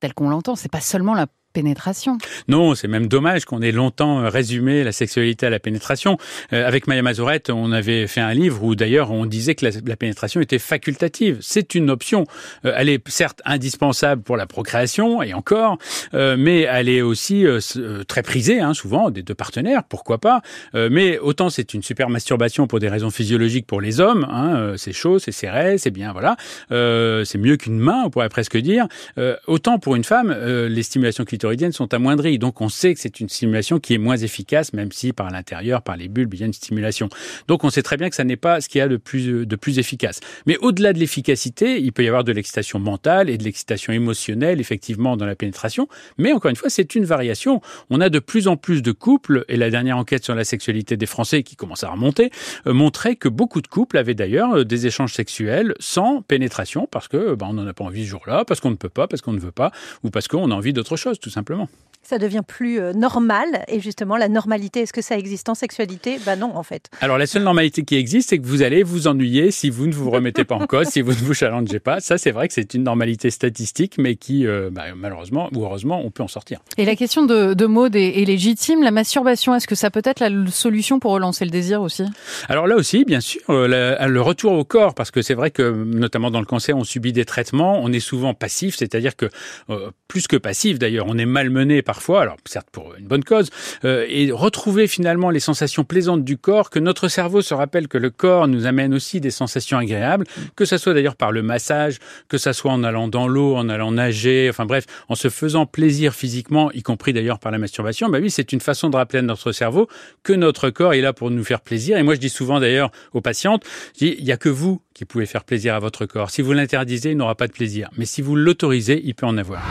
telle 0.00 0.14
qu'on 0.14 0.28
l'entend, 0.28 0.56
c'est 0.56 0.70
pas 0.70 0.80
seulement 0.80 1.14
la 1.14 1.26
pénétration. 1.54 2.18
Non, 2.48 2.74
c'est 2.74 2.88
même 2.88 3.08
dommage 3.08 3.46
qu'on 3.46 3.62
ait 3.62 3.72
longtemps 3.72 4.20
euh, 4.20 4.28
résumé 4.28 4.84
la 4.84 4.92
sexualité 4.92 5.46
à 5.46 5.50
la 5.50 5.58
pénétration. 5.58 6.18
Euh, 6.52 6.66
avec 6.66 6.86
Maya 6.86 7.00
Mazorette, 7.00 7.48
on 7.48 7.72
avait 7.72 8.06
fait 8.06 8.20
un 8.20 8.34
livre 8.34 8.62
où 8.62 8.74
d'ailleurs 8.74 9.10
on 9.10 9.24
disait 9.24 9.54
que 9.54 9.64
la, 9.64 9.96
pénétration 9.96 10.42
était 10.42 10.58
facultative. 10.58 11.38
C'est 11.40 11.74
une 11.74 11.88
option. 11.88 12.26
Euh, 12.66 12.74
elle 12.76 12.90
est 12.90 13.08
certes 13.08 13.40
indispensable 13.46 14.22
pour 14.22 14.36
la 14.36 14.46
procréation, 14.46 15.22
et 15.22 15.32
encore, 15.32 15.78
euh, 16.12 16.36
mais 16.38 16.62
elle 16.62 16.88
est 16.88 17.00
aussi 17.00 17.46
euh, 17.46 17.60
très 18.06 18.22
prisée, 18.22 18.60
hein, 18.60 18.74
souvent, 18.74 19.10
des 19.10 19.22
deux 19.22 19.34
partenaires, 19.34 19.84
pourquoi 19.84 20.18
pas. 20.18 20.42
Euh, 20.74 20.88
mais 20.90 21.18
autant 21.18 21.50
c'est 21.50 21.72
une 21.74 21.82
super 21.82 22.08
masturbation 22.10 22.66
pour 22.66 22.80
des 22.80 22.88
raisons 22.88 23.10
physiologiques 23.10 23.66
pour 23.66 23.80
les 23.80 24.00
hommes, 24.00 24.26
hein, 24.28 24.56
euh, 24.56 24.76
c'est 24.76 24.92
chaud, 24.92 25.18
c'est 25.18 25.32
serré, 25.32 25.78
c'est 25.78 25.90
bien, 25.90 26.12
voilà. 26.12 26.36
Euh, 26.72 27.24
c'est 27.24 27.38
mieux 27.38 27.56
qu'une 27.56 27.78
main, 27.78 28.02
on 28.04 28.10
pourrait 28.10 28.28
presque 28.28 28.56
dire. 28.56 28.86
Euh, 29.18 29.36
autant 29.46 29.78
pour 29.78 29.94
une 29.94 30.04
femme, 30.04 30.34
euh, 30.36 30.68
les 30.68 30.82
stimulations 30.82 31.24
clitoridiennes 31.24 31.43
sont 31.72 31.94
amoindries. 31.94 32.38
Donc 32.38 32.60
on 32.60 32.68
sait 32.68 32.94
que 32.94 33.00
c'est 33.00 33.20
une 33.20 33.28
stimulation 33.28 33.78
qui 33.78 33.94
est 33.94 33.98
moins 33.98 34.16
efficace, 34.16 34.72
même 34.72 34.92
si 34.92 35.12
par 35.12 35.30
l'intérieur, 35.30 35.82
par 35.82 35.96
les 35.96 36.08
bulbes, 36.08 36.34
il 36.34 36.40
y 36.40 36.42
a 36.42 36.46
une 36.46 36.52
stimulation. 36.52 37.08
Donc 37.48 37.64
on 37.64 37.70
sait 37.70 37.82
très 37.82 37.96
bien 37.96 38.08
que 38.08 38.16
ça 38.16 38.24
n'est 38.24 38.36
pas 38.36 38.60
ce 38.60 38.68
qu'il 38.68 38.78
y 38.78 38.82
a 38.82 38.88
de 38.88 38.96
plus, 38.96 39.78
efficace. 39.78 40.20
Mais 40.46 40.56
au-delà 40.58 40.92
de 40.92 40.98
l'efficacité, 40.98 41.80
il 41.80 41.92
peut 41.92 42.04
y 42.04 42.08
avoir 42.08 42.24
de 42.24 42.32
l'excitation 42.32 42.78
mentale 42.78 43.28
et 43.28 43.38
de 43.38 43.44
l'excitation 43.44 43.92
émotionnelle, 43.92 44.60
effectivement, 44.60 45.16
dans 45.16 45.26
la 45.26 45.34
pénétration. 45.34 45.88
Mais 46.18 46.32
encore 46.32 46.50
une 46.50 46.56
fois, 46.56 46.70
c'est 46.70 46.94
une 46.94 47.04
variation. 47.04 47.60
On 47.90 48.00
a 48.00 48.08
de 48.08 48.18
plus 48.18 48.46
en 48.46 48.56
plus 48.56 48.82
de 48.82 48.92
couples, 48.92 49.44
et 49.48 49.56
la 49.56 49.70
dernière 49.70 49.98
enquête 49.98 50.24
sur 50.24 50.34
la 50.34 50.44
sexualité 50.44 50.96
des 50.96 51.06
Français 51.06 51.42
qui 51.42 51.56
commence 51.56 51.82
à 51.82 51.90
remonter, 51.90 52.30
euh, 52.66 52.72
montrait 52.72 53.16
que 53.16 53.28
beaucoup 53.28 53.60
de 53.60 53.66
couples 53.66 53.98
avaient 53.98 54.14
d'ailleurs 54.14 54.58
euh, 54.58 54.64
des 54.64 54.86
échanges 54.86 55.12
sexuels 55.14 55.74
sans 55.80 56.22
pénétration, 56.22 56.86
parce 56.90 57.08
que 57.08 57.34
bah, 57.34 57.46
on 57.48 57.54
n'en 57.54 57.66
a 57.66 57.72
pas 57.72 57.84
envie 57.84 58.04
ce 58.04 58.10
jour-là, 58.10 58.44
parce 58.44 58.60
qu'on 58.60 58.70
ne 58.70 58.76
peut 58.76 58.88
pas, 58.88 59.08
parce 59.08 59.22
qu'on 59.22 59.32
ne 59.32 59.40
veut 59.40 59.52
pas, 59.52 59.72
ou 60.02 60.10
parce 60.10 60.28
qu'on 60.28 60.50
a 60.50 60.54
envie 60.54 60.72
d'autre 60.72 60.96
chose, 60.96 61.18
tout 61.18 61.30
simplement. 61.34 61.68
Ça 62.06 62.18
devient 62.18 62.42
plus 62.46 62.78
euh, 62.78 62.92
normal. 62.92 63.64
Et 63.68 63.80
justement, 63.80 64.16
la 64.16 64.28
normalité, 64.28 64.80
est-ce 64.80 64.92
que 64.92 65.02
ça 65.02 65.16
existe 65.16 65.48
en 65.48 65.54
sexualité? 65.54 66.18
Ben 66.24 66.36
non, 66.36 66.54
en 66.54 66.62
fait. 66.62 66.90
Alors 67.00 67.18
la 67.18 67.26
seule 67.26 67.42
normalité 67.42 67.82
qui 67.82 67.96
existe, 67.96 68.30
c'est 68.30 68.38
que 68.38 68.46
vous 68.46 68.62
allez 68.62 68.82
vous 68.82 69.06
ennuyer 69.06 69.50
si 69.50 69.70
vous 69.70 69.86
ne 69.86 69.92
vous 69.92 70.10
remettez 70.10 70.44
pas 70.44 70.54
en 70.54 70.66
cause, 70.66 70.88
si 70.88 71.00
vous 71.00 71.12
ne 71.12 71.16
vous 71.16 71.34
challengez 71.34 71.80
pas. 71.80 72.00
Ça, 72.00 72.18
c'est 72.18 72.30
vrai 72.30 72.48
que 72.48 72.54
c'est 72.54 72.74
une 72.74 72.82
normalité 72.82 73.30
statistique, 73.30 73.94
mais 73.98 74.16
qui, 74.16 74.46
euh, 74.46 74.70
bah, 74.70 74.84
malheureusement 74.94 75.48
ou 75.54 75.64
heureusement, 75.64 76.02
on 76.04 76.10
peut 76.10 76.22
en 76.22 76.28
sortir. 76.28 76.60
Et 76.76 76.84
la 76.84 76.96
question 76.96 77.24
de, 77.24 77.54
de 77.54 77.66
Maud 77.66 77.96
est, 77.96 78.20
est 78.20 78.24
légitime. 78.24 78.82
La 78.82 78.90
masturbation, 78.90 79.54
est-ce 79.54 79.66
que 79.66 79.74
ça 79.74 79.90
peut 79.90 80.02
être 80.04 80.20
la 80.20 80.30
solution 80.50 80.98
pour 80.98 81.12
relancer 81.12 81.44
le 81.44 81.50
désir 81.50 81.80
aussi? 81.80 82.04
Alors 82.48 82.66
là 82.66 82.76
aussi, 82.76 83.04
bien 83.04 83.20
sûr, 83.20 83.40
euh, 83.48 83.66
la, 83.66 84.06
le 84.06 84.20
retour 84.20 84.52
au 84.52 84.64
corps, 84.64 84.94
parce 84.94 85.10
que 85.10 85.22
c'est 85.22 85.34
vrai 85.34 85.50
que 85.50 85.62
notamment 85.62 86.30
dans 86.30 86.40
le 86.40 86.46
cancer, 86.46 86.76
on 86.76 86.84
subit 86.84 87.12
des 87.12 87.24
traitements, 87.24 87.80
on 87.82 87.92
est 87.92 88.00
souvent 88.00 88.34
passif, 88.34 88.76
c'est-à-dire 88.76 89.16
que 89.16 89.30
euh, 89.70 89.90
plus 90.08 90.26
que 90.26 90.36
passif 90.36 90.78
d'ailleurs, 90.78 91.06
on 91.08 91.16
est 91.16 91.26
malmené 91.26 91.82
parfois, 91.94 92.22
alors 92.22 92.36
certes 92.44 92.66
pour 92.72 92.92
une 92.98 93.06
bonne 93.06 93.22
cause, 93.22 93.50
euh, 93.84 94.04
et 94.08 94.32
retrouver 94.32 94.88
finalement 94.88 95.30
les 95.30 95.38
sensations 95.38 95.84
plaisantes 95.84 96.24
du 96.24 96.36
corps, 96.36 96.68
que 96.68 96.80
notre 96.80 97.06
cerveau 97.06 97.40
se 97.40 97.54
rappelle 97.54 97.86
que 97.86 97.98
le 97.98 98.10
corps 98.10 98.48
nous 98.48 98.66
amène 98.66 98.92
aussi 98.92 99.20
des 99.20 99.30
sensations 99.30 99.78
agréables, 99.78 100.26
que 100.56 100.64
ça 100.64 100.76
soit 100.76 100.92
d'ailleurs 100.92 101.14
par 101.14 101.30
le 101.30 101.42
massage, 101.42 101.98
que 102.28 102.36
ça 102.36 102.52
soit 102.52 102.72
en 102.72 102.82
allant 102.82 103.06
dans 103.06 103.28
l'eau, 103.28 103.54
en 103.54 103.68
allant 103.68 103.92
nager, 103.92 104.48
enfin 104.50 104.66
bref, 104.66 104.86
en 105.08 105.14
se 105.14 105.28
faisant 105.28 105.66
plaisir 105.66 106.14
physiquement, 106.14 106.72
y 106.72 106.82
compris 106.82 107.12
d'ailleurs 107.12 107.38
par 107.38 107.52
la 107.52 107.58
masturbation, 107.58 108.08
bah 108.08 108.18
oui, 108.20 108.28
c'est 108.28 108.52
une 108.52 108.60
façon 108.60 108.90
de 108.90 108.96
rappeler 108.96 109.20
à 109.20 109.22
notre 109.22 109.52
cerveau 109.52 109.86
que 110.24 110.32
notre 110.32 110.70
corps 110.70 110.94
est 110.94 111.00
là 111.00 111.12
pour 111.12 111.30
nous 111.30 111.44
faire 111.44 111.60
plaisir. 111.60 111.96
Et 111.96 112.02
moi, 112.02 112.16
je 112.16 112.20
dis 112.20 112.28
souvent 112.28 112.58
d'ailleurs 112.58 112.90
aux 113.12 113.20
patientes, 113.20 113.62
il 114.00 114.24
y 114.24 114.32
a 114.32 114.36
que 114.36 114.48
vous 114.48 114.80
qui 114.94 115.04
pouvez 115.04 115.26
faire 115.26 115.44
plaisir 115.44 115.76
à 115.76 115.78
votre 115.78 116.06
corps. 116.06 116.30
Si 116.30 116.42
vous 116.42 116.52
l'interdisez, 116.52 117.12
il 117.12 117.16
n'aura 117.16 117.36
pas 117.36 117.46
de 117.46 117.52
plaisir. 117.52 117.88
Mais 117.96 118.04
si 118.04 118.20
vous 118.20 118.34
l'autorisez, 118.34 119.00
il 119.04 119.14
peut 119.14 119.26
en 119.26 119.38
avoir. 119.38 119.62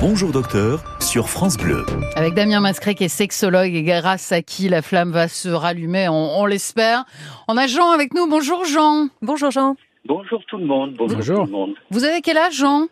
Bonjour 0.00 0.32
docteur 0.32 0.80
sur 1.00 1.28
France 1.28 1.56
Bleu. 1.56 1.84
Avec 2.16 2.34
Damien 2.34 2.60
Mascret 2.60 2.94
qui 2.94 3.04
est 3.04 3.08
sexologue 3.08 3.74
et 3.74 3.82
grâce 3.82 4.32
à 4.32 4.42
qui 4.42 4.68
la 4.68 4.82
flamme 4.82 5.10
va 5.12 5.28
se 5.28 5.48
rallumer, 5.48 6.08
on, 6.08 6.38
on 6.40 6.46
l'espère. 6.46 7.04
On 7.48 7.56
a 7.56 7.66
Jean 7.66 7.90
avec 7.92 8.14
nous. 8.14 8.28
Bonjour 8.28 8.64
Jean. 8.64 9.08
Bonjour 9.22 9.50
Jean. 9.50 9.76
Bonjour 10.04 10.44
tout 10.46 10.58
le 10.58 10.66
monde. 10.66 10.94
Bonjour, 10.96 11.16
Bonjour. 11.16 11.36
tout 11.40 11.44
le 11.46 11.50
monde. 11.52 11.74
Vous 11.90 12.04
avez 12.04 12.20
quel 12.20 12.36
âge 12.38 12.54
Jean? 12.54 12.86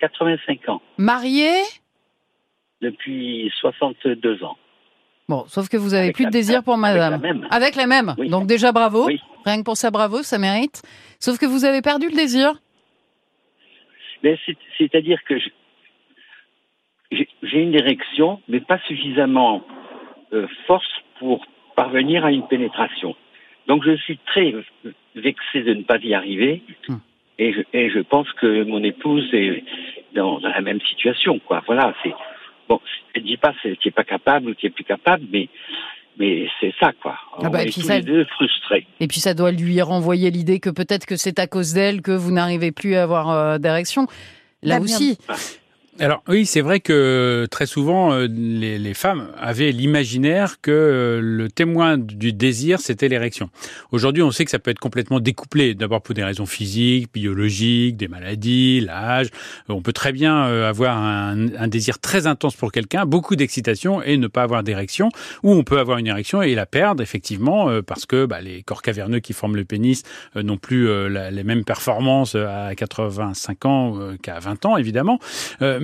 85 0.00 0.68
ans. 0.68 0.82
Marié? 0.98 1.50
Depuis 2.80 3.50
62 3.60 4.42
ans. 4.44 4.56
Bon, 5.28 5.44
sauf 5.48 5.68
que 5.68 5.76
vous 5.78 5.94
avez 5.94 6.04
Avec 6.04 6.16
plus 6.16 6.26
de 6.26 6.30
désir 6.30 6.62
pour 6.62 6.74
avec 6.74 6.82
madame. 6.82 7.12
la 7.12 7.18
même. 7.18 7.46
Avec 7.50 7.76
la 7.76 7.86
même. 7.86 8.14
Oui. 8.18 8.28
Donc 8.28 8.46
déjà 8.46 8.72
bravo. 8.72 9.06
Oui. 9.06 9.20
Rien 9.46 9.58
que 9.58 9.62
pour 9.62 9.76
ça 9.76 9.90
bravo, 9.90 10.22
ça 10.22 10.38
mérite. 10.38 10.82
Sauf 11.18 11.38
que 11.38 11.46
vous 11.46 11.64
avez 11.64 11.80
perdu 11.82 12.08
le 12.08 12.14
désir? 12.16 12.52
Mais 14.22 14.38
c'est- 14.44 14.56
C'est-à-dire 14.78 15.18
que 15.28 15.38
je- 15.38 15.50
j'ai 17.42 17.60
une 17.60 17.74
érection, 17.74 18.40
mais 18.48 18.60
pas 18.60 18.78
suffisamment 18.86 19.62
euh, 20.32 20.46
force 20.66 20.88
pour 21.18 21.44
parvenir 21.76 22.24
à 22.24 22.30
une 22.32 22.46
pénétration. 22.46 23.14
Donc 23.66 23.84
je 23.84 23.96
suis 23.96 24.18
très 24.26 24.54
vexé 25.14 25.62
de 25.62 25.74
ne 25.74 25.82
pas 25.82 25.98
y 25.98 26.14
arriver. 26.14 26.62
Hum. 26.88 27.00
Et, 27.38 27.52
je, 27.52 27.60
et 27.72 27.90
je 27.90 27.98
pense 27.98 28.30
que 28.34 28.62
mon 28.64 28.82
épouse 28.84 29.28
est 29.32 29.64
dans 30.14 30.38
la 30.38 30.60
même 30.60 30.80
situation. 30.82 31.40
Quoi. 31.40 31.62
Voilà, 31.66 31.92
c'est 32.02 32.14
bon. 32.68 32.80
Je 33.14 33.20
ne 33.20 33.26
dis 33.26 33.36
pas 33.36 33.52
que 33.60 33.68
tu 33.74 33.88
n'es 33.88 33.92
pas 33.92 34.04
capable 34.04 34.50
ou 34.50 34.54
tu 34.54 34.66
es 34.66 34.70
plus 34.70 34.84
capable, 34.84 35.24
mais 35.32 35.48
mais 36.16 36.46
c'est 36.60 36.72
ça 36.78 36.92
quoi. 37.02 37.16
Ah 37.42 37.48
bah, 37.50 37.58
On 37.58 37.58
et 37.58 37.62
est 37.62 37.64
puis 37.64 37.74
tous 37.74 37.80
ça- 37.88 37.96
les 37.96 38.02
deux 38.04 38.24
frustrés. 38.26 38.86
Et 39.00 39.08
puis 39.08 39.18
ça 39.18 39.34
doit 39.34 39.50
lui 39.50 39.82
renvoyer 39.82 40.30
l'idée 40.30 40.60
que 40.60 40.70
peut-être 40.70 41.06
que 41.06 41.16
c'est 41.16 41.40
à 41.40 41.48
cause 41.48 41.72
d'elle 41.74 42.02
que 42.02 42.12
vous 42.12 42.30
n'arrivez 42.30 42.70
plus 42.70 42.94
à 42.94 43.02
avoir 43.02 43.30
euh, 43.30 43.58
d'érection. 43.58 44.06
Là 44.62 44.76
Damien. 44.76 44.84
aussi. 44.84 45.18
Alors 46.00 46.24
oui, 46.26 46.44
c'est 46.44 46.60
vrai 46.60 46.80
que 46.80 47.46
très 47.52 47.66
souvent 47.66 48.12
euh, 48.12 48.26
les, 48.28 48.80
les 48.80 48.94
femmes 48.94 49.28
avaient 49.38 49.70
l'imaginaire 49.70 50.60
que 50.60 50.72
euh, 50.72 51.20
le 51.22 51.48
témoin 51.48 51.98
du 51.98 52.32
désir 52.32 52.80
c'était 52.80 53.06
l'érection. 53.06 53.48
Aujourd'hui, 53.92 54.20
on 54.20 54.32
sait 54.32 54.44
que 54.44 54.50
ça 54.50 54.58
peut 54.58 54.72
être 54.72 54.80
complètement 54.80 55.20
découplé. 55.20 55.74
D'abord 55.74 56.02
pour 56.02 56.16
des 56.16 56.24
raisons 56.24 56.46
physiques, 56.46 57.12
biologiques, 57.14 57.96
des 57.96 58.08
maladies, 58.08 58.80
l'âge. 58.80 59.28
On 59.68 59.82
peut 59.82 59.92
très 59.92 60.10
bien 60.10 60.46
euh, 60.46 60.68
avoir 60.68 60.98
un, 60.98 61.54
un 61.56 61.68
désir 61.68 62.00
très 62.00 62.26
intense 62.26 62.56
pour 62.56 62.72
quelqu'un, 62.72 63.06
beaucoup 63.06 63.36
d'excitation 63.36 64.02
et 64.02 64.16
ne 64.16 64.26
pas 64.26 64.42
avoir 64.42 64.64
d'érection, 64.64 65.10
ou 65.44 65.52
on 65.52 65.62
peut 65.62 65.78
avoir 65.78 65.98
une 65.98 66.08
érection 66.08 66.42
et 66.42 66.56
la 66.56 66.66
perdre 66.66 67.04
effectivement 67.04 67.68
parce 67.82 68.04
que 68.04 68.26
bah, 68.26 68.40
les 68.40 68.64
corps 68.64 68.82
caverneux 68.82 69.20
qui 69.20 69.32
forment 69.32 69.54
le 69.54 69.64
pénis 69.64 70.02
n'ont 70.34 70.56
plus 70.56 70.88
les 71.08 71.44
mêmes 71.44 71.64
performances 71.64 72.34
à 72.34 72.74
85 72.74 73.64
ans 73.66 73.98
qu'à 74.20 74.40
20 74.40 74.66
ans 74.66 74.76
évidemment. 74.76 75.20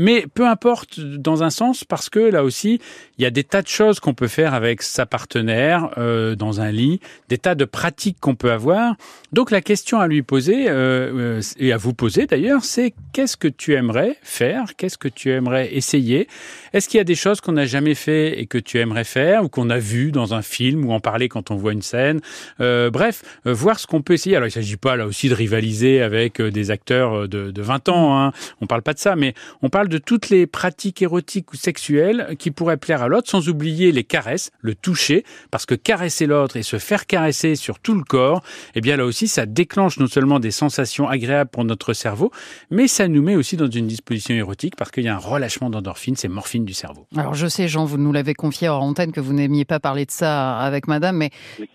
Mais 0.00 0.24
peu 0.32 0.46
importe 0.48 0.98
dans 0.98 1.42
un 1.42 1.50
sens 1.50 1.84
parce 1.84 2.08
que 2.08 2.20
là 2.20 2.42
aussi, 2.42 2.80
il 3.18 3.22
y 3.22 3.26
a 3.26 3.30
des 3.30 3.44
tas 3.44 3.60
de 3.60 3.68
choses 3.68 4.00
qu'on 4.00 4.14
peut 4.14 4.28
faire 4.28 4.54
avec 4.54 4.80
sa 4.80 5.04
partenaire 5.04 5.90
euh, 5.98 6.34
dans 6.34 6.62
un 6.62 6.70
lit, 6.70 7.00
des 7.28 7.36
tas 7.36 7.54
de 7.54 7.66
pratiques 7.66 8.16
qu'on 8.18 8.34
peut 8.34 8.50
avoir. 8.50 8.94
Donc 9.32 9.50
la 9.50 9.60
question 9.60 10.00
à 10.00 10.08
lui 10.08 10.22
poser 10.22 10.70
euh, 10.70 11.38
euh, 11.38 11.42
et 11.58 11.72
à 11.72 11.76
vous 11.76 11.92
poser 11.92 12.26
d'ailleurs, 12.26 12.64
c'est 12.64 12.94
qu'est-ce 13.12 13.36
que 13.36 13.48
tu 13.48 13.74
aimerais 13.74 14.16
faire 14.22 14.74
Qu'est-ce 14.78 14.96
que 14.96 15.08
tu 15.08 15.30
aimerais 15.32 15.74
essayer? 15.74 16.28
Est-ce 16.72 16.88
qu'il 16.88 16.98
y 16.98 17.00
a 17.00 17.04
des 17.04 17.14
choses 17.14 17.42
qu'on 17.42 17.52
n'a 17.52 17.66
jamais 17.66 17.94
fait 17.94 18.40
et 18.40 18.46
que 18.46 18.56
tu 18.56 18.78
aimerais 18.78 19.04
faire 19.04 19.44
ou 19.44 19.48
qu'on 19.48 19.68
a 19.68 19.78
vu 19.78 20.12
dans 20.12 20.32
un 20.32 20.42
film 20.42 20.86
ou 20.86 20.92
en 20.92 21.00
parler 21.00 21.28
quand 21.28 21.50
on 21.50 21.56
voit 21.56 21.72
une 21.72 21.82
scène? 21.82 22.20
Euh, 22.60 22.90
Bref, 22.90 23.22
euh, 23.46 23.52
voir 23.52 23.78
ce 23.78 23.86
qu'on 23.86 24.02
peut 24.02 24.14
essayer. 24.14 24.36
Alors 24.36 24.46
il 24.46 24.50
ne 24.50 24.54
s'agit 24.54 24.76
pas 24.76 24.96
là 24.96 25.06
aussi 25.06 25.28
de 25.28 25.34
rivaliser 25.34 26.00
avec 26.00 26.40
euh, 26.40 26.50
des 26.50 26.70
acteurs 26.70 27.28
de, 27.28 27.50
de 27.50 27.62
20 27.62 27.88
ans. 27.88 28.18
Hein. 28.18 28.32
On 28.60 28.66
parle 28.66 28.82
pas 28.82 28.94
de 28.94 28.98
ça, 28.98 29.16
mais 29.16 29.34
on 29.62 29.68
parle 29.68 29.88
de 29.90 29.98
toutes 29.98 30.30
les 30.30 30.46
pratiques 30.46 31.02
érotiques 31.02 31.52
ou 31.52 31.56
sexuelles 31.56 32.36
qui 32.38 32.50
pourraient 32.50 32.78
plaire 32.78 33.02
à 33.02 33.08
l'autre, 33.08 33.28
sans 33.28 33.48
oublier 33.50 33.92
les 33.92 34.04
caresses, 34.04 34.50
le 34.60 34.74
toucher, 34.74 35.24
parce 35.50 35.66
que 35.66 35.74
caresser 35.74 36.26
l'autre 36.26 36.56
et 36.56 36.62
se 36.62 36.78
faire 36.78 37.06
caresser 37.06 37.56
sur 37.56 37.78
tout 37.78 37.94
le 37.94 38.04
corps, 38.04 38.42
eh 38.74 38.80
bien 38.80 38.96
là 38.96 39.04
aussi, 39.04 39.28
ça 39.28 39.44
déclenche 39.44 39.98
non 39.98 40.06
seulement 40.06 40.40
des 40.40 40.50
sensations 40.52 41.08
agréables 41.08 41.50
pour 41.50 41.64
notre 41.64 41.92
cerveau, 41.92 42.30
mais 42.70 42.88
ça 42.88 43.08
nous 43.08 43.22
met 43.22 43.36
aussi 43.36 43.56
dans 43.56 43.68
une 43.68 43.86
disposition 43.86 44.34
érotique 44.34 44.76
parce 44.76 44.90
qu'il 44.90 45.04
y 45.04 45.08
a 45.08 45.14
un 45.14 45.18
relâchement 45.18 45.68
d'endorphine, 45.68 46.16
c'est 46.16 46.28
morphine 46.28 46.64
du 46.64 46.72
cerveau. 46.72 47.06
Alors 47.16 47.34
je 47.34 47.48
sais, 47.48 47.68
Jean, 47.68 47.84
vous 47.84 47.98
nous 47.98 48.12
l'avez 48.12 48.34
confié 48.34 48.68
hors 48.68 48.82
antenne 48.82 49.12
que 49.12 49.20
vous 49.20 49.32
n'aimiez 49.32 49.64
pas 49.64 49.80
parler 49.80 50.06
de 50.06 50.10
ça 50.10 50.58
avec 50.58 50.86
madame, 50.86 51.16
mais 51.16 51.30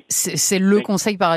c'est 0.07 0.59
le 0.59 0.77
Oui. 0.77 0.83
conseil 0.83 1.17
par, 1.17 1.35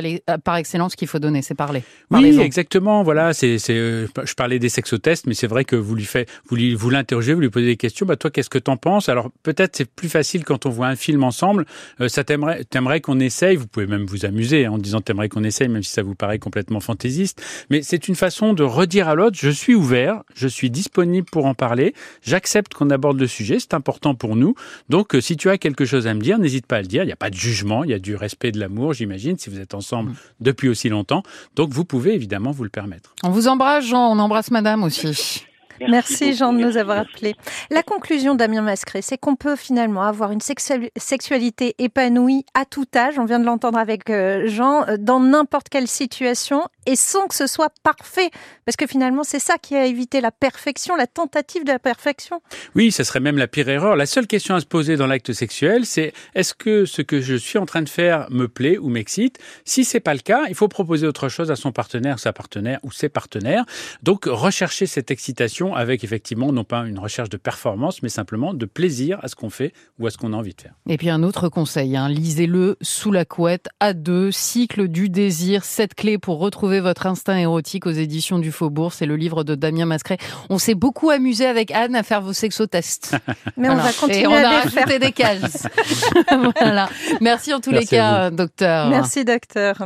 excellence 0.56 0.94
qu'il 0.94 1.08
faut 1.08 1.18
donner, 1.18 1.42
c'est 1.42 1.54
parler. 1.54 1.82
Oui, 2.10 2.38
exactement. 2.40 3.02
Voilà, 3.02 3.32
c'est, 3.34 3.58
c'est, 3.58 3.74
je 3.74 4.34
parlais 4.34 4.58
des 4.58 4.68
sexotests, 4.68 5.26
mais 5.26 5.34
c'est 5.34 5.46
vrai 5.46 5.64
que 5.64 5.76
vous 5.76 5.94
lui 5.94 6.04
faites, 6.04 6.28
vous 6.48 6.56
lui, 6.56 6.67
vous 6.74 6.90
l'interrogez, 6.90 7.34
vous 7.34 7.40
lui 7.40 7.50
posez 7.50 7.66
des 7.66 7.76
questions. 7.76 8.06
Bah 8.06 8.16
toi, 8.16 8.30
qu'est-ce 8.30 8.50
que 8.50 8.58
t'en 8.58 8.76
penses? 8.76 9.08
Alors 9.08 9.30
peut-être 9.42 9.76
c'est 9.76 9.90
plus 9.90 10.08
facile 10.08 10.44
quand 10.44 10.66
on 10.66 10.70
voit 10.70 10.88
un 10.88 10.96
film 10.96 11.24
ensemble. 11.24 11.66
Euh, 12.00 12.08
ça 12.08 12.24
t'aimerait, 12.24 12.64
t'aimerais 12.64 13.00
qu'on 13.00 13.20
essaye. 13.20 13.56
Vous 13.56 13.66
pouvez 13.66 13.86
même 13.86 14.06
vous 14.06 14.24
amuser 14.24 14.66
hein, 14.66 14.72
en 14.72 14.78
disant 14.78 15.00
t'aimerais 15.00 15.28
qu'on 15.28 15.44
essaye, 15.44 15.68
même 15.68 15.82
si 15.82 15.92
ça 15.92 16.02
vous 16.02 16.14
paraît 16.14 16.38
complètement 16.38 16.80
fantaisiste. 16.80 17.42
Mais 17.70 17.82
c'est 17.82 18.08
une 18.08 18.14
façon 18.14 18.52
de 18.52 18.62
redire 18.62 19.08
à 19.08 19.14
l'autre 19.14 19.36
je 19.40 19.50
suis 19.50 19.74
ouvert, 19.74 20.22
je 20.34 20.48
suis 20.48 20.70
disponible 20.70 21.26
pour 21.30 21.46
en 21.46 21.54
parler. 21.54 21.94
J'accepte 22.22 22.74
qu'on 22.74 22.90
aborde 22.90 23.18
le 23.18 23.26
sujet, 23.26 23.58
c'est 23.58 23.74
important 23.74 24.14
pour 24.14 24.36
nous. 24.36 24.54
Donc 24.88 25.14
euh, 25.14 25.20
si 25.20 25.36
tu 25.36 25.50
as 25.50 25.58
quelque 25.58 25.84
chose 25.84 26.06
à 26.06 26.14
me 26.14 26.20
dire, 26.20 26.38
n'hésite 26.38 26.66
pas 26.66 26.76
à 26.76 26.82
le 26.82 26.86
dire. 26.86 27.02
Il 27.02 27.06
n'y 27.06 27.12
a 27.12 27.16
pas 27.16 27.30
de 27.30 27.36
jugement, 27.36 27.84
il 27.84 27.90
y 27.90 27.94
a 27.94 27.98
du 27.98 28.16
respect 28.16 28.52
de 28.52 28.60
l'amour, 28.60 28.92
j'imagine, 28.92 29.38
si 29.38 29.50
vous 29.50 29.60
êtes 29.60 29.74
ensemble 29.74 30.12
depuis 30.40 30.68
aussi 30.68 30.88
longtemps. 30.88 31.22
Donc 31.56 31.70
vous 31.70 31.84
pouvez 31.84 32.14
évidemment 32.14 32.50
vous 32.50 32.64
le 32.64 32.70
permettre. 32.70 33.14
On 33.22 33.30
vous 33.30 33.48
embrasse, 33.48 33.86
Jean, 33.86 34.12
on 34.12 34.18
embrasse 34.18 34.50
madame 34.50 34.82
aussi. 34.82 35.44
Merci, 35.88 36.34
Jean 36.34 36.52
de 36.52 36.58
nous 36.58 36.76
avoir 36.76 36.98
appelés. 36.98 37.34
La 37.70 37.82
conclusion, 37.82 38.34
Damien 38.34 38.62
Mascret, 38.62 39.02
c'est 39.02 39.18
qu'on 39.18 39.36
peut 39.36 39.56
finalement 39.56 40.02
avoir 40.02 40.32
une 40.32 40.40
sexu- 40.40 40.90
sexualité 40.96 41.74
épanouie 41.78 42.44
à 42.54 42.64
tout 42.64 42.86
âge, 42.96 43.18
on 43.18 43.24
vient 43.24 43.38
de 43.38 43.44
l'entendre 43.44 43.78
avec 43.78 44.10
euh, 44.10 44.46
Jean, 44.46 44.86
euh, 44.88 44.96
dans 44.98 45.20
n'importe 45.20 45.68
quelle 45.68 45.88
situation 45.88 46.62
et 46.86 46.96
sans 46.96 47.26
que 47.26 47.34
ce 47.34 47.46
soit 47.46 47.72
parfait. 47.82 48.30
Parce 48.64 48.76
que 48.76 48.86
finalement, 48.86 49.22
c'est 49.24 49.38
ça 49.38 49.58
qui 49.58 49.76
a 49.76 49.84
évité 49.86 50.20
la 50.20 50.30
perfection, 50.30 50.96
la 50.96 51.06
tentative 51.06 51.64
de 51.64 51.72
la 51.72 51.78
perfection. 51.78 52.40
Oui, 52.74 52.90
ça 52.90 53.04
serait 53.04 53.20
même 53.20 53.38
la 53.38 53.46
pire 53.46 53.68
erreur. 53.68 53.96
La 53.96 54.06
seule 54.06 54.26
question 54.26 54.54
à 54.54 54.60
se 54.60 54.66
poser 54.66 54.96
dans 54.96 55.06
l'acte 55.06 55.32
sexuel, 55.32 55.84
c'est 55.84 56.12
est-ce 56.34 56.54
que 56.54 56.84
ce 56.84 57.02
que 57.02 57.20
je 57.20 57.34
suis 57.34 57.58
en 57.58 57.66
train 57.66 57.82
de 57.82 57.88
faire 57.88 58.26
me 58.30 58.48
plaît 58.48 58.78
ou 58.78 58.88
m'excite? 58.88 59.38
Si 59.64 59.84
c'est 59.84 60.00
pas 60.00 60.14
le 60.14 60.20
cas, 60.20 60.42
il 60.48 60.54
faut 60.54 60.68
proposer 60.68 61.06
autre 61.06 61.28
chose 61.28 61.50
à 61.50 61.56
son 61.56 61.72
partenaire, 61.72 62.18
sa 62.18 62.32
partenaire 62.32 62.78
ou 62.82 62.90
ses 62.92 63.08
partenaires. 63.08 63.64
Donc 64.02 64.24
rechercher 64.26 64.86
cette 64.86 65.10
excitation 65.10 65.67
avec 65.74 66.04
effectivement 66.04 66.52
non 66.52 66.64
pas 66.64 66.86
une 66.86 66.98
recherche 66.98 67.28
de 67.30 67.36
performance, 67.36 68.02
mais 68.02 68.08
simplement 68.08 68.54
de 68.54 68.66
plaisir 68.66 69.18
à 69.22 69.28
ce 69.28 69.34
qu'on 69.36 69.50
fait 69.50 69.72
ou 69.98 70.06
à 70.06 70.10
ce 70.10 70.18
qu'on 70.18 70.32
a 70.32 70.36
envie 70.36 70.54
de 70.54 70.60
faire. 70.60 70.72
Et 70.88 70.96
puis 70.96 71.10
un 71.10 71.22
autre 71.22 71.48
conseil, 71.48 71.96
hein, 71.96 72.08
lisez-le 72.08 72.76
sous 72.80 73.12
la 73.12 73.24
couette, 73.24 73.68
à 73.80 73.92
deux, 73.92 74.30
cycle 74.30 74.88
du 74.88 75.08
désir, 75.08 75.64
sept 75.64 75.94
clés 75.94 76.18
pour 76.18 76.38
retrouver 76.38 76.80
votre 76.80 77.06
instinct 77.06 77.36
érotique 77.36 77.86
aux 77.86 77.90
éditions 77.90 78.38
du 78.38 78.52
Faubourg. 78.52 78.92
C'est 78.92 79.06
le 79.06 79.16
livre 79.16 79.44
de 79.44 79.54
Damien 79.54 79.86
Mascret. 79.86 80.18
On 80.50 80.58
s'est 80.58 80.74
beaucoup 80.74 81.10
amusé 81.10 81.46
avec 81.46 81.70
Anne 81.70 81.94
à 81.96 82.02
faire 82.02 82.20
vos 82.22 82.32
sexotests. 82.32 83.16
Mais 83.56 83.68
on 83.68 83.74
Voilà. 83.74 83.82
va 83.90 83.92
continuer 83.92 84.20
Et 84.22 84.26
on 84.26 84.32
à 84.32 84.36
a 84.36 84.64
les 84.64 84.70
faire. 84.70 84.82
rajouté 84.84 84.98
des 84.98 85.12
cases. 85.12 85.66
voilà. 86.60 86.88
Merci 87.20 87.52
en 87.54 87.60
tous 87.60 87.70
Merci 87.70 87.84
les 87.92 87.98
cas, 87.98 88.30
docteur. 88.30 88.88
Merci, 88.90 89.24
docteur. 89.24 89.76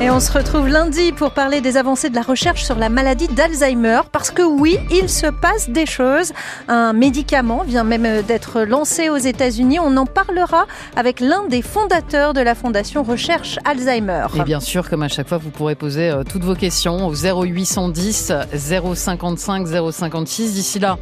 Et 0.00 0.10
on 0.10 0.20
se 0.20 0.30
retrouve 0.30 0.68
lundi 0.68 1.10
pour 1.10 1.32
parler 1.32 1.60
des 1.60 1.76
avancées 1.76 2.08
de 2.08 2.14
la 2.14 2.22
recherche 2.22 2.64
sur 2.64 2.76
la 2.76 2.88
maladie 2.88 3.26
d'Alzheimer. 3.26 4.02
Parce 4.12 4.30
que 4.30 4.42
oui, 4.42 4.78
il 4.92 5.08
se 5.08 5.26
passe 5.26 5.70
des 5.70 5.86
choses. 5.86 6.32
Un 6.68 6.92
médicament 6.92 7.64
vient 7.66 7.82
même 7.82 8.22
d'être 8.22 8.60
lancé 8.60 9.08
aux 9.08 9.16
États-Unis. 9.16 9.80
On 9.80 9.96
en 9.96 10.06
parlera 10.06 10.66
avec 10.94 11.18
l'un 11.18 11.48
des 11.48 11.62
fondateurs 11.62 12.32
de 12.32 12.40
la 12.40 12.54
Fondation 12.54 13.02
Recherche 13.02 13.58
Alzheimer. 13.64 14.26
Et 14.36 14.42
bien 14.42 14.60
sûr, 14.60 14.88
comme 14.88 15.02
à 15.02 15.08
chaque 15.08 15.28
fois, 15.28 15.38
vous 15.38 15.50
pourrez 15.50 15.74
poser 15.74 16.10
euh, 16.10 16.22
toutes 16.22 16.44
vos 16.44 16.54
questions 16.54 17.08
au 17.08 17.12
0810 17.12 18.32
055 18.54 19.66
056. 19.90 20.54
D'ici 20.54 20.78
là, 20.78 20.96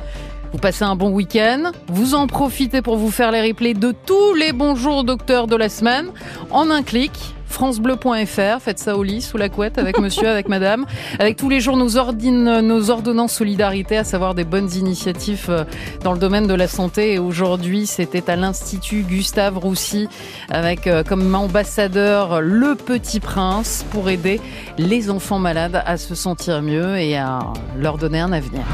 vous 0.52 0.58
passez 0.58 0.84
un 0.84 0.96
bon 0.96 1.10
week-end. 1.10 1.70
Vous 1.88 2.14
en 2.14 2.26
profitez 2.26 2.80
pour 2.80 2.96
vous 2.96 3.10
faire 3.10 3.30
les 3.30 3.46
replays 3.46 3.74
de 3.74 3.92
tous 4.06 4.32
les 4.32 4.54
bonjours 4.54 5.04
docteurs 5.04 5.48
de 5.48 5.56
la 5.56 5.68
semaine 5.68 6.06
en 6.50 6.70
un 6.70 6.82
clic. 6.82 7.35
francebleu.fr, 7.46 8.60
faites 8.60 8.78
ça 8.78 8.96
au 8.96 9.02
lit, 9.02 9.22
sous 9.22 9.36
la 9.36 9.48
couette, 9.48 9.78
avec 9.78 9.98
monsieur, 9.98 10.28
avec 10.28 10.48
madame, 10.48 10.86
avec 11.18 11.36
tous 11.36 11.48
les 11.48 11.60
jours 11.60 11.76
nos, 11.76 11.88
nos 12.62 12.90
ordonnances 12.90 13.34
solidarité, 13.34 13.96
à 13.96 14.04
savoir 14.04 14.34
des 14.34 14.44
bonnes 14.44 14.72
initiatives 14.74 15.46
euh, 15.48 15.64
dans 16.02 16.12
le 16.12 16.18
domaine 16.18 16.46
de 16.46 16.54
la 16.54 16.68
santé. 16.68 17.14
Et 17.14 17.18
aujourd'hui, 17.18 17.86
c'était 17.86 18.30
à 18.30 18.36
l'Institut 18.36 19.02
Gustave 19.02 19.58
Roussy, 19.58 20.08
avec 20.50 20.86
euh, 20.86 21.02
comme 21.02 21.34
ambassadeur 21.34 22.40
le 22.40 22.74
Petit 22.74 23.20
Prince, 23.20 23.84
pour 23.90 24.08
aider 24.08 24.40
les 24.78 25.10
enfants 25.10 25.38
malades 25.38 25.82
à 25.84 25.96
se 25.96 26.14
sentir 26.14 26.62
mieux 26.62 26.96
et 26.96 27.16
à 27.16 27.40
leur 27.78 27.98
donner 27.98 28.20
un 28.20 28.32
avenir. 28.32 28.64